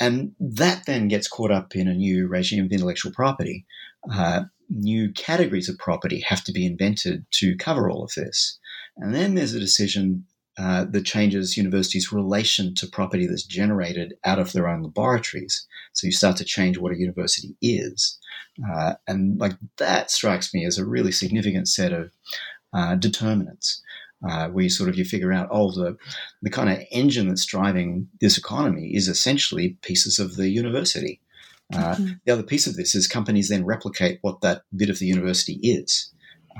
and 0.00 0.34
that 0.38 0.84
then 0.86 1.08
gets 1.08 1.28
caught 1.28 1.50
up 1.50 1.74
in 1.74 1.88
a 1.88 1.94
new 1.94 2.26
regime 2.26 2.64
of 2.64 2.72
intellectual 2.72 3.12
property. 3.12 3.66
Uh, 4.12 4.44
new 4.68 5.10
categories 5.12 5.68
of 5.68 5.78
property 5.78 6.20
have 6.20 6.44
to 6.44 6.52
be 6.52 6.66
invented 6.66 7.24
to 7.30 7.56
cover 7.56 7.90
all 7.90 8.04
of 8.04 8.12
this, 8.14 8.58
and 8.96 9.14
then 9.14 9.34
there's 9.34 9.54
a 9.54 9.60
decision 9.60 10.26
uh, 10.58 10.84
that 10.90 11.06
changes 11.06 11.56
universities' 11.56 12.12
relation 12.12 12.74
to 12.74 12.88
property 12.88 13.26
that's 13.26 13.44
generated 13.44 14.14
out 14.24 14.40
of 14.40 14.52
their 14.52 14.66
own 14.66 14.82
laboratories. 14.82 15.66
So 15.92 16.06
you 16.06 16.12
start 16.12 16.36
to 16.38 16.44
change 16.44 16.78
what 16.78 16.92
a 16.92 16.98
university 16.98 17.54
is. 17.62 18.18
Uh, 18.68 18.94
and 19.06 19.38
like 19.38 19.52
that 19.76 20.10
strikes 20.10 20.52
me 20.52 20.66
as 20.66 20.76
a 20.76 20.84
really 20.84 21.12
significant 21.12 21.68
set 21.68 21.92
of 21.92 22.10
uh, 22.72 22.96
determinants. 22.96 23.82
Uh, 24.28 24.48
where 24.48 24.64
you 24.64 24.68
sort 24.68 24.88
of 24.88 24.96
you 24.96 25.04
figure 25.04 25.32
out 25.32 25.46
oh 25.52 25.70
the 25.70 25.96
the 26.42 26.50
kind 26.50 26.68
of 26.68 26.80
engine 26.90 27.28
that's 27.28 27.46
driving 27.46 28.08
this 28.20 28.36
economy 28.36 28.90
is 28.92 29.06
essentially 29.06 29.78
pieces 29.82 30.18
of 30.18 30.34
the 30.34 30.48
university. 30.48 31.20
Uh, 31.72 31.94
mm-hmm. 31.94 32.12
The 32.24 32.32
other 32.32 32.42
piece 32.42 32.66
of 32.66 32.74
this 32.74 32.96
is 32.96 33.06
companies 33.06 33.48
then 33.48 33.64
replicate 33.64 34.18
what 34.22 34.40
that 34.40 34.62
bit 34.74 34.90
of 34.90 34.98
the 34.98 35.06
university 35.06 35.60
is. 35.62 36.12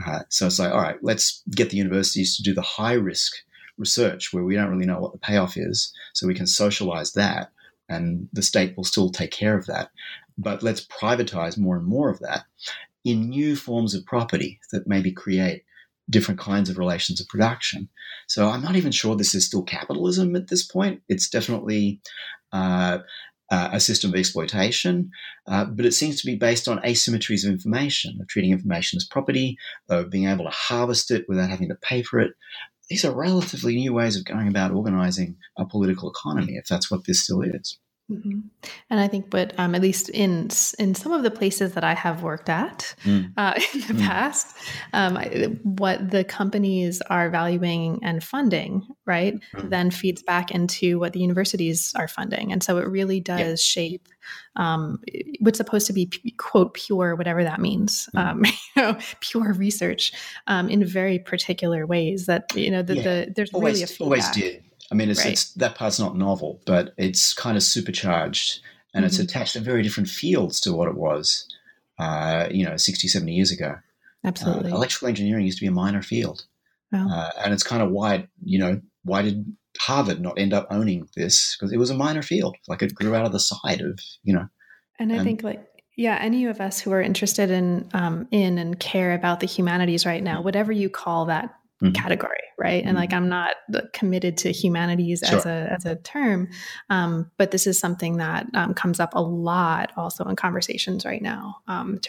Uh, 0.06 0.20
so 0.28 0.46
it's 0.46 0.60
like 0.60 0.70
all 0.70 0.80
right, 0.80 1.02
let's 1.02 1.42
get 1.50 1.70
the 1.70 1.76
universities 1.76 2.36
to 2.36 2.44
do 2.44 2.54
the 2.54 2.62
high 2.62 2.92
risk 2.92 3.34
research 3.78 4.32
where 4.32 4.44
we 4.44 4.54
don't 4.54 4.70
really 4.70 4.86
know 4.86 4.98
what 4.98 5.12
the 5.12 5.18
payoff 5.18 5.56
is, 5.56 5.92
so 6.12 6.26
we 6.26 6.34
can 6.34 6.46
socialize 6.46 7.12
that, 7.12 7.50
and 7.88 8.28
the 8.32 8.42
state 8.42 8.76
will 8.76 8.84
still 8.84 9.10
take 9.10 9.30
care 9.30 9.56
of 9.56 9.66
that 9.66 9.90
but 10.38 10.62
let's 10.62 10.86
privatize 10.86 11.58
more 11.58 11.76
and 11.76 11.84
more 11.84 12.08
of 12.08 12.20
that 12.20 12.44
in 13.04 13.28
new 13.28 13.56
forms 13.56 13.94
of 13.94 14.06
property 14.06 14.60
that 14.72 14.86
maybe 14.86 15.12
create 15.12 15.64
different 16.08 16.40
kinds 16.40 16.70
of 16.70 16.78
relations 16.78 17.20
of 17.20 17.28
production. 17.28 17.88
So 18.28 18.48
I'm 18.48 18.62
not 18.62 18.76
even 18.76 18.92
sure 18.92 19.14
this 19.14 19.34
is 19.34 19.44
still 19.44 19.62
capitalism 19.62 20.36
at 20.36 20.48
this 20.48 20.64
point. 20.64 21.02
It's 21.08 21.28
definitely 21.28 22.00
uh, 22.52 22.98
uh, 23.50 23.70
a 23.72 23.80
system 23.80 24.10
of 24.10 24.18
exploitation, 24.18 25.10
uh, 25.46 25.64
but 25.66 25.84
it 25.84 25.92
seems 25.92 26.20
to 26.20 26.26
be 26.26 26.36
based 26.36 26.68
on 26.68 26.78
asymmetries 26.78 27.44
of 27.44 27.52
information, 27.52 28.18
of 28.20 28.28
treating 28.28 28.52
information 28.52 28.96
as 28.96 29.04
property, 29.04 29.58
of 29.90 30.10
being 30.10 30.28
able 30.28 30.44
to 30.44 30.50
harvest 30.50 31.10
it 31.10 31.26
without 31.28 31.50
having 31.50 31.68
to 31.68 31.74
pay 31.74 32.02
for 32.02 32.20
it. 32.20 32.32
These 32.88 33.04
are 33.04 33.14
relatively 33.14 33.76
new 33.76 33.92
ways 33.92 34.16
of 34.16 34.24
going 34.24 34.48
about 34.48 34.72
organizing 34.72 35.36
a 35.56 35.66
political 35.66 36.10
economy, 36.10 36.54
if 36.56 36.66
that's 36.66 36.90
what 36.90 37.04
this 37.04 37.22
still 37.22 37.42
is. 37.42 37.78
Mm-hmm. 38.10 38.40
And 38.88 39.00
I 39.00 39.06
think, 39.06 39.28
but 39.28 39.58
um, 39.58 39.74
at 39.74 39.82
least 39.82 40.08
in 40.08 40.48
in 40.78 40.94
some 40.94 41.12
of 41.12 41.22
the 41.22 41.30
places 41.30 41.74
that 41.74 41.84
I 41.84 41.92
have 41.92 42.22
worked 42.22 42.48
at 42.48 42.94
mm. 43.04 43.30
uh, 43.36 43.52
in 43.74 43.80
the 43.80 43.94
mm. 43.94 44.00
past, 44.00 44.56
um, 44.94 45.18
I, 45.18 45.58
what 45.62 46.10
the 46.10 46.24
companies 46.24 47.02
are 47.02 47.28
valuing 47.28 48.00
and 48.02 48.24
funding, 48.24 48.86
right, 49.04 49.34
mm. 49.54 49.68
then 49.68 49.90
feeds 49.90 50.22
back 50.22 50.50
into 50.50 50.98
what 50.98 51.12
the 51.12 51.20
universities 51.20 51.92
are 51.96 52.08
funding, 52.08 52.50
and 52.50 52.62
so 52.62 52.78
it 52.78 52.88
really 52.88 53.20
does 53.20 53.60
yeah. 53.60 53.82
shape 53.82 54.08
um, 54.56 55.00
what's 55.40 55.58
supposed 55.58 55.86
to 55.88 55.92
be 55.92 56.10
quote 56.38 56.74
pure, 56.74 57.14
whatever 57.14 57.44
that 57.44 57.60
means, 57.60 58.08
mm. 58.16 58.26
um, 58.26 58.44
you 58.76 58.82
know, 58.82 58.98
pure 59.20 59.52
research 59.52 60.12
um, 60.46 60.70
in 60.70 60.82
very 60.82 61.18
particular 61.18 61.86
ways. 61.86 62.24
That 62.24 62.54
you 62.54 62.70
know, 62.70 62.82
the, 62.82 62.96
yeah. 62.96 63.02
the 63.02 63.32
there's 63.36 63.52
always, 63.52 63.74
really 63.74 63.84
a 63.84 63.86
feedback. 63.86 64.04
always 64.04 64.30
did 64.30 64.64
I 64.90 64.94
mean, 64.94 65.10
it's, 65.10 65.24
right. 65.24 65.32
it's 65.32 65.52
that 65.54 65.74
part's 65.74 65.98
not 65.98 66.16
novel, 66.16 66.60
but 66.66 66.94
it's 66.96 67.34
kind 67.34 67.56
of 67.56 67.62
supercharged 67.62 68.60
and 68.94 69.02
mm-hmm. 69.02 69.06
it's 69.06 69.18
attached 69.18 69.52
to 69.52 69.60
very 69.60 69.82
different 69.82 70.08
fields 70.08 70.60
to 70.62 70.72
what 70.72 70.88
it 70.88 70.96
was, 70.96 71.46
uh, 71.98 72.48
you 72.50 72.64
know, 72.64 72.76
60, 72.76 73.06
70 73.06 73.32
years 73.32 73.50
ago. 73.50 73.76
Absolutely. 74.24 74.72
Uh, 74.72 74.76
electrical 74.76 75.08
engineering 75.08 75.44
used 75.44 75.58
to 75.58 75.64
be 75.64 75.68
a 75.68 75.72
minor 75.72 76.02
field. 76.02 76.44
Uh, 76.92 77.30
and 77.44 77.52
it's 77.52 77.62
kind 77.62 77.82
of 77.82 77.90
why, 77.90 78.26
you 78.42 78.58
know, 78.58 78.80
why 79.04 79.20
did 79.20 79.44
Harvard 79.78 80.20
not 80.20 80.38
end 80.38 80.54
up 80.54 80.66
owning 80.70 81.06
this? 81.14 81.54
Because 81.54 81.72
it 81.72 81.76
was 81.76 81.90
a 81.90 81.94
minor 81.94 82.22
field. 82.22 82.56
Like 82.66 82.82
it 82.82 82.94
grew 82.94 83.14
out 83.14 83.26
of 83.26 83.32
the 83.32 83.40
side 83.40 83.82
of, 83.82 84.00
you 84.22 84.34
know. 84.34 84.48
And 84.98 85.12
I 85.12 85.16
and, 85.16 85.24
think 85.24 85.42
like 85.42 85.64
yeah, 85.96 86.16
any 86.20 86.46
of 86.46 86.60
us 86.60 86.78
who 86.78 86.92
are 86.92 87.02
interested 87.02 87.50
in 87.50 87.88
um, 87.92 88.28
in 88.30 88.56
and 88.58 88.78
care 88.78 89.14
about 89.14 89.40
the 89.40 89.46
humanities 89.46 90.06
right 90.06 90.22
now, 90.22 90.42
whatever 90.42 90.72
you 90.72 90.88
call 90.88 91.26
that 91.26 91.54
mm-hmm. 91.82 91.92
category, 91.92 92.38
right? 92.58 92.80
Mm-hmm. 92.80 92.88
And 92.88 92.98
like 92.98 93.12
I'm 93.12 93.28
not 93.28 93.56
committed 93.92 94.36
to 94.38 94.52
humanities 94.52 95.22
sure. 95.26 95.38
as 95.38 95.46
a 95.46 95.68
as 95.72 95.84
a 95.84 95.96
term, 95.96 96.48
um, 96.90 97.30
but 97.38 97.50
this 97.50 97.66
is 97.66 97.78
something 97.78 98.18
that 98.18 98.46
um, 98.54 98.74
comes 98.74 99.00
up 99.00 99.14
a 99.14 99.22
lot 99.22 99.92
also 99.96 100.24
in 100.24 100.36
conversations 100.36 101.04
right 101.04 101.22
now. 101.22 101.56
Um, 101.68 102.00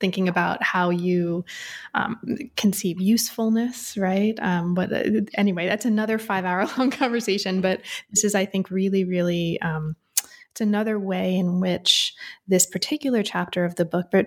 thinking 0.00 0.28
about 0.28 0.62
how 0.62 0.90
you 0.90 1.44
um, 1.94 2.18
conceive 2.56 3.00
usefulness, 3.00 3.96
right? 3.96 4.34
Um, 4.40 4.74
but 4.74 4.92
uh, 4.92 5.20
anyway, 5.34 5.66
that's 5.66 5.84
another 5.84 6.18
five 6.18 6.44
hour 6.44 6.66
long 6.78 6.90
conversation. 6.90 7.60
But 7.60 7.82
this 8.10 8.24
is, 8.24 8.34
I 8.34 8.46
think, 8.46 8.70
really, 8.70 9.04
really 9.04 9.60
um, 9.60 9.94
it's 10.52 10.60
another 10.60 10.98
way 10.98 11.36
in 11.36 11.60
which 11.60 12.12
this 12.48 12.66
particular 12.66 13.22
chapter 13.22 13.64
of 13.64 13.76
the 13.76 13.84
book, 13.84 14.06
but 14.10 14.26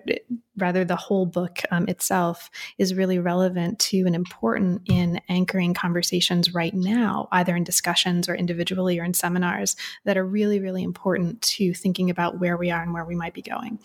rather 0.57 0.85
the 0.85 0.95
whole 0.95 1.25
book 1.25 1.59
um, 1.69 1.85
itself, 1.89 2.49
is 2.77 2.95
really 2.95 3.19
relevant 3.19 3.79
to 3.79 3.99
and 4.05 4.15
important 4.15 4.81
in 4.85 5.19
anchoring 5.27 5.73
conversations 5.73 6.53
right 6.53 6.73
now, 6.73 7.27
either 7.33 7.55
in 7.55 7.63
discussions 7.63 8.29
or 8.29 8.35
individually 8.35 8.99
or 8.99 9.03
in 9.03 9.13
seminars 9.13 9.75
that 10.05 10.17
are 10.17 10.25
really, 10.25 10.59
really 10.59 10.83
important 10.83 11.41
to 11.41 11.73
thinking 11.73 12.09
about 12.09 12.39
where 12.39 12.55
we 12.55 12.71
are 12.71 12.81
and 12.81 12.93
where 12.93 13.05
we 13.05 13.15
might 13.15 13.33
be 13.33 13.41
going. 13.41 13.77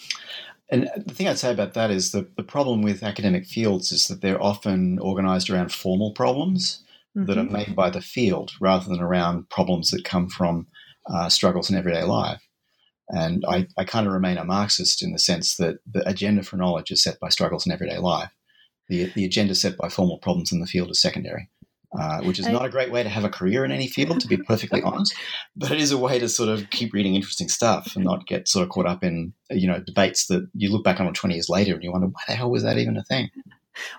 And 0.70 0.88
the 1.06 1.14
thing 1.14 1.26
I'd 1.26 1.38
say 1.38 1.50
about 1.50 1.74
that 1.74 1.90
is 1.90 2.12
that 2.12 2.36
the 2.36 2.42
problem 2.42 2.82
with 2.82 3.02
academic 3.02 3.46
fields 3.46 3.90
is 3.90 4.06
that 4.06 4.20
they're 4.20 4.42
often 4.42 4.98
organized 5.00 5.50
around 5.50 5.72
formal 5.72 6.12
problems 6.12 6.84
mm-hmm. 7.16 7.26
that 7.26 7.38
are 7.38 7.42
mm-hmm. 7.42 7.52
made 7.52 7.74
by 7.74 7.90
the 7.90 8.02
field 8.02 8.52
rather 8.60 8.88
than 8.88 9.00
around 9.00 9.48
problems 9.48 9.90
that 9.90 10.04
come 10.04 10.28
from 10.28 10.66
uh, 11.12 11.28
struggles 11.28 11.70
in 11.70 11.76
everyday 11.76 12.02
life. 12.02 12.42
And 13.10 13.44
I, 13.48 13.66
I 13.78 13.84
kind 13.84 14.06
of 14.06 14.12
remain 14.12 14.36
a 14.36 14.44
Marxist 14.44 15.02
in 15.02 15.12
the 15.12 15.18
sense 15.18 15.56
that 15.56 15.78
the 15.90 16.06
agenda 16.08 16.42
for 16.42 16.56
knowledge 16.56 16.90
is 16.90 17.02
set 17.02 17.18
by 17.20 17.30
struggles 17.30 17.66
in 17.66 17.72
everyday 17.72 17.98
life. 17.98 18.30
The, 18.88 19.06
the 19.14 19.24
agenda 19.24 19.54
set 19.54 19.76
by 19.76 19.88
formal 19.88 20.18
problems 20.18 20.52
in 20.52 20.60
the 20.60 20.66
field 20.66 20.90
is 20.90 21.00
secondary, 21.00 21.48
uh, 21.98 22.20
which 22.22 22.38
is 22.38 22.48
not 22.48 22.64
a 22.64 22.70
great 22.70 22.90
way 22.90 23.02
to 23.02 23.08
have 23.08 23.24
a 23.24 23.30
career 23.30 23.64
in 23.64 23.72
any 23.72 23.86
field, 23.86 24.20
to 24.20 24.28
be 24.28 24.36
perfectly 24.36 24.82
honest. 24.84 25.14
But 25.56 25.70
it 25.70 25.80
is 25.80 25.90
a 25.90 25.98
way 25.98 26.18
to 26.18 26.28
sort 26.28 26.50
of 26.50 26.68
keep 26.70 26.92
reading 26.92 27.14
interesting 27.14 27.48
stuff 27.48 27.96
and 27.96 28.04
not 28.04 28.26
get 28.26 28.48
sort 28.48 28.62
of 28.62 28.70
caught 28.70 28.86
up 28.86 29.02
in, 29.02 29.32
you 29.50 29.68
know, 29.68 29.80
debates 29.80 30.26
that 30.26 30.48
you 30.54 30.70
look 30.70 30.84
back 30.84 31.00
on 31.00 31.12
20 31.12 31.34
years 31.34 31.48
later 31.48 31.74
and 31.74 31.82
you 31.82 31.92
wonder, 31.92 32.08
why 32.08 32.22
the 32.26 32.34
hell 32.34 32.50
was 32.50 32.62
that 32.62 32.78
even 32.78 32.96
a 32.96 33.04
thing? 33.04 33.30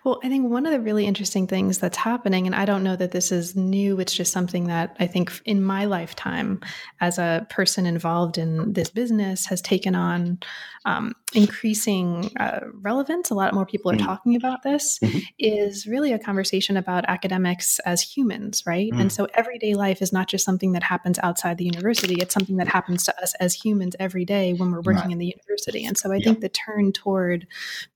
Well, 0.04 0.20
I 0.24 0.30
think 0.30 0.50
one 0.50 0.66
of 0.66 0.72
the 0.72 0.80
really 0.80 1.06
interesting 1.06 1.48
things 1.48 1.78
that's 1.78 1.98
happening, 1.98 2.46
and 2.46 2.56
I 2.56 2.66
don't 2.66 2.84
know 2.84 2.96
that 2.96 3.12
this 3.12 3.32
is 3.32 3.56
new, 3.56 4.00
it's 4.00 4.14
just 4.14 4.32
something 4.32 4.68
that 4.68 4.96
I 5.00 5.08
think 5.08 5.32
in 5.46 5.64
my 5.64 5.86
lifetime 5.86 6.62
as 7.02 7.18
a 7.18 7.46
person 7.50 7.86
involved 7.86 8.38
in 8.38 8.74
this 8.74 8.90
business 8.90 9.46
has 9.48 9.62
taken 9.62 9.96
on 9.96 10.40
um, 10.86 11.14
increasing 11.34 12.32
uh, 12.40 12.62
relevance. 12.74 13.30
A 13.30 13.36
lot 13.36 13.54
more 13.54 13.66
people 13.66 13.92
are 13.92 13.96
mm-hmm. 13.96 14.06
talking 14.06 14.36
about 14.36 14.64
this, 14.64 15.00
mm-hmm. 15.00 15.20
is 15.38 15.86
really 15.86 16.14
a 16.14 16.20
conversation 16.20 16.78
about 16.78 17.06
academics 17.08 17.80
as 17.80 18.02
humans, 18.02 18.64
right? 18.66 18.92
Mm-hmm. 18.92 19.02
And 19.02 19.12
so 19.12 19.28
everyday 19.34 19.76
life 19.76 20.02
is 20.02 20.14
not 20.14 20.28
just 20.28 20.46
something 20.46 20.72
that 20.74 20.84
happens 20.84 21.20
outside 21.20 21.58
the 21.58 21.66
university, 21.66 22.16
it's 22.16 22.34
something 22.34 22.58
that 22.58 22.68
happens 22.68 23.04
to 23.06 23.22
us 23.22 23.34
as 23.36 23.54
humans 23.54 23.96
every 24.00 24.26
day 24.26 24.54
when 24.54 24.72
we're 24.72 24.82
working 24.82 25.04
right. 25.04 25.12
in 25.12 25.18
the 25.18 25.28
university. 25.28 25.86
And 25.86 25.98
so 25.98 26.12
I 26.12 26.16
yeah. 26.16 26.26
think 26.26 26.42
the 26.42 26.50
turn 26.50 26.92
toward 26.92 27.48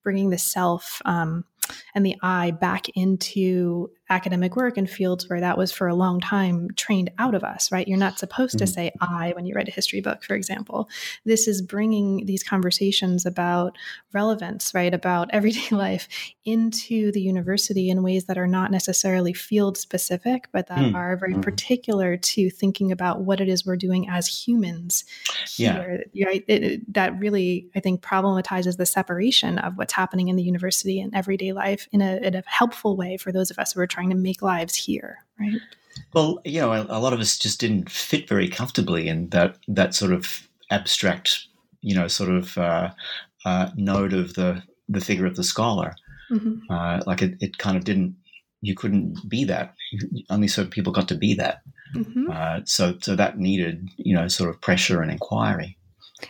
bringing 0.03 0.29
the 0.29 0.37
self, 0.37 1.01
um, 1.05 1.45
and 1.95 2.05
the 2.05 2.15
I 2.21 2.51
back 2.51 2.87
into 2.89 3.89
academic 4.13 4.55
work 4.55 4.77
in 4.77 4.85
fields 4.85 5.27
where 5.27 5.39
that 5.39 5.57
was 5.57 5.71
for 5.71 5.87
a 5.87 5.95
long 5.95 6.19
time 6.19 6.69
trained 6.75 7.09
out 7.17 7.33
of 7.33 7.43
us, 7.43 7.71
right? 7.71 7.87
You're 7.87 7.97
not 7.97 8.19
supposed 8.19 8.59
to 8.59 8.65
mm-hmm. 8.65 8.73
say 8.73 8.91
I 9.01 9.33
when 9.35 9.45
you 9.45 9.55
write 9.55 9.67
a 9.67 9.71
history 9.71 10.01
book, 10.01 10.23
for 10.23 10.35
example. 10.35 10.87
This 11.25 11.47
is 11.47 11.61
bringing 11.61 12.25
these 12.25 12.43
conversations 12.43 13.25
about 13.25 13.75
relevance, 14.13 14.71
right, 14.73 14.93
about 14.93 15.29
everyday 15.33 15.75
life 15.75 16.07
into 16.45 17.11
the 17.11 17.21
university 17.21 17.89
in 17.89 18.03
ways 18.03 18.25
that 18.25 18.37
are 18.37 18.47
not 18.47 18.71
necessarily 18.71 19.33
field 19.33 19.77
specific, 19.77 20.47
but 20.51 20.67
that 20.67 20.77
mm. 20.77 20.93
are 20.93 21.17
very 21.17 21.33
mm. 21.33 21.41
particular 21.41 22.15
to 22.15 22.49
thinking 22.49 22.91
about 22.91 23.21
what 23.21 23.41
it 23.41 23.49
is 23.49 23.65
we're 23.65 23.75
doing 23.75 24.07
as 24.09 24.27
humans 24.27 25.05
here. 25.47 26.03
Yeah. 26.13 26.25
Right? 26.27 26.43
It, 26.47 26.63
it, 26.63 26.93
that 26.93 27.17
really, 27.19 27.67
I 27.75 27.79
think, 27.79 28.01
problematizes 28.01 28.77
the 28.77 28.85
separation 28.85 29.57
of 29.57 29.77
what's 29.77 29.93
happening 29.93 30.27
in 30.27 30.35
the 30.35 30.43
university 30.43 31.01
and 31.01 31.13
everyday 31.15 31.51
life 31.51 31.87
in 31.91 32.01
a, 32.01 32.17
in 32.17 32.35
a 32.35 32.43
helpful 32.45 32.95
way 32.95 33.17
for 33.17 33.31
those 33.31 33.49
of 33.49 33.57
us 33.57 33.73
who 33.73 33.79
are 33.79 33.87
trying 33.87 34.02
to 34.11 34.15
make 34.15 34.41
lives 34.41 34.75
here, 34.75 35.19
right? 35.39 35.59
Well, 36.13 36.39
you 36.45 36.59
know, 36.59 36.73
a, 36.73 36.85
a 36.89 36.99
lot 36.99 37.13
of 37.13 37.19
us 37.19 37.37
just 37.37 37.59
didn't 37.59 37.89
fit 37.89 38.27
very 38.27 38.47
comfortably 38.47 39.07
in 39.07 39.29
that 39.29 39.57
that 39.67 39.93
sort 39.93 40.13
of 40.13 40.47
abstract, 40.71 41.47
you 41.81 41.95
know, 41.95 42.07
sort 42.07 42.31
of 42.31 42.57
uh, 42.57 42.89
uh, 43.45 43.69
node 43.75 44.13
of 44.13 44.33
the 44.33 44.63
the 44.89 45.01
figure 45.01 45.25
of 45.25 45.35
the 45.35 45.43
scholar. 45.43 45.95
Mm-hmm. 46.31 46.71
Uh, 46.71 47.01
like 47.05 47.21
it, 47.21 47.35
it 47.39 47.57
kind 47.57 47.77
of 47.77 47.83
didn't. 47.83 48.15
You 48.61 48.75
couldn't 48.75 49.17
be 49.27 49.43
that. 49.45 49.75
Only 50.29 50.47
certain 50.47 50.71
people 50.71 50.93
got 50.93 51.09
to 51.09 51.15
be 51.15 51.33
that. 51.33 51.61
Mm-hmm. 51.95 52.31
Uh, 52.31 52.61
so, 52.65 52.97
so 53.01 53.15
that 53.15 53.37
needed, 53.37 53.89
you 53.97 54.15
know, 54.15 54.27
sort 54.29 54.49
of 54.49 54.61
pressure 54.61 55.01
and 55.01 55.11
inquiry. 55.11 55.77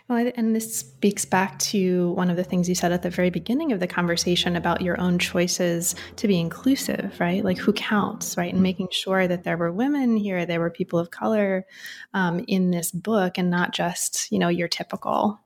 Well, 0.07 0.31
and 0.35 0.55
this 0.55 0.79
speaks 0.79 1.25
back 1.25 1.59
to 1.59 2.11
one 2.11 2.29
of 2.29 2.37
the 2.37 2.43
things 2.43 2.69
you 2.69 2.75
said 2.75 2.91
at 2.91 3.01
the 3.01 3.09
very 3.09 3.29
beginning 3.29 3.71
of 3.71 3.79
the 3.79 3.87
conversation 3.87 4.55
about 4.55 4.81
your 4.81 4.99
own 4.99 5.19
choices 5.19 5.95
to 6.17 6.27
be 6.27 6.39
inclusive, 6.39 7.15
right? 7.19 7.43
Like 7.43 7.57
who 7.57 7.73
counts, 7.73 8.37
right? 8.37 8.53
And 8.53 8.63
making 8.63 8.89
sure 8.91 9.27
that 9.27 9.43
there 9.43 9.57
were 9.57 9.71
women 9.71 10.17
here, 10.17 10.45
there 10.45 10.59
were 10.59 10.69
people 10.69 10.99
of 10.99 11.11
color 11.11 11.65
um, 12.13 12.43
in 12.47 12.71
this 12.71 12.91
book, 12.91 13.37
and 13.37 13.49
not 13.49 13.71
just, 13.71 14.31
you 14.31 14.39
know, 14.39 14.49
your 14.49 14.67
typical 14.67 15.39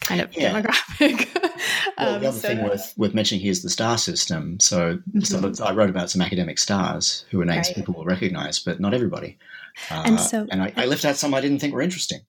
kind 0.00 0.20
of 0.20 0.34
yeah. 0.36 0.52
demographic. 0.52 1.28
well, 1.98 2.14
um, 2.14 2.20
the 2.20 2.28
other 2.28 2.38
so 2.38 2.48
thing 2.48 2.62
worth, 2.62 2.94
worth 2.96 3.14
mentioning 3.14 3.42
here 3.42 3.50
is 3.50 3.62
the 3.62 3.70
star 3.70 3.98
system. 3.98 4.58
So, 4.60 4.96
mm-hmm. 4.96 5.52
so 5.52 5.64
I 5.64 5.72
wrote 5.72 5.90
about 5.90 6.10
some 6.10 6.22
academic 6.22 6.58
stars 6.58 7.24
who 7.30 7.40
are 7.40 7.44
names 7.44 7.68
right. 7.68 7.76
people 7.76 7.94
will 7.94 8.04
recognize, 8.04 8.58
but 8.58 8.80
not 8.80 8.94
everybody. 8.94 9.38
Uh, 9.90 10.02
and 10.06 10.20
so, 10.20 10.46
and 10.50 10.62
I, 10.62 10.72
I, 10.76 10.86
left 10.86 11.04
out 11.04 11.16
some 11.16 11.34
I 11.34 11.40
didn't 11.40 11.58
think 11.58 11.74
were 11.74 11.82
interesting. 11.82 12.20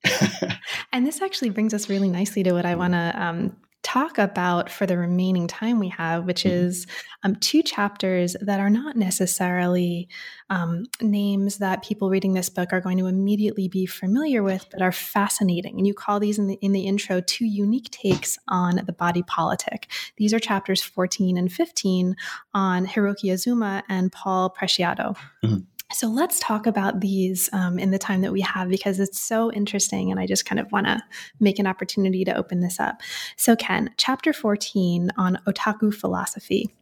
and 0.94 1.06
this 1.06 1.22
actually 1.22 1.50
brings 1.50 1.74
us 1.74 1.90
really 1.90 2.10
nicely 2.10 2.44
to 2.44 2.54
what 2.54 2.66
I 2.66 2.76
want 2.76 2.94
to 2.94 3.14
um, 3.16 3.56
talk 3.84 4.20
about 4.20 4.70
for 4.70 4.86
the 4.86 4.98
remaining 4.98 5.48
time 5.48 5.80
we 5.80 5.90
have, 5.90 6.26
which 6.26 6.44
mm-hmm. 6.44 6.66
is 6.66 6.88
um, 7.24 7.36
two 7.36 7.64
chapters 7.64 8.36
that 8.42 8.60
are 8.60 8.70
not 8.70 8.96
necessarily 8.96 10.08
um, 10.50 10.86
names 11.02 11.58
that 11.58 11.84
people 11.84 12.10
reading 12.10 12.34
this 12.34 12.50
book 12.50 12.70
are 12.72 12.82
going 12.82 12.98
to 12.98 13.08
immediately 13.08 13.68
be 13.68 13.86
familiar 13.86 14.44
with, 14.44 14.68
but 14.72 14.82
are 14.82 14.92
fascinating. 14.92 15.78
And 15.78 15.88
you 15.88 15.94
call 15.94 16.20
these 16.20 16.38
in 16.38 16.48
the 16.48 16.56
in 16.62 16.74
the 16.74 16.82
intro 16.82 17.22
two 17.22 17.46
unique 17.46 17.90
takes 17.90 18.38
on 18.48 18.82
the 18.86 18.94
body 18.94 19.24
politic. 19.24 19.90
These 20.18 20.34
are 20.34 20.40
chapters 20.40 20.82
14 20.82 21.38
and 21.38 21.52
15 21.52 22.16
on 22.54 22.86
Hiroki 22.86 23.32
Azuma 23.32 23.84
and 23.90 24.12
Paul 24.12 24.54
Preciado. 24.58 25.16
Mm-hmm. 25.44 25.58
So 25.94 26.08
let's 26.08 26.40
talk 26.40 26.68
about 26.68 27.02
these 27.02 27.50
um, 27.54 27.78
in 27.80 27.92
the 27.92 28.00
time 28.00 28.22
that 28.22 28.32
we 28.32 28.42
have 28.42 28.70
because 28.70 29.00
it's 29.00 29.20
so 29.20 29.52
interesting. 29.52 30.12
And 30.12 30.20
I 30.20 30.26
just 30.26 30.46
kind 30.46 30.60
of 30.60 30.72
want 30.72 30.88
to 30.88 31.02
make 31.40 31.60
an 31.60 31.68
opportunity 31.68 32.24
to 32.26 32.36
open 32.36 32.62
this 32.62 32.80
up. 32.80 33.02
So, 33.38 33.56
Ken, 33.56 33.94
chapter 33.98 34.34
14 34.34 35.12
on 35.18 35.38
otaku 35.48 35.94
philosophy 35.94 36.74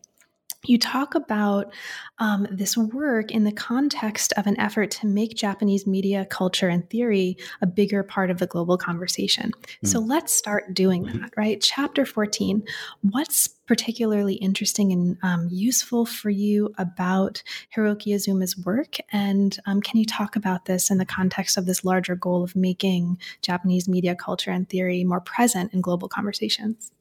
you 0.65 0.77
talk 0.77 1.15
about 1.15 1.73
um, 2.17 2.45
this 2.51 2.75
work 2.75 3.31
in 3.31 3.45
the 3.45 3.51
context 3.51 4.33
of 4.35 4.45
an 4.45 4.59
effort 4.59 4.91
to 4.91 5.07
make 5.07 5.35
Japanese 5.35 5.87
media, 5.87 6.25
culture, 6.25 6.67
and 6.67 6.89
theory 6.89 7.37
a 7.61 7.67
bigger 7.67 8.03
part 8.03 8.29
of 8.29 8.39
the 8.39 8.47
global 8.47 8.77
conversation. 8.77 9.51
Mm. 9.83 9.87
So 9.87 9.99
let's 9.99 10.33
start 10.33 10.73
doing 10.73 11.05
mm-hmm. 11.05 11.21
that, 11.21 11.31
right? 11.37 11.61
Chapter 11.61 12.05
14 12.05 12.63
What's 13.01 13.47
particularly 13.47 14.33
interesting 14.35 14.91
and 14.91 15.17
um, 15.21 15.47
useful 15.49 16.05
for 16.05 16.29
you 16.29 16.73
about 16.77 17.41
Hiroki 17.75 18.13
Azuma's 18.13 18.57
work? 18.57 18.97
And 19.11 19.57
um, 19.65 19.79
can 19.79 19.99
you 19.99 20.05
talk 20.05 20.35
about 20.35 20.65
this 20.65 20.89
in 20.91 20.97
the 20.97 21.05
context 21.05 21.55
of 21.55 21.67
this 21.67 21.85
larger 21.85 22.15
goal 22.15 22.43
of 22.43 22.55
making 22.55 23.19
Japanese 23.41 23.87
media, 23.87 24.15
culture, 24.15 24.51
and 24.51 24.67
theory 24.67 25.03
more 25.03 25.21
present 25.21 25.73
in 25.73 25.81
global 25.81 26.09
conversations? 26.09 26.91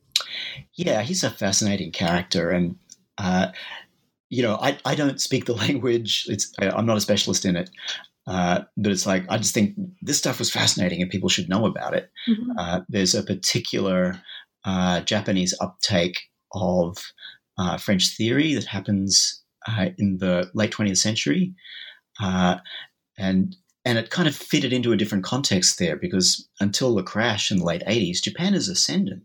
Yeah, 0.74 1.02
he's 1.02 1.24
a 1.24 1.30
fascinating 1.30 1.90
character. 1.90 2.50
And 2.50 2.76
uh, 3.18 3.48
you 4.30 4.42
know, 4.42 4.56
I, 4.60 4.78
I 4.84 4.94
don't 4.94 5.20
speak 5.20 5.46
the 5.46 5.54
language. 5.66 6.26
It's 6.28 6.52
I'm 6.60 6.86
not 6.86 6.96
a 6.96 7.02
specialist 7.02 7.44
in 7.44 7.56
it, 7.56 7.70
uh, 8.26 8.60
but 8.76 8.92
it's 8.92 9.06
like 9.06 9.24
I 9.28 9.38
just 9.38 9.54
think 9.54 9.74
this 10.02 10.18
stuff 10.18 10.38
was 10.38 10.50
fascinating 10.50 11.02
and 11.02 11.10
people 11.10 11.28
should 11.28 11.48
know 11.48 11.66
about 11.66 11.94
it. 11.94 12.10
Mm-hmm. 12.28 12.58
Uh, 12.58 12.80
there's 12.88 13.14
a 13.14 13.22
particular 13.22 14.20
uh, 14.64 15.00
Japanese 15.00 15.54
uptake 15.60 16.18
of 16.52 16.98
uh, 17.56 17.78
French 17.78 18.16
theory 18.16 18.54
that 18.54 18.64
happens 18.64 19.42
uh, 19.66 19.86
in 19.98 20.18
the 20.18 20.50
late 20.54 20.72
20th 20.72 20.98
century, 20.98 21.54
and 22.20 23.56
and 23.84 23.96
it 23.96 24.10
kind 24.10 24.28
of 24.28 24.36
fitted 24.36 24.72
into 24.72 24.92
a 24.92 24.96
different 24.96 25.24
context 25.24 25.78
there 25.78 25.96
because 25.96 26.46
until 26.60 26.94
the 26.94 27.02
crash 27.02 27.50
in 27.50 27.58
the 27.58 27.64
late 27.64 27.82
80s, 27.86 28.20
Japan 28.22 28.52
is 28.52 28.68
ascendant. 28.68 29.22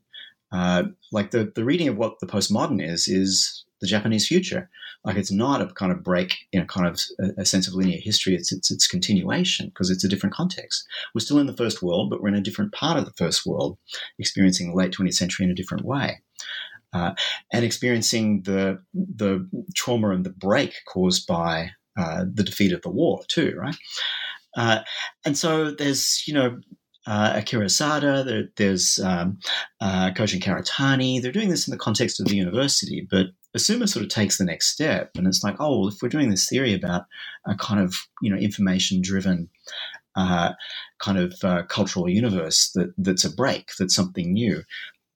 like 1.12 1.32
the 1.32 1.52
the 1.56 1.66
reading 1.66 1.90
of 1.90 1.98
what 1.98 2.20
the 2.22 2.28
postmodern 2.28 2.82
is 2.82 3.10
is 3.10 3.63
the 3.84 3.88
Japanese 3.88 4.26
future. 4.26 4.70
Like 5.04 5.18
it's 5.18 5.32
not 5.32 5.62
a 5.62 5.68
kind 5.68 5.92
of 5.92 6.04
break 6.04 6.38
in 6.54 6.62
a 6.62 6.66
kind 6.66 6.88
of 6.88 7.00
a, 7.20 7.42
a 7.42 7.46
sense 7.46 7.68
of 7.68 7.74
linear 7.74 8.00
history. 8.02 8.34
It's 8.34 8.54
it's, 8.54 8.72
it's 8.72 8.88
continuation 8.88 9.68
because 9.68 9.90
it's 9.90 10.06
a 10.06 10.08
different 10.08 10.34
context. 10.34 10.88
We're 11.14 11.20
still 11.20 11.40
in 11.40 11.48
the 11.48 11.58
first 11.58 11.84
world, 11.84 12.10
but 12.10 12.22
we're 12.22 12.30
in 12.30 12.36
a 12.36 12.42
different 12.42 12.72
part 12.72 12.98
of 12.98 13.04
the 13.04 13.12
first 13.12 13.46
world, 13.46 13.78
experiencing 14.18 14.70
the 14.70 14.78
late 14.78 14.94
20th 14.94 15.16
century 15.16 15.46
in 15.46 15.52
a 15.52 15.56
different 15.56 15.86
way. 15.86 16.22
Uh, 16.94 17.14
and 17.52 17.66
experiencing 17.66 18.44
the 18.44 18.82
the 18.94 19.46
trauma 19.76 20.12
and 20.12 20.26
the 20.26 20.30
break 20.30 20.74
caused 20.88 21.28
by 21.28 21.72
uh, 21.98 22.24
the 22.34 22.44
defeat 22.44 22.72
of 22.72 22.82
the 22.84 22.90
war 22.90 23.22
too, 23.28 23.54
right? 23.58 23.76
Uh, 24.56 24.80
and 25.26 25.38
so 25.38 25.72
there's 25.72 26.24
you 26.28 26.34
know 26.34 26.60
uh, 27.06 27.34
Akira 27.36 27.66
Asada, 27.66 28.26
there, 28.26 28.50
there's 28.56 29.00
um, 29.00 29.40
uh, 29.82 30.12
Karatani. 30.12 31.22
They're 31.22 31.32
doing 31.32 31.50
this 31.50 31.68
in 31.68 31.72
the 31.72 31.78
context 31.78 32.20
of 32.20 32.28
the 32.28 32.36
university, 32.36 33.06
but 33.10 33.28
Azuma 33.56 33.88
sort 33.88 34.04
of 34.04 34.10
takes 34.10 34.38
the 34.38 34.46
next 34.46 34.68
step, 34.70 35.12
and 35.16 35.28
it's 35.28 35.44
like, 35.44 35.56
oh, 35.60 35.80
well, 35.80 35.90
if 35.90 36.02
we're 36.02 36.10
doing 36.10 36.30
this 36.30 36.48
theory 36.48 36.74
about 36.74 37.06
a 37.46 37.56
kind 37.56 37.80
of 37.80 37.96
you 38.22 38.32
know 38.32 38.38
information 38.38 39.02
driven 39.02 39.50
uh, 40.16 40.54
kind 41.00 41.18
of 41.18 41.36
uh, 41.44 41.64
cultural 41.64 42.10
universe 42.10 42.72
that 42.76 42.94
that's 42.98 43.26
a 43.26 43.34
break, 43.34 43.72
that's 43.78 43.96
something 43.96 44.34
new. 44.34 44.64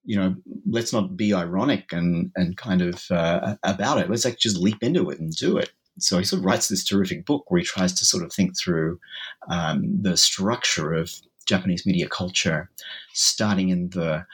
You 0.05 0.17
know, 0.17 0.35
let's 0.69 0.93
not 0.93 1.17
be 1.17 1.33
ironic 1.33 1.91
and 1.91 2.31
and 2.35 2.55
kind 2.57 2.81
of 2.81 3.03
uh, 3.11 3.55
about 3.63 3.99
it. 3.99 4.09
Let's 4.09 4.25
like 4.25 4.37
just 4.37 4.57
leap 4.57 4.81
into 4.81 5.09
it 5.09 5.19
and 5.19 5.35
do 5.35 5.57
it. 5.57 5.71
So 5.99 6.19
he 6.19 6.23
sort 6.23 6.39
of 6.39 6.45
writes 6.45 6.67
this 6.67 6.85
terrific 6.85 7.25
book 7.25 7.49
where 7.49 7.59
he 7.59 7.65
tries 7.65 7.93
to 7.93 8.05
sort 8.05 8.23
of 8.23 8.31
think 8.31 8.57
through 8.57 8.99
um, 9.49 9.99
the 9.99 10.15
structure 10.15 10.93
of 10.93 11.11
Japanese 11.47 11.85
media 11.85 12.07
culture, 12.07 12.69
starting 13.13 13.69
in 13.69 13.89
the 13.89 14.25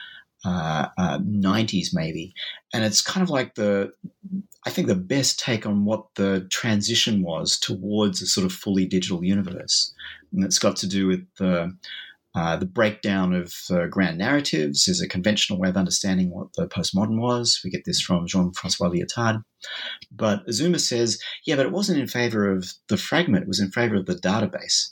uh, 0.44 0.88
uh, 0.98 1.18
90s 1.18 1.88
maybe 1.92 2.34
and 2.72 2.84
it's 2.84 3.00
kind 3.00 3.22
of 3.22 3.30
like 3.30 3.54
the 3.54 3.90
i 4.66 4.70
think 4.70 4.88
the 4.88 4.94
best 4.94 5.38
take 5.38 5.66
on 5.66 5.84
what 5.84 6.06
the 6.16 6.46
transition 6.50 7.22
was 7.22 7.58
towards 7.58 8.20
a 8.20 8.26
sort 8.26 8.44
of 8.44 8.52
fully 8.52 8.86
digital 8.86 9.24
universe 9.24 9.92
and 10.32 10.44
it's 10.44 10.58
got 10.58 10.76
to 10.76 10.86
do 10.86 11.06
with 11.06 11.26
the 11.38 11.72
uh, 12.36 12.56
the 12.56 12.66
breakdown 12.66 13.32
of 13.32 13.54
grand 13.90 14.18
narratives 14.18 14.88
is 14.88 15.00
a 15.00 15.08
conventional 15.08 15.58
way 15.58 15.68
of 15.68 15.76
understanding 15.76 16.30
what 16.30 16.52
the 16.54 16.66
postmodern 16.66 17.20
was. 17.20 17.60
We 17.62 17.70
get 17.70 17.84
this 17.84 18.00
from 18.00 18.26
Jean 18.26 18.52
Francois 18.52 18.88
Lyotard. 18.88 19.44
But 20.10 20.42
Azuma 20.48 20.80
says, 20.80 21.20
yeah, 21.46 21.54
but 21.54 21.66
it 21.66 21.72
wasn't 21.72 22.00
in 22.00 22.08
favor 22.08 22.50
of 22.50 22.72
the 22.88 22.96
fragment, 22.96 23.44
it 23.44 23.48
was 23.48 23.60
in 23.60 23.70
favor 23.70 23.94
of 23.94 24.06
the 24.06 24.16
database. 24.16 24.90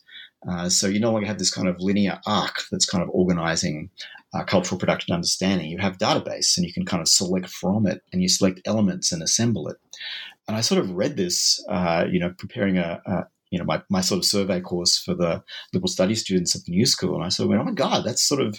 Uh, 0.49 0.69
so 0.69 0.87
you 0.87 1.01
no 1.01 1.13
longer 1.13 1.27
have 1.27 1.39
this 1.39 1.53
kind 1.53 1.69
of 1.69 1.81
linear 1.81 2.21
arc 2.27 2.63
that's 2.71 2.87
kind 2.87 3.03
of 3.03 3.11
organizing 3.11 3.91
uh, 4.35 4.45
cultural 4.45 4.79
production 4.79 5.15
understanding. 5.15 5.71
You 5.71 5.79
have 5.79 5.99
database 5.99 6.57
and 6.57 6.67
you 6.67 6.73
can 6.73 6.85
kind 6.85 7.01
of 7.01 7.09
select 7.09 7.49
from 7.49 7.87
it 7.87 8.03
and 8.13 8.23
you 8.23 8.29
select 8.29 8.61
elements 8.65 9.13
and 9.13 9.23
assemble 9.23 9.69
it. 9.69 9.77
And 10.49 10.57
I 10.57 10.61
sort 10.61 10.81
of 10.81 10.91
read 10.91 11.17
this, 11.17 11.65
uh, 11.69 12.07
you 12.11 12.19
know, 12.19 12.35
preparing 12.37 12.79
a, 12.79 13.01
a, 13.07 13.27
you 13.51 13.59
know, 13.59 13.65
my, 13.65 13.83
my 13.91 14.01
sort 14.01 14.19
of 14.19 14.25
survey 14.25 14.61
course 14.61 14.99
for 14.99 15.15
the 15.15 15.43
liberal 15.73 15.89
studies 15.89 16.21
students 16.21 16.57
at 16.57 16.65
the 16.65 16.73
new 16.73 16.87
school. 16.87 17.15
And 17.15 17.25
I 17.25 17.29
sort 17.29 17.45
of 17.45 17.51
went, 17.51 17.61
oh 17.61 17.67
my 17.67 17.73
God, 17.73 18.05
that's 18.05 18.23
sort 18.23 18.41
of, 18.41 18.59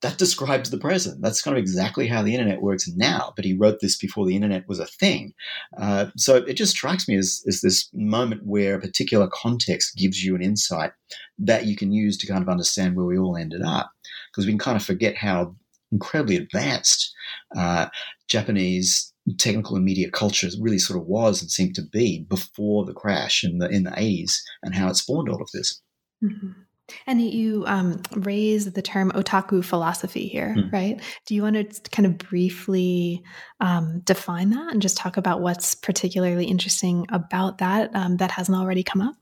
that 0.00 0.16
describes 0.16 0.70
the 0.70 0.78
present. 0.78 1.20
That's 1.20 1.42
kind 1.42 1.56
of 1.56 1.60
exactly 1.60 2.06
how 2.06 2.22
the 2.22 2.32
internet 2.32 2.62
works 2.62 2.88
now. 2.88 3.32
But 3.34 3.44
he 3.44 3.58
wrote 3.58 3.80
this 3.80 3.98
before 3.98 4.26
the 4.26 4.36
internet 4.36 4.68
was 4.68 4.78
a 4.78 4.86
thing. 4.86 5.34
Uh, 5.76 6.06
so 6.16 6.36
it 6.36 6.54
just 6.54 6.76
strikes 6.76 7.08
me 7.08 7.16
as, 7.16 7.42
as 7.48 7.60
this 7.60 7.90
moment 7.92 8.42
where 8.46 8.76
a 8.76 8.80
particular 8.80 9.28
context 9.32 9.96
gives 9.96 10.24
you 10.24 10.36
an 10.36 10.42
insight 10.42 10.92
that 11.40 11.66
you 11.66 11.74
can 11.74 11.92
use 11.92 12.16
to 12.18 12.28
kind 12.28 12.42
of 12.42 12.48
understand 12.48 12.94
where 12.94 13.06
we 13.06 13.18
all 13.18 13.36
ended 13.36 13.62
up. 13.62 13.90
Because 14.38 14.46
we 14.46 14.52
can 14.52 14.58
kind 14.58 14.76
of 14.76 14.84
forget 14.84 15.16
how 15.16 15.56
incredibly 15.90 16.36
advanced 16.36 17.12
uh, 17.56 17.86
Japanese 18.28 19.12
technical 19.36 19.76
and 19.76 19.84
media 19.84 20.10
culture 20.10 20.48
really 20.60 20.78
sort 20.78 20.98
of 20.98 21.06
was 21.06 21.42
and 21.42 21.50
seemed 21.50 21.74
to 21.74 21.82
be 21.82 22.24
before 22.28 22.84
the 22.84 22.94
crash 22.94 23.44
in 23.44 23.58
the 23.58 23.68
in 23.68 23.82
the 23.82 23.90
80s 23.90 24.36
and 24.62 24.74
how 24.74 24.88
it 24.88 24.96
spawned 24.96 25.28
all 25.28 25.42
of 25.42 25.50
this. 25.52 25.82
Mm-hmm. 26.24 26.52
And 27.06 27.20
you 27.20 27.64
um, 27.66 28.00
raise 28.12 28.72
the 28.72 28.80
term 28.80 29.10
otaku 29.12 29.62
philosophy 29.62 30.26
here, 30.26 30.54
mm. 30.56 30.72
right? 30.72 30.98
Do 31.26 31.34
you 31.34 31.42
want 31.42 31.56
to 31.56 31.90
kind 31.90 32.06
of 32.06 32.16
briefly 32.16 33.22
um, 33.60 34.00
define 34.00 34.50
that 34.50 34.72
and 34.72 34.80
just 34.80 34.96
talk 34.96 35.18
about 35.18 35.42
what's 35.42 35.74
particularly 35.74 36.46
interesting 36.46 37.04
about 37.10 37.58
that 37.58 37.94
um, 37.94 38.16
that 38.18 38.30
hasn't 38.30 38.56
already 38.56 38.82
come 38.82 39.02
up? 39.02 39.16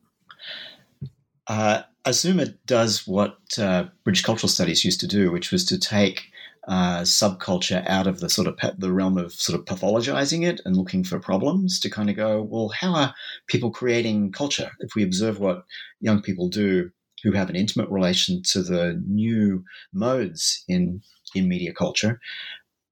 Uh, 1.48 1.82
Azuma 2.06 2.46
does 2.66 3.06
what 3.06 3.38
uh, 3.58 3.86
British 4.04 4.22
cultural 4.22 4.48
studies 4.48 4.84
used 4.84 5.00
to 5.00 5.08
do, 5.08 5.32
which 5.32 5.50
was 5.50 5.64
to 5.66 5.78
take 5.78 6.30
uh, 6.68 7.00
subculture 7.00 7.84
out 7.88 8.06
of 8.06 8.20
the 8.20 8.28
sort 8.28 8.46
of 8.46 8.58
the 8.78 8.92
realm 8.92 9.18
of 9.18 9.32
sort 9.32 9.58
of 9.58 9.66
pathologizing 9.66 10.46
it 10.46 10.60
and 10.64 10.76
looking 10.76 11.04
for 11.04 11.18
problems 11.18 11.80
to 11.80 11.90
kind 11.90 12.08
of 12.08 12.16
go, 12.16 12.42
well, 12.42 12.68
how 12.68 12.94
are 12.94 13.14
people 13.48 13.70
creating 13.70 14.32
culture? 14.32 14.70
If 14.80 14.94
we 14.94 15.02
observe 15.02 15.40
what 15.40 15.64
young 16.00 16.22
people 16.22 16.48
do 16.48 16.90
who 17.22 17.32
have 17.32 17.50
an 17.50 17.56
intimate 17.56 17.88
relation 17.88 18.42
to 18.50 18.62
the 18.62 19.02
new 19.06 19.64
modes 19.92 20.64
in 20.68 21.02
in 21.34 21.48
media 21.48 21.72
culture, 21.72 22.20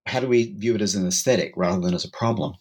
how 0.07 0.21
do 0.21 0.29
we 0.29 0.55
view 0.55 0.75
it 0.75 0.83
as 0.83 0.95
an 0.95 1.07
aesthetic 1.07 1.53
rather 1.57 1.81
than 1.81 1.95
as 1.95 2.05
a 2.05 2.11
problem? 2.11 2.55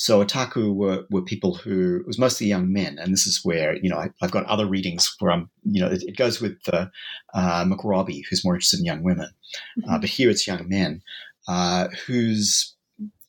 So 0.00 0.24
otaku 0.24 0.74
were, 0.74 1.04
were 1.10 1.20
people 1.20 1.56
who 1.56 1.96
it 1.96 2.06
was 2.06 2.18
mostly 2.18 2.46
young 2.46 2.72
men, 2.72 2.98
and 2.98 3.12
this 3.12 3.26
is 3.26 3.44
where 3.44 3.76
you 3.76 3.90
know 3.90 3.98
I, 3.98 4.08
have 4.22 4.30
got 4.30 4.46
other 4.46 4.64
readings 4.64 5.14
where 5.18 5.30
I'm 5.30 5.50
you 5.62 5.78
know 5.78 5.88
it, 5.88 6.02
it 6.04 6.16
goes 6.16 6.40
with 6.40 6.56
uh, 6.72 6.86
uh, 7.34 7.66
McRobbie, 7.66 8.22
who's 8.24 8.42
more 8.42 8.54
interested 8.54 8.80
in 8.80 8.86
young 8.86 9.02
women, 9.02 9.26
uh, 9.26 9.80
mm-hmm. 9.80 9.90
uh, 9.90 9.98
but 9.98 10.08
here 10.08 10.30
it's 10.30 10.46
young 10.46 10.66
men 10.66 11.02
uh, 11.48 11.88
whose 12.06 12.74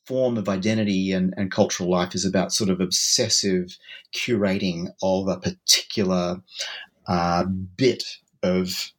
form 0.06 0.38
of 0.38 0.48
identity 0.48 1.12
and, 1.12 1.34
and 1.36 1.52
cultural 1.52 1.90
life 1.90 2.14
is 2.14 2.24
about 2.24 2.54
sort 2.54 2.70
of 2.70 2.80
obsessive 2.80 3.76
curating 4.14 4.88
of 5.02 5.28
a 5.28 5.38
particular 5.38 6.40
uh, 7.06 7.44
bit 7.76 8.02
of 8.42 8.92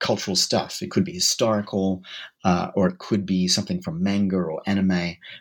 cultural 0.00 0.36
stuff. 0.36 0.82
It 0.82 0.90
could 0.90 1.04
be 1.04 1.12
historical, 1.12 2.02
uh, 2.44 2.70
or 2.74 2.88
it 2.88 2.98
could 2.98 3.24
be 3.24 3.46
something 3.46 3.80
from 3.80 4.02
manga 4.02 4.36
or 4.36 4.60
anime, 4.66 4.88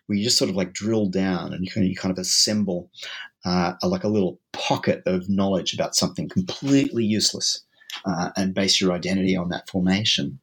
where 0.06 0.18
you 0.18 0.24
just 0.24 0.38
sort 0.38 0.50
of 0.50 0.56
like 0.56 0.74
drill 0.74 1.08
down 1.08 1.54
and 1.54 1.66
you 1.66 1.72
kind 1.72 1.86
of, 1.86 1.90
you 1.90 1.96
kind 1.96 2.12
of 2.12 2.20
assemble 2.20 2.92
uh, 3.46 3.74
a, 3.82 3.88
like 3.88 4.04
a 4.04 4.10
little 4.10 4.40
pocket 4.54 5.02
of 5.06 5.30
knowledge 5.30 5.74
about 5.74 5.96
something 5.96 6.30
completely 6.30 7.06
useless 7.06 7.62
uh, 8.06 8.30
and 8.36 8.54
base 8.54 8.80
your 8.80 8.92
identity 8.94 9.36
on 9.36 9.50
that 9.50 9.70
formation. 9.70 10.40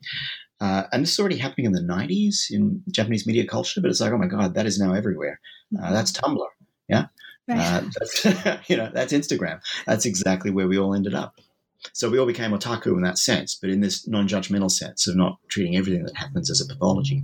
Uh, 0.61 0.85
and 0.93 1.03
this 1.03 1.13
is 1.13 1.19
already 1.19 1.37
happening 1.37 1.67
in 1.67 1.73
the 1.73 1.81
90s 1.81 2.47
in 2.51 2.83
Japanese 2.91 3.27
media 3.27 3.47
culture, 3.47 3.81
but 3.81 3.91
it's 3.91 4.01
like, 4.01 4.13
oh 4.13 4.19
my 4.19 4.27
God, 4.27 4.55
that 4.55 4.67
is 4.67 4.79
now 4.79 4.95
everywhere. 4.95 5.39
Uh, 5.81 5.93
that's 5.93 6.13
Tumblr. 6.13 6.47
Yeah. 6.89 7.07
Right. 7.47 7.59
Uh, 7.59 7.83
that's, 7.99 8.69
you 8.71 8.77
know, 8.77 8.91
that's 8.93 9.13
Instagram. 9.13 9.61
That's 9.87 10.07
exactly 10.07 10.51
where 10.51 10.67
we 10.67 10.79
all 10.79 10.95
ended 10.95 11.15
up. 11.15 11.39
So 11.93 12.11
we 12.11 12.19
all 12.19 12.27
became 12.27 12.53
otaku 12.53 12.89
in 12.97 13.03
that 13.03 13.19
sense, 13.19 13.55
but 13.55 13.71
in 13.71 13.81
this 13.81 14.07
non 14.07 14.29
judgmental 14.29 14.71
sense 14.71 15.07
of 15.07 15.17
not 15.17 15.39
treating 15.49 15.77
everything 15.77 16.05
that 16.05 16.17
happens 16.17 16.51
as 16.51 16.61
a 16.61 16.67
pathology. 16.67 17.23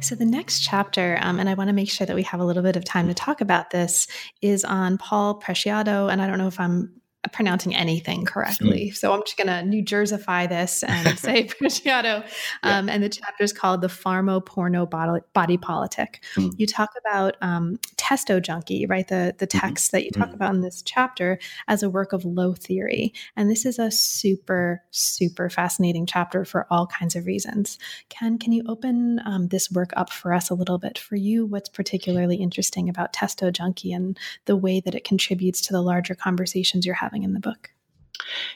So 0.00 0.14
the 0.14 0.24
next 0.24 0.60
chapter, 0.60 1.18
um, 1.20 1.38
and 1.38 1.48
I 1.48 1.54
want 1.54 1.68
to 1.68 1.74
make 1.74 1.90
sure 1.90 2.06
that 2.06 2.16
we 2.16 2.22
have 2.24 2.40
a 2.40 2.44
little 2.44 2.62
bit 2.62 2.76
of 2.76 2.84
time 2.84 3.08
to 3.08 3.14
talk 3.14 3.40
about 3.40 3.70
this, 3.70 4.06
is 4.42 4.64
on 4.64 4.98
Paul 4.98 5.40
Preciado. 5.40 6.10
And 6.10 6.20
I 6.20 6.26
don't 6.26 6.38
know 6.38 6.48
if 6.48 6.58
I'm 6.58 7.00
pronouncing 7.32 7.74
anything 7.74 8.24
correctly. 8.24 8.90
Mm. 8.90 8.96
So 8.96 9.12
I'm 9.12 9.22
just 9.22 9.36
going 9.36 9.48
to 9.48 9.62
New 9.62 9.84
Jerseyfy 9.84 10.48
this 10.48 10.82
and 10.82 11.18
say 11.18 11.44
Preciado. 11.46 12.24
Um, 12.62 12.88
yeah. 12.88 12.94
And 12.94 13.02
the 13.02 13.08
chapter 13.08 13.44
is 13.44 13.52
called 13.52 13.80
The 13.80 13.88
Pharmo 13.88 14.44
Porno 14.44 14.86
Body, 14.86 15.22
Body 15.32 15.56
Politic. 15.56 16.24
Mm. 16.36 16.52
You 16.56 16.66
talk 16.66 16.90
about 16.98 17.36
um, 17.40 17.78
Testo 17.96 18.42
Junkie, 18.42 18.86
right? 18.86 19.06
The, 19.06 19.34
the 19.38 19.46
mm-hmm. 19.46 19.58
text 19.58 19.88
mm-hmm. 19.88 19.96
that 19.96 20.04
you 20.04 20.10
talk 20.10 20.26
mm-hmm. 20.26 20.34
about 20.34 20.54
in 20.54 20.60
this 20.60 20.82
chapter 20.82 21.38
as 21.68 21.82
a 21.82 21.90
work 21.90 22.12
of 22.12 22.24
low 22.24 22.54
theory. 22.54 23.12
And 23.36 23.50
this 23.50 23.64
is 23.64 23.78
a 23.78 23.90
super, 23.90 24.82
super 24.90 25.48
fascinating 25.50 26.06
chapter 26.06 26.44
for 26.44 26.66
all 26.70 26.86
kinds 26.86 27.16
of 27.16 27.26
reasons. 27.26 27.78
Ken, 28.08 28.38
can 28.38 28.52
you 28.52 28.62
open 28.66 29.20
um, 29.24 29.48
this 29.48 29.70
work 29.70 29.90
up 29.96 30.10
for 30.10 30.32
us 30.32 30.50
a 30.50 30.54
little 30.54 30.78
bit? 30.78 30.98
For 30.98 31.16
you, 31.16 31.46
what's 31.46 31.68
particularly 31.68 32.36
interesting 32.36 32.88
about 32.88 33.12
Testo 33.12 33.52
Junkie 33.52 33.92
and 33.92 34.18
the 34.46 34.56
way 34.56 34.80
that 34.80 34.94
it 34.94 35.04
contributes 35.04 35.60
to 35.62 35.72
the 35.72 35.82
larger 35.82 36.14
conversations 36.14 36.86
you're 36.86 36.94
having? 36.94 37.19
In 37.22 37.32
the 37.32 37.40
book. 37.40 37.70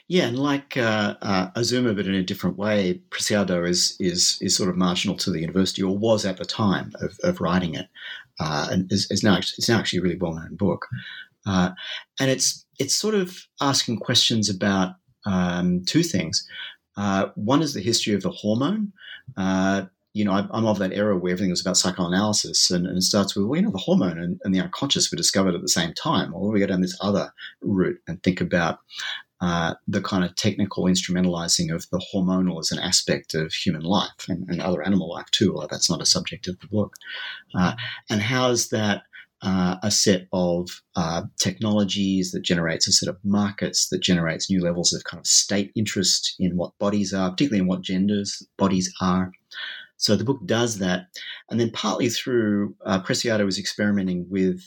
Yeah, 0.07 0.27
and 0.27 0.37
like 0.37 0.77
uh, 0.77 1.15
uh, 1.21 1.49
Azuma, 1.55 1.93
but 1.93 2.05
in 2.05 2.13
a 2.13 2.23
different 2.23 2.57
way, 2.57 3.01
Preciado 3.09 3.67
is 3.67 3.95
is 3.99 4.37
is 4.41 4.55
sort 4.55 4.69
of 4.69 4.77
marginal 4.77 5.17
to 5.17 5.31
the 5.31 5.39
university, 5.39 5.81
or 5.81 5.97
was 5.97 6.25
at 6.25 6.37
the 6.37 6.45
time 6.45 6.91
of, 7.01 7.17
of 7.23 7.41
writing 7.41 7.75
it, 7.75 7.87
uh, 8.39 8.67
and 8.71 8.91
is, 8.91 9.09
is, 9.09 9.23
now 9.23 9.37
it's 9.37 9.67
now 9.69 9.79
actually 9.79 9.99
a 9.99 10.01
really 10.03 10.17
well 10.17 10.33
known 10.33 10.55
book, 10.55 10.87
uh, 11.45 11.71
and 12.19 12.29
it's 12.29 12.65
it's 12.79 12.95
sort 12.95 13.15
of 13.15 13.47
asking 13.61 13.97
questions 13.97 14.49
about 14.49 14.95
um, 15.25 15.83
two 15.85 16.03
things. 16.03 16.47
Uh, 16.97 17.27
one 17.35 17.61
is 17.61 17.73
the 17.73 17.81
history 17.81 18.13
of 18.13 18.21
the 18.21 18.31
hormone. 18.31 18.93
You 20.15 20.25
know, 20.25 20.31
I'm 20.31 20.65
of 20.65 20.79
that 20.79 20.93
era 20.93 21.17
where 21.17 21.33
everything 21.33 21.51
was 21.51 21.61
about 21.61 21.77
psychoanalysis, 21.77 22.71
and, 22.71 22.87
and 22.87 22.97
it 22.97 23.03
starts 23.03 23.35
with, 23.35 23.45
well, 23.45 23.57
you 23.57 23.63
know, 23.63 23.71
the 23.71 23.77
hormone 23.77 24.17
and, 24.17 24.39
and, 24.43 24.55
the 24.55 24.61
unconscious 24.61 25.11
were 25.11 25.17
discovered 25.17 25.55
at 25.55 25.61
the 25.61 25.67
same 25.67 25.93
time. 25.93 26.33
Or 26.33 26.51
we 26.51 26.59
go 26.59 26.67
down 26.67 26.81
this 26.81 26.97
other 27.01 27.33
route 27.61 27.99
and 28.07 28.23
think 28.23 28.39
about 28.39 28.79
uh, 29.41 29.73
the 29.87 30.01
kind 30.01 30.23
of 30.23 30.35
technical 30.35 30.85
instrumentalizing 30.85 31.73
of 31.73 31.85
the 31.89 32.03
hormonal 32.13 32.59
as 32.59 32.71
an 32.71 32.79
aspect 32.79 33.35
of 33.35 33.53
human 33.53 33.81
life 33.81 34.29
and, 34.29 34.47
and 34.49 34.61
other 34.61 34.81
animal 34.81 35.09
life 35.09 35.29
too, 35.31 35.53
although 35.53 35.67
that's 35.69 35.89
not 35.89 36.01
a 36.01 36.05
subject 36.05 36.47
of 36.47 36.57
the 36.61 36.67
book. 36.67 36.95
Uh, 37.53 37.73
and 38.09 38.21
how 38.21 38.49
is 38.49 38.69
that 38.69 39.03
uh, 39.41 39.75
a 39.83 39.91
set 39.91 40.27
of 40.31 40.81
uh, 40.95 41.23
technologies 41.37 42.31
that 42.31 42.41
generates 42.41 42.87
a 42.87 42.91
set 42.91 43.09
of 43.09 43.17
markets 43.23 43.89
that 43.89 44.01
generates 44.01 44.49
new 44.49 44.61
levels 44.61 44.93
of 44.93 45.03
kind 45.03 45.19
of 45.19 45.27
state 45.27 45.71
interest 45.75 46.35
in 46.39 46.55
what 46.55 46.77
bodies 46.79 47.13
are, 47.13 47.29
particularly 47.29 47.59
in 47.59 47.67
what 47.67 47.81
genders 47.81 48.41
bodies 48.57 48.91
are. 49.01 49.31
So 49.97 50.15
the 50.15 50.25
book 50.25 50.45
does 50.45 50.79
that. 50.79 51.07
And 51.49 51.59
then 51.59 51.71
partly 51.71 52.09
through, 52.09 52.75
uh, 52.85 53.01
Preciado 53.01 53.45
was 53.45 53.57
experimenting 53.57 54.27
with 54.29 54.61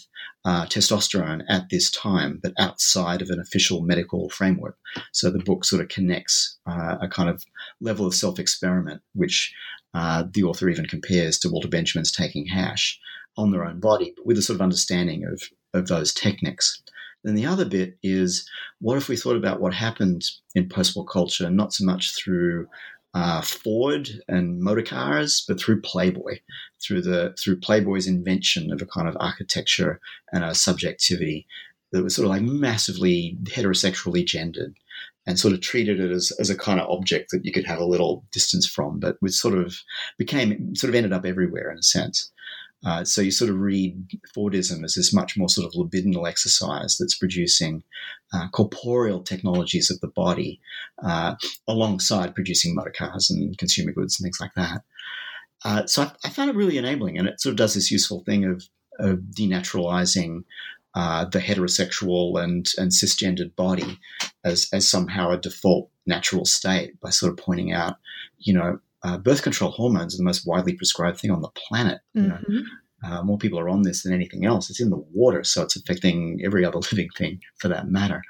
uh, 0.44 0.66
testosterone 0.66 1.42
at 1.48 1.68
this 1.70 1.90
time, 1.90 2.40
but 2.42 2.54
outside 2.58 3.20
of 3.20 3.30
an 3.30 3.40
official 3.40 3.82
medical 3.82 4.30
framework. 4.30 4.78
So 5.12 5.30
the 5.30 5.38
book 5.38 5.64
sort 5.64 5.82
of 5.82 5.88
connects 5.88 6.58
uh, 6.66 6.96
a 7.00 7.08
kind 7.08 7.28
of 7.28 7.44
level 7.80 8.06
of 8.06 8.14
self 8.14 8.38
experiment, 8.38 9.02
which 9.14 9.52
uh, 9.94 10.24
the 10.32 10.44
author 10.44 10.68
even 10.68 10.86
compares 10.86 11.38
to 11.40 11.50
Walter 11.50 11.68
Benjamin's 11.68 12.12
taking 12.12 12.46
hash 12.46 12.98
on 13.36 13.50
their 13.50 13.64
own 13.64 13.80
body, 13.80 14.12
but 14.16 14.26
with 14.26 14.38
a 14.38 14.42
sort 14.42 14.56
of 14.56 14.62
understanding 14.62 15.24
of, 15.24 15.42
of 15.74 15.88
those 15.88 16.12
techniques. 16.12 16.82
Then 17.24 17.34
the 17.34 17.46
other 17.46 17.64
bit 17.64 17.98
is 18.02 18.48
what 18.80 18.96
if 18.96 19.08
we 19.08 19.16
thought 19.16 19.36
about 19.36 19.60
what 19.60 19.74
happened 19.74 20.24
in 20.54 20.68
post 20.68 20.94
war 20.94 21.04
culture, 21.04 21.50
not 21.50 21.72
so 21.72 21.84
much 21.84 22.14
through 22.14 22.68
uh, 23.14 23.40
Ford 23.40 24.08
and 24.28 24.60
motor 24.60 24.82
cars, 24.82 25.44
but 25.46 25.60
through 25.60 25.80
Playboy, 25.80 26.38
through 26.82 27.02
the 27.02 27.34
through 27.38 27.60
Playboy's 27.60 28.06
invention 28.06 28.70
of 28.72 28.82
a 28.82 28.86
kind 28.86 29.08
of 29.08 29.16
architecture 29.18 30.00
and 30.32 30.44
a 30.44 30.54
subjectivity 30.54 31.46
that 31.92 32.02
was 32.02 32.14
sort 32.14 32.26
of 32.26 32.30
like 32.30 32.42
massively 32.42 33.38
heterosexually 33.44 34.26
gendered 34.26 34.74
and 35.26 35.38
sort 35.38 35.54
of 35.54 35.60
treated 35.60 36.00
it 36.00 36.10
as, 36.10 36.32
as 36.38 36.50
a 36.50 36.56
kind 36.56 36.80
of 36.80 36.88
object 36.88 37.30
that 37.30 37.44
you 37.44 37.52
could 37.52 37.66
have 37.66 37.80
a 37.80 37.86
little 37.86 38.24
distance 38.32 38.66
from, 38.66 38.98
but 38.98 39.20
was 39.20 39.38
sort 39.38 39.56
of 39.56 39.78
became 40.16 40.74
sort 40.74 40.88
of 40.88 40.94
ended 40.94 41.12
up 41.12 41.24
everywhere 41.24 41.70
in 41.70 41.78
a 41.78 41.82
sense. 41.82 42.30
Uh, 42.86 43.04
so 43.04 43.20
you 43.20 43.30
sort 43.30 43.50
of 43.50 43.58
read 43.58 43.96
Fordism 44.36 44.84
as 44.84 44.94
this 44.94 45.12
much 45.12 45.36
more 45.36 45.48
sort 45.48 45.66
of 45.66 45.72
libidinal 45.72 46.28
exercise 46.28 46.96
that's 46.98 47.18
producing 47.18 47.82
uh, 48.32 48.48
corporeal 48.50 49.22
technologies 49.22 49.90
of 49.90 50.00
the 50.00 50.08
body 50.08 50.60
uh, 51.02 51.34
alongside 51.66 52.34
producing 52.34 52.74
motor 52.74 52.92
cars 52.96 53.30
and 53.30 53.58
consumer 53.58 53.92
goods 53.92 54.18
and 54.18 54.24
things 54.24 54.40
like 54.40 54.54
that. 54.54 54.82
Uh, 55.64 55.86
so 55.86 56.02
I, 56.02 56.12
I, 56.24 56.30
found 56.30 56.50
it 56.50 56.56
really 56.56 56.78
enabling, 56.78 57.18
and 57.18 57.26
it 57.26 57.40
sort 57.40 57.52
of 57.52 57.56
does 57.56 57.74
this 57.74 57.90
useful 57.90 58.22
thing 58.24 58.44
of, 58.44 58.62
of 59.00 59.18
denaturalizing 59.36 60.44
uh, 60.94 61.24
the 61.24 61.40
heterosexual 61.40 62.42
and, 62.42 62.68
and 62.78 62.92
cisgendered 62.92 63.56
body 63.56 63.98
as, 64.44 64.68
as 64.72 64.88
somehow 64.88 65.30
a 65.30 65.36
default 65.36 65.90
natural 66.06 66.44
state 66.44 66.98
by 67.00 67.10
sort 67.10 67.32
of 67.32 67.38
pointing 67.38 67.72
out, 67.72 67.96
you 68.38 68.54
know, 68.54 68.78
uh, 69.02 69.18
birth 69.18 69.42
control 69.42 69.70
hormones 69.70 70.14
are 70.14 70.18
the 70.18 70.24
most 70.24 70.46
widely 70.46 70.74
prescribed 70.74 71.18
thing 71.18 71.30
on 71.30 71.42
the 71.42 71.50
planet. 71.50 72.00
Mm-hmm. 72.16 72.52
You 72.52 72.60
know? 72.60 72.66
uh, 73.04 73.22
more 73.22 73.38
people 73.38 73.58
are 73.58 73.68
on 73.68 73.82
this 73.82 74.02
than 74.02 74.12
anything 74.12 74.44
else. 74.44 74.70
It's 74.70 74.80
in 74.80 74.90
the 74.90 75.04
water, 75.12 75.44
so 75.44 75.62
it's 75.62 75.76
affecting 75.76 76.40
every 76.44 76.64
other 76.64 76.78
living 76.92 77.08
thing 77.16 77.40
for 77.58 77.68
that 77.68 77.88
matter. 77.88 78.22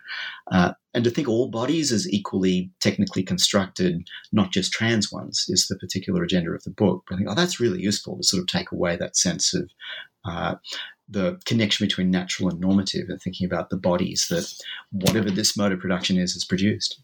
Uh, 0.50 0.72
and 0.94 1.04
to 1.04 1.10
think 1.10 1.28
all 1.28 1.48
bodies 1.48 1.92
as 1.92 2.08
equally 2.08 2.70
technically 2.80 3.22
constructed, 3.22 4.06
not 4.32 4.52
just 4.52 4.72
trans 4.72 5.10
ones, 5.12 5.46
is 5.48 5.66
the 5.66 5.76
particular 5.76 6.22
agenda 6.22 6.50
of 6.50 6.64
the 6.64 6.70
book. 6.70 7.04
But 7.08 7.14
I 7.14 7.18
think, 7.18 7.30
oh, 7.30 7.34
that's 7.34 7.60
really 7.60 7.80
useful 7.80 8.16
to 8.16 8.22
sort 8.22 8.40
of 8.40 8.46
take 8.46 8.72
away 8.72 8.96
that 8.96 9.16
sense 9.16 9.54
of 9.54 9.70
uh, 10.24 10.56
the 11.08 11.40
connection 11.46 11.86
between 11.86 12.10
natural 12.10 12.50
and 12.50 12.60
normative 12.60 13.08
and 13.08 13.20
thinking 13.20 13.46
about 13.46 13.70
the 13.70 13.76
bodies 13.76 14.26
that 14.28 14.52
whatever 14.90 15.30
this 15.30 15.56
mode 15.56 15.72
of 15.72 15.80
production 15.80 16.18
is, 16.18 16.36
is 16.36 16.44
produced. 16.44 17.00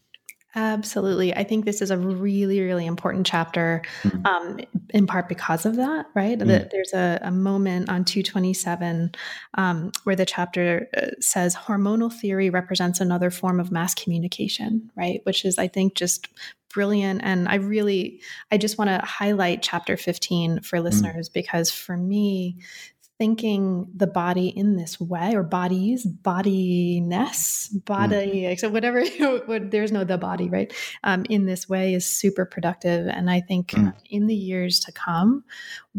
Absolutely. 0.55 1.35
I 1.35 1.43
think 1.43 1.65
this 1.65 1.81
is 1.81 1.91
a 1.91 1.97
really, 1.97 2.61
really 2.61 2.85
important 2.85 3.27
chapter, 3.27 3.81
mm. 4.03 4.25
um, 4.25 4.59
in 4.91 5.05
part 5.05 5.27
because 5.27 5.65
of 5.65 5.75
that, 5.75 6.05
right? 6.15 6.39
Mm. 6.39 6.47
That 6.47 6.71
there's 6.71 6.93
a, 6.93 7.19
a, 7.21 7.31
moment 7.31 7.89
on 7.89 8.05
227 8.05 9.11
um, 9.55 9.91
where 10.05 10.15
the 10.15 10.25
chapter 10.25 10.87
uh, 10.95 11.07
says 11.19 11.55
hormonal 11.55 12.11
theory 12.11 12.49
represents 12.49 13.01
another 13.01 13.29
form 13.29 13.59
of 13.59 13.69
mass 13.69 13.93
communication, 13.93 14.89
right? 14.95 15.19
Which 15.23 15.43
is, 15.43 15.57
I 15.59 15.67
think, 15.67 15.95
just 15.95 16.29
brilliant. 16.73 17.21
And 17.23 17.49
I 17.49 17.55
really, 17.55 18.21
I 18.49 18.57
just 18.57 18.77
want 18.77 18.89
to 18.89 18.99
highlight 18.99 19.61
chapter 19.61 19.97
15 19.97 20.61
for 20.61 20.79
mm. 20.79 20.83
listeners 20.83 21.29
mm. 21.29 21.33
because 21.33 21.69
for 21.69 21.97
me, 21.97 22.57
thinking 23.17 23.87
the 23.95 24.07
body 24.07 24.49
in 24.49 24.75
this 24.75 24.99
way 24.99 25.35
or 25.35 25.43
bodies 25.43 26.05
bodiness 26.05 27.69
body 27.69 28.43
mm. 28.43 28.59
so 28.59 28.69
whatever 28.69 29.03
there's 29.59 29.91
no 29.91 30.03
the 30.03 30.17
body 30.17 30.49
right 30.49 30.73
um, 31.03 31.25
in 31.29 31.45
this 31.45 31.69
way 31.69 31.93
is 31.93 32.05
super 32.05 32.45
productive 32.45 33.07
and 33.07 33.29
i 33.29 33.39
think 33.39 33.71
mm. 33.71 33.93
in 34.09 34.27
the 34.27 34.35
years 34.35 34.79
to 34.79 34.91
come 34.91 35.43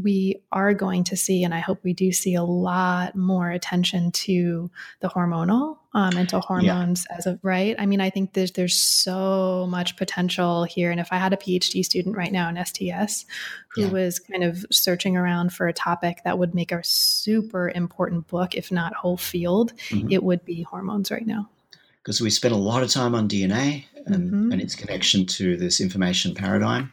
we 0.00 0.36
are 0.52 0.74
going 0.74 1.04
to 1.04 1.16
see 1.16 1.42
and 1.42 1.54
i 1.54 1.58
hope 1.58 1.78
we 1.82 1.94
do 1.94 2.12
see 2.12 2.34
a 2.34 2.42
lot 2.42 3.16
more 3.16 3.50
attention 3.50 4.12
to 4.12 4.70
the 5.00 5.08
hormonal 5.08 5.78
um, 5.96 6.14
and 6.18 6.28
to 6.28 6.40
hormones 6.40 7.06
yeah. 7.08 7.16
as 7.16 7.24
of 7.24 7.40
right. 7.42 7.74
I 7.78 7.86
mean, 7.86 8.02
I 8.02 8.10
think 8.10 8.34
there's 8.34 8.52
there's 8.52 8.80
so 8.80 9.66
much 9.70 9.96
potential 9.96 10.64
here. 10.64 10.90
And 10.90 11.00
if 11.00 11.08
I 11.10 11.16
had 11.16 11.32
a 11.32 11.38
PhD 11.38 11.82
student 11.82 12.14
right 12.14 12.30
now 12.30 12.50
in 12.50 12.62
STS 12.62 13.24
who 13.68 13.82
yeah. 13.82 13.88
was 13.88 14.18
kind 14.18 14.44
of 14.44 14.66
searching 14.70 15.16
around 15.16 15.54
for 15.54 15.66
a 15.68 15.72
topic 15.72 16.18
that 16.24 16.38
would 16.38 16.54
make 16.54 16.70
a 16.70 16.82
super 16.84 17.70
important 17.70 18.28
book, 18.28 18.54
if 18.54 18.70
not 18.70 18.92
whole 18.94 19.16
field, 19.16 19.72
mm-hmm. 19.88 20.12
it 20.12 20.22
would 20.22 20.44
be 20.44 20.62
hormones 20.64 21.10
right 21.10 21.26
now. 21.26 21.48
Because 22.02 22.20
we 22.20 22.28
spent 22.28 22.52
a 22.52 22.58
lot 22.58 22.82
of 22.82 22.90
time 22.90 23.14
on 23.14 23.26
DNA 23.26 23.86
and, 24.04 24.30
mm-hmm. 24.30 24.52
and 24.52 24.60
its 24.60 24.74
connection 24.74 25.24
to 25.24 25.56
this 25.56 25.80
information 25.80 26.34
paradigm. 26.34 26.92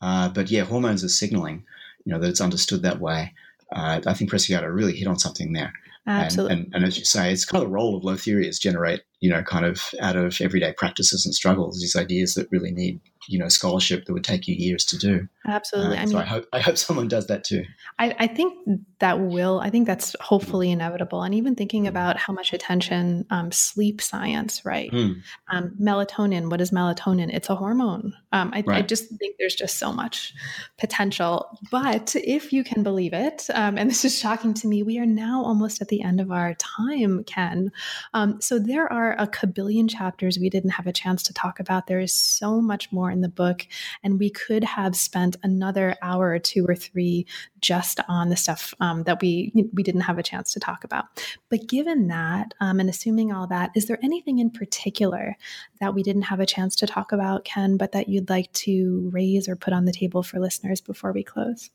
Uh, 0.00 0.28
but 0.28 0.48
yeah, 0.48 0.62
hormones 0.62 1.02
are 1.02 1.08
signaling, 1.08 1.64
you 2.04 2.12
know, 2.12 2.20
that 2.20 2.28
it's 2.28 2.40
understood 2.40 2.82
that 2.82 3.00
way. 3.00 3.34
Uh, 3.72 4.00
I 4.06 4.14
think 4.14 4.30
Preciado 4.30 4.72
really 4.72 4.94
hit 4.94 5.08
on 5.08 5.18
something 5.18 5.52
there. 5.54 5.72
Absolutely. 6.06 6.52
And, 6.52 6.64
and, 6.66 6.74
and, 6.76 6.84
as 6.84 6.98
you 6.98 7.04
say, 7.04 7.32
it's 7.32 7.44
kind 7.44 7.62
of 7.62 7.70
the 7.70 7.74
role 7.74 7.96
of 7.96 8.04
low 8.04 8.16
theory 8.16 8.46
is 8.46 8.58
generate, 8.58 9.02
you 9.24 9.30
know, 9.30 9.42
kind 9.42 9.64
of 9.64 9.82
out 10.02 10.16
of 10.16 10.38
everyday 10.42 10.74
practices 10.74 11.24
and 11.24 11.34
struggles, 11.34 11.80
these 11.80 11.96
ideas 11.96 12.34
that 12.34 12.46
really 12.50 12.70
need 12.70 13.00
you 13.28 13.38
know 13.38 13.48
scholarship 13.48 14.04
that 14.04 14.12
would 14.12 14.24
take 14.24 14.46
you 14.46 14.54
years 14.54 14.84
to 14.84 14.98
do. 14.98 15.28
Absolutely. 15.46 15.96
Uh, 15.96 16.02
I 16.02 16.06
mean, 16.06 16.16
I 16.16 16.24
hope 16.24 16.46
I 16.52 16.60
hope 16.60 16.76
someone 16.76 17.08
does 17.08 17.26
that 17.26 17.44
too. 17.44 17.64
I, 17.98 18.14
I, 18.18 18.26
think 18.26 18.58
that 18.98 19.20
will. 19.20 19.60
I 19.60 19.70
think 19.70 19.86
that's 19.86 20.16
hopefully 20.20 20.70
inevitable. 20.70 21.22
And 21.22 21.34
even 21.34 21.54
thinking 21.54 21.86
about 21.86 22.16
how 22.16 22.32
much 22.32 22.52
attention 22.52 23.26
um, 23.30 23.52
sleep 23.52 24.00
science, 24.00 24.64
right? 24.64 24.90
Mm. 24.90 25.22
Um, 25.50 25.76
melatonin. 25.80 26.50
What 26.50 26.60
is 26.60 26.70
melatonin? 26.70 27.32
It's 27.32 27.50
a 27.50 27.54
hormone. 27.54 28.14
Um, 28.32 28.50
I, 28.54 28.64
right. 28.66 28.78
I, 28.78 28.82
just 28.82 29.08
think 29.18 29.36
there's 29.38 29.54
just 29.54 29.78
so 29.78 29.92
much 29.92 30.34
potential. 30.78 31.58
But 31.70 32.16
if 32.16 32.52
you 32.52 32.64
can 32.64 32.82
believe 32.82 33.12
it, 33.12 33.48
um, 33.54 33.78
and 33.78 33.90
this 33.90 34.04
is 34.04 34.18
shocking 34.18 34.54
to 34.54 34.66
me, 34.66 34.82
we 34.82 34.98
are 34.98 35.06
now 35.06 35.44
almost 35.44 35.80
at 35.80 35.88
the 35.88 36.02
end 36.02 36.20
of 36.20 36.30
our 36.30 36.54
time, 36.54 37.24
Ken. 37.24 37.70
Um, 38.12 38.40
so 38.40 38.58
there 38.58 38.90
are 38.92 39.13
a 39.18 39.26
kabillion 39.26 39.88
chapters 39.88 40.38
we 40.38 40.50
didn't 40.50 40.70
have 40.70 40.86
a 40.86 40.92
chance 40.92 41.22
to 41.24 41.32
talk 41.32 41.60
about. 41.60 41.86
There 41.86 42.00
is 42.00 42.14
so 42.14 42.60
much 42.60 42.92
more 42.92 43.10
in 43.10 43.20
the 43.20 43.28
book. 43.28 43.66
And 44.02 44.18
we 44.18 44.30
could 44.30 44.64
have 44.64 44.96
spent 44.96 45.36
another 45.42 45.96
hour 46.02 46.30
or 46.30 46.38
two 46.38 46.66
or 46.66 46.74
three 46.74 47.26
just 47.60 48.00
on 48.08 48.28
the 48.28 48.36
stuff 48.36 48.74
um, 48.80 49.04
that 49.04 49.20
we 49.20 49.52
we 49.72 49.82
didn't 49.82 50.02
have 50.02 50.18
a 50.18 50.22
chance 50.22 50.52
to 50.52 50.60
talk 50.60 50.84
about. 50.84 51.04
But 51.48 51.66
given 51.66 52.08
that, 52.08 52.54
um, 52.60 52.80
and 52.80 52.90
assuming 52.90 53.32
all 53.32 53.46
that, 53.48 53.70
is 53.74 53.86
there 53.86 53.98
anything 54.02 54.38
in 54.38 54.50
particular 54.50 55.36
that 55.80 55.94
we 55.94 56.02
didn't 56.02 56.22
have 56.22 56.40
a 56.40 56.46
chance 56.46 56.76
to 56.76 56.86
talk 56.86 57.12
about, 57.12 57.44
Ken, 57.44 57.76
but 57.76 57.92
that 57.92 58.08
you'd 58.08 58.30
like 58.30 58.52
to 58.52 59.10
raise 59.12 59.48
or 59.48 59.56
put 59.56 59.72
on 59.72 59.84
the 59.84 59.92
table 59.92 60.22
for 60.22 60.38
listeners 60.38 60.80
before 60.80 61.12
we 61.12 61.22
close? 61.22 61.70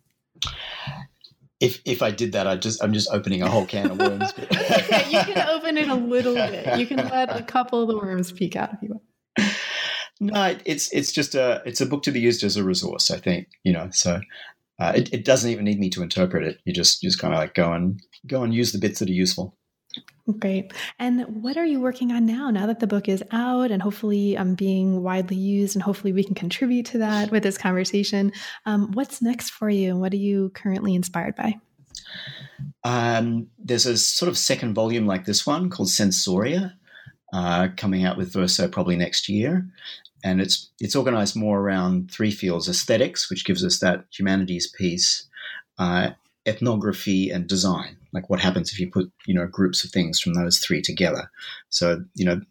If 1.59 1.81
if 1.85 2.01
I 2.01 2.11
did 2.11 2.31
that, 2.33 2.47
I 2.47 2.55
just 2.55 2.83
I'm 2.83 2.93
just 2.93 3.09
opening 3.11 3.41
a 3.41 3.49
whole 3.49 3.65
can 3.65 3.91
of 3.91 3.99
worms. 3.99 4.33
okay, 4.39 5.05
you 5.09 5.19
can 5.19 5.47
open 5.49 5.77
it 5.77 5.89
a 5.89 5.95
little 5.95 6.33
bit. 6.33 6.79
You 6.79 6.85
can 6.85 6.97
let 6.97 7.35
a 7.35 7.43
couple 7.43 7.81
of 7.81 7.87
the 7.87 7.97
worms 7.97 8.31
peek 8.31 8.55
out 8.55 8.73
if 8.73 8.81
you 8.81 8.89
want. 8.89 9.55
No, 10.21 10.55
it's 10.65 10.91
it's 10.91 11.11
just 11.11 11.35
a 11.35 11.61
it's 11.65 11.81
a 11.81 11.85
book 11.85 12.03
to 12.03 12.11
be 12.11 12.19
used 12.19 12.43
as 12.43 12.57
a 12.57 12.63
resource. 12.63 13.09
I 13.11 13.17
think 13.17 13.47
you 13.63 13.71
know, 13.71 13.89
so 13.91 14.19
uh, 14.79 14.93
it, 14.95 15.13
it 15.13 15.25
doesn't 15.25 15.49
even 15.49 15.65
need 15.65 15.79
me 15.79 15.89
to 15.91 16.03
interpret 16.03 16.43
it. 16.43 16.59
You 16.65 16.73
just 16.73 17.01
just 17.01 17.19
kind 17.19 17.33
of 17.33 17.39
like 17.39 17.53
go 17.53 17.71
and 17.73 18.01
go 18.27 18.43
and 18.43 18.53
use 18.53 18.71
the 18.71 18.79
bits 18.79 18.99
that 18.99 19.09
are 19.09 19.13
useful. 19.13 19.55
Great. 20.37 20.73
And 20.99 21.21
what 21.41 21.57
are 21.57 21.65
you 21.65 21.79
working 21.79 22.11
on 22.11 22.25
now? 22.25 22.49
Now 22.51 22.67
that 22.67 22.79
the 22.79 22.87
book 22.87 23.09
is 23.09 23.23
out 23.31 23.71
and 23.71 23.81
hopefully 23.81 24.37
um, 24.37 24.55
being 24.55 25.01
widely 25.01 25.37
used, 25.37 25.75
and 25.75 25.81
hopefully 25.81 26.13
we 26.13 26.23
can 26.23 26.35
contribute 26.35 26.85
to 26.87 26.99
that 26.99 27.31
with 27.31 27.43
this 27.43 27.57
conversation. 27.57 28.31
Um, 28.65 28.91
what's 28.91 29.21
next 29.21 29.51
for 29.51 29.69
you, 29.69 29.89
and 29.89 30.01
what 30.01 30.13
are 30.13 30.17
you 30.17 30.51
currently 30.53 30.93
inspired 30.93 31.35
by? 31.35 31.55
Um, 32.83 33.47
there's 33.57 33.85
a 33.85 33.97
sort 33.97 34.29
of 34.29 34.37
second 34.37 34.73
volume 34.73 35.07
like 35.07 35.25
this 35.25 35.47
one 35.47 35.69
called 35.69 35.89
Sensoria, 35.89 36.73
uh, 37.33 37.69
coming 37.77 38.05
out 38.05 38.17
with 38.17 38.33
Verso 38.33 38.67
probably 38.67 38.95
next 38.95 39.29
year 39.29 39.65
and 40.23 40.41
it's 40.41 40.69
it's 40.79 40.95
organized 40.95 41.35
more 41.35 41.59
around 41.59 42.11
three 42.11 42.31
fields: 42.31 42.67
aesthetics, 42.67 43.29
which 43.29 43.45
gives 43.45 43.63
us 43.63 43.79
that 43.79 44.05
humanities 44.11 44.67
piece, 44.67 45.27
uh, 45.77 46.11
ethnography, 46.45 47.29
and 47.29 47.47
design. 47.47 47.97
Like 48.13 48.29
what 48.29 48.39
happens 48.39 48.71
if 48.71 48.79
you 48.79 48.89
put 48.89 49.11
you 49.25 49.33
know 49.33 49.47
groups 49.47 49.83
of 49.83 49.91
things 49.91 50.19
from 50.19 50.33
those 50.33 50.59
three 50.59 50.81
together. 50.81 51.29
So 51.69 52.03
you 52.15 52.25
know. 52.25 52.41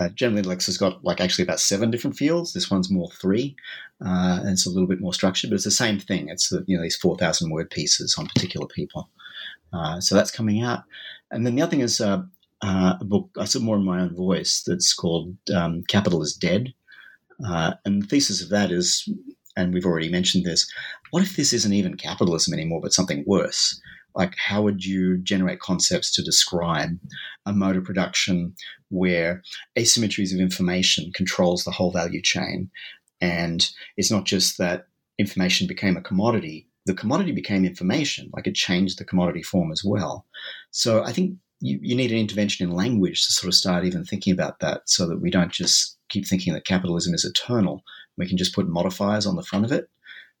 Uh, 0.00 0.08
General 0.10 0.38
Intellects 0.38 0.66
has 0.66 0.78
got 0.78 1.02
like 1.04 1.20
actually 1.20 1.42
about 1.42 1.58
seven 1.58 1.90
different 1.90 2.16
fields. 2.16 2.52
This 2.52 2.70
one's 2.70 2.88
more 2.88 3.10
three, 3.20 3.56
uh, 4.00 4.38
and 4.42 4.50
it's 4.50 4.64
a 4.64 4.70
little 4.70 4.86
bit 4.86 5.00
more 5.00 5.12
structured, 5.12 5.50
but 5.50 5.56
it's 5.56 5.64
the 5.64 5.72
same 5.72 5.98
thing. 5.98 6.28
It's 6.28 6.50
the, 6.50 6.62
you 6.68 6.76
know 6.76 6.84
these 6.84 6.94
four 6.94 7.16
thousand 7.18 7.50
word 7.50 7.68
pieces 7.68 8.14
on 8.16 8.28
particular 8.28 8.68
people. 8.68 9.08
Uh, 9.72 10.00
so 10.00 10.14
that's 10.14 10.30
coming 10.30 10.62
out, 10.62 10.84
and 11.32 11.44
then 11.44 11.56
the 11.56 11.62
other 11.62 11.70
thing 11.72 11.80
is 11.80 12.00
uh, 12.00 12.22
uh, 12.62 12.94
a 13.00 13.04
book 13.04 13.28
I 13.36 13.44
said 13.44 13.62
more 13.62 13.74
in 13.74 13.84
my 13.84 13.98
own 14.00 14.14
voice 14.14 14.62
that's 14.64 14.94
called 14.94 15.34
um, 15.52 15.82
"Capital 15.88 16.22
is 16.22 16.32
Dead," 16.32 16.72
Uh, 17.44 17.74
and 17.84 18.02
the 18.02 18.06
thesis 18.06 18.42
of 18.42 18.48
that 18.50 18.70
is, 18.70 19.08
and 19.56 19.72
we've 19.72 19.86
already 19.86 20.10
mentioned 20.10 20.44
this, 20.44 20.70
what 21.10 21.22
if 21.22 21.36
this 21.36 21.52
isn't 21.52 21.72
even 21.72 21.96
capitalism 21.96 22.54
anymore, 22.54 22.80
but 22.80 22.92
something 22.92 23.24
worse? 23.26 23.80
Like, 24.18 24.34
how 24.36 24.62
would 24.62 24.84
you 24.84 25.18
generate 25.18 25.60
concepts 25.60 26.12
to 26.14 26.24
describe 26.24 26.98
a 27.46 27.52
mode 27.52 27.76
of 27.76 27.84
production 27.84 28.54
where 28.90 29.42
asymmetries 29.78 30.34
of 30.34 30.40
information 30.40 31.12
controls 31.14 31.62
the 31.62 31.70
whole 31.70 31.92
value 31.92 32.20
chain? 32.20 32.68
And 33.20 33.70
it's 33.96 34.10
not 34.10 34.24
just 34.24 34.58
that 34.58 34.88
information 35.18 35.68
became 35.68 35.96
a 35.96 36.02
commodity, 36.02 36.66
the 36.84 36.94
commodity 36.94 37.30
became 37.30 37.64
information, 37.64 38.28
like 38.34 38.48
it 38.48 38.56
changed 38.56 38.98
the 38.98 39.04
commodity 39.04 39.42
form 39.42 39.70
as 39.70 39.82
well. 39.84 40.26
So 40.72 41.04
I 41.04 41.12
think 41.12 41.36
you, 41.60 41.78
you 41.80 41.94
need 41.94 42.10
an 42.10 42.18
intervention 42.18 42.68
in 42.68 42.74
language 42.74 43.24
to 43.24 43.32
sort 43.32 43.48
of 43.48 43.54
start 43.54 43.84
even 43.84 44.04
thinking 44.04 44.32
about 44.32 44.58
that 44.60 44.82
so 44.86 45.06
that 45.06 45.20
we 45.20 45.30
don't 45.30 45.52
just 45.52 45.96
keep 46.08 46.26
thinking 46.26 46.54
that 46.54 46.64
capitalism 46.64 47.14
is 47.14 47.24
eternal. 47.24 47.82
We 48.16 48.28
can 48.28 48.36
just 48.36 48.54
put 48.54 48.68
modifiers 48.68 49.26
on 49.26 49.36
the 49.36 49.44
front 49.44 49.64
of 49.64 49.70
it. 49.70 49.88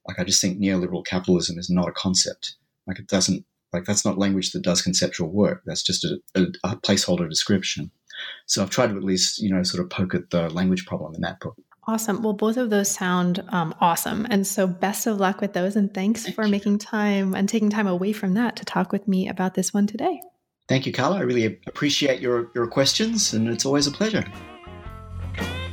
Like 0.08 0.18
I 0.18 0.24
just 0.24 0.40
think 0.40 0.58
neoliberal 0.58 1.06
capitalism 1.06 1.58
is 1.58 1.70
not 1.70 1.88
a 1.88 1.92
concept. 1.92 2.56
Like 2.86 2.98
it 2.98 3.06
doesn't 3.06 3.44
like 3.72 3.84
that's 3.84 4.04
not 4.04 4.18
language 4.18 4.52
that 4.52 4.62
does 4.62 4.82
conceptual 4.82 5.28
work. 5.28 5.62
That's 5.66 5.82
just 5.82 6.04
a, 6.04 6.18
a, 6.34 6.42
a 6.64 6.76
placeholder 6.76 7.28
description. 7.28 7.90
So 8.46 8.62
I've 8.62 8.70
tried 8.70 8.88
to 8.88 8.96
at 8.96 9.04
least 9.04 9.40
you 9.40 9.52
know 9.52 9.62
sort 9.62 9.82
of 9.82 9.90
poke 9.90 10.14
at 10.14 10.30
the 10.30 10.50
language 10.50 10.86
problem 10.86 11.14
in 11.14 11.20
that 11.22 11.40
book. 11.40 11.56
Awesome. 11.88 12.22
Well, 12.22 12.34
both 12.34 12.58
of 12.58 12.68
those 12.68 12.90
sound 12.90 13.42
um, 13.48 13.74
awesome. 13.80 14.26
And 14.28 14.46
so, 14.46 14.66
best 14.66 15.06
of 15.06 15.18
luck 15.18 15.40
with 15.40 15.54
those. 15.54 15.74
And 15.74 15.92
thanks 15.92 16.24
Thank 16.24 16.34
for 16.34 16.44
you. 16.44 16.50
making 16.50 16.78
time 16.78 17.34
and 17.34 17.48
taking 17.48 17.70
time 17.70 17.86
away 17.86 18.12
from 18.12 18.34
that 18.34 18.56
to 18.56 18.64
talk 18.66 18.92
with 18.92 19.08
me 19.08 19.26
about 19.26 19.54
this 19.54 19.72
one 19.72 19.86
today. 19.86 20.20
Thank 20.68 20.84
you, 20.84 20.92
Carla. 20.92 21.16
I 21.16 21.20
really 21.20 21.46
appreciate 21.66 22.20
your, 22.20 22.50
your 22.54 22.66
questions, 22.66 23.32
and 23.32 23.48
it's 23.48 23.64
always 23.64 23.86
a 23.86 23.90
pleasure. 23.90 24.22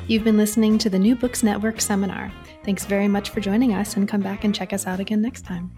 You've 0.07 0.23
been 0.23 0.37
listening 0.37 0.77
to 0.77 0.89
the 0.89 0.99
New 0.99 1.17
Books 1.17 1.43
Network 1.43 1.81
seminar. 1.81 2.31
Thanks 2.63 2.85
very 2.85 3.09
much 3.09 3.31
for 3.31 3.41
joining 3.41 3.73
us, 3.73 3.97
and 3.97 4.07
come 4.07 4.21
back 4.21 4.45
and 4.45 4.55
check 4.55 4.71
us 4.71 4.87
out 4.87 5.01
again 5.01 5.21
next 5.21 5.41
time. 5.41 5.75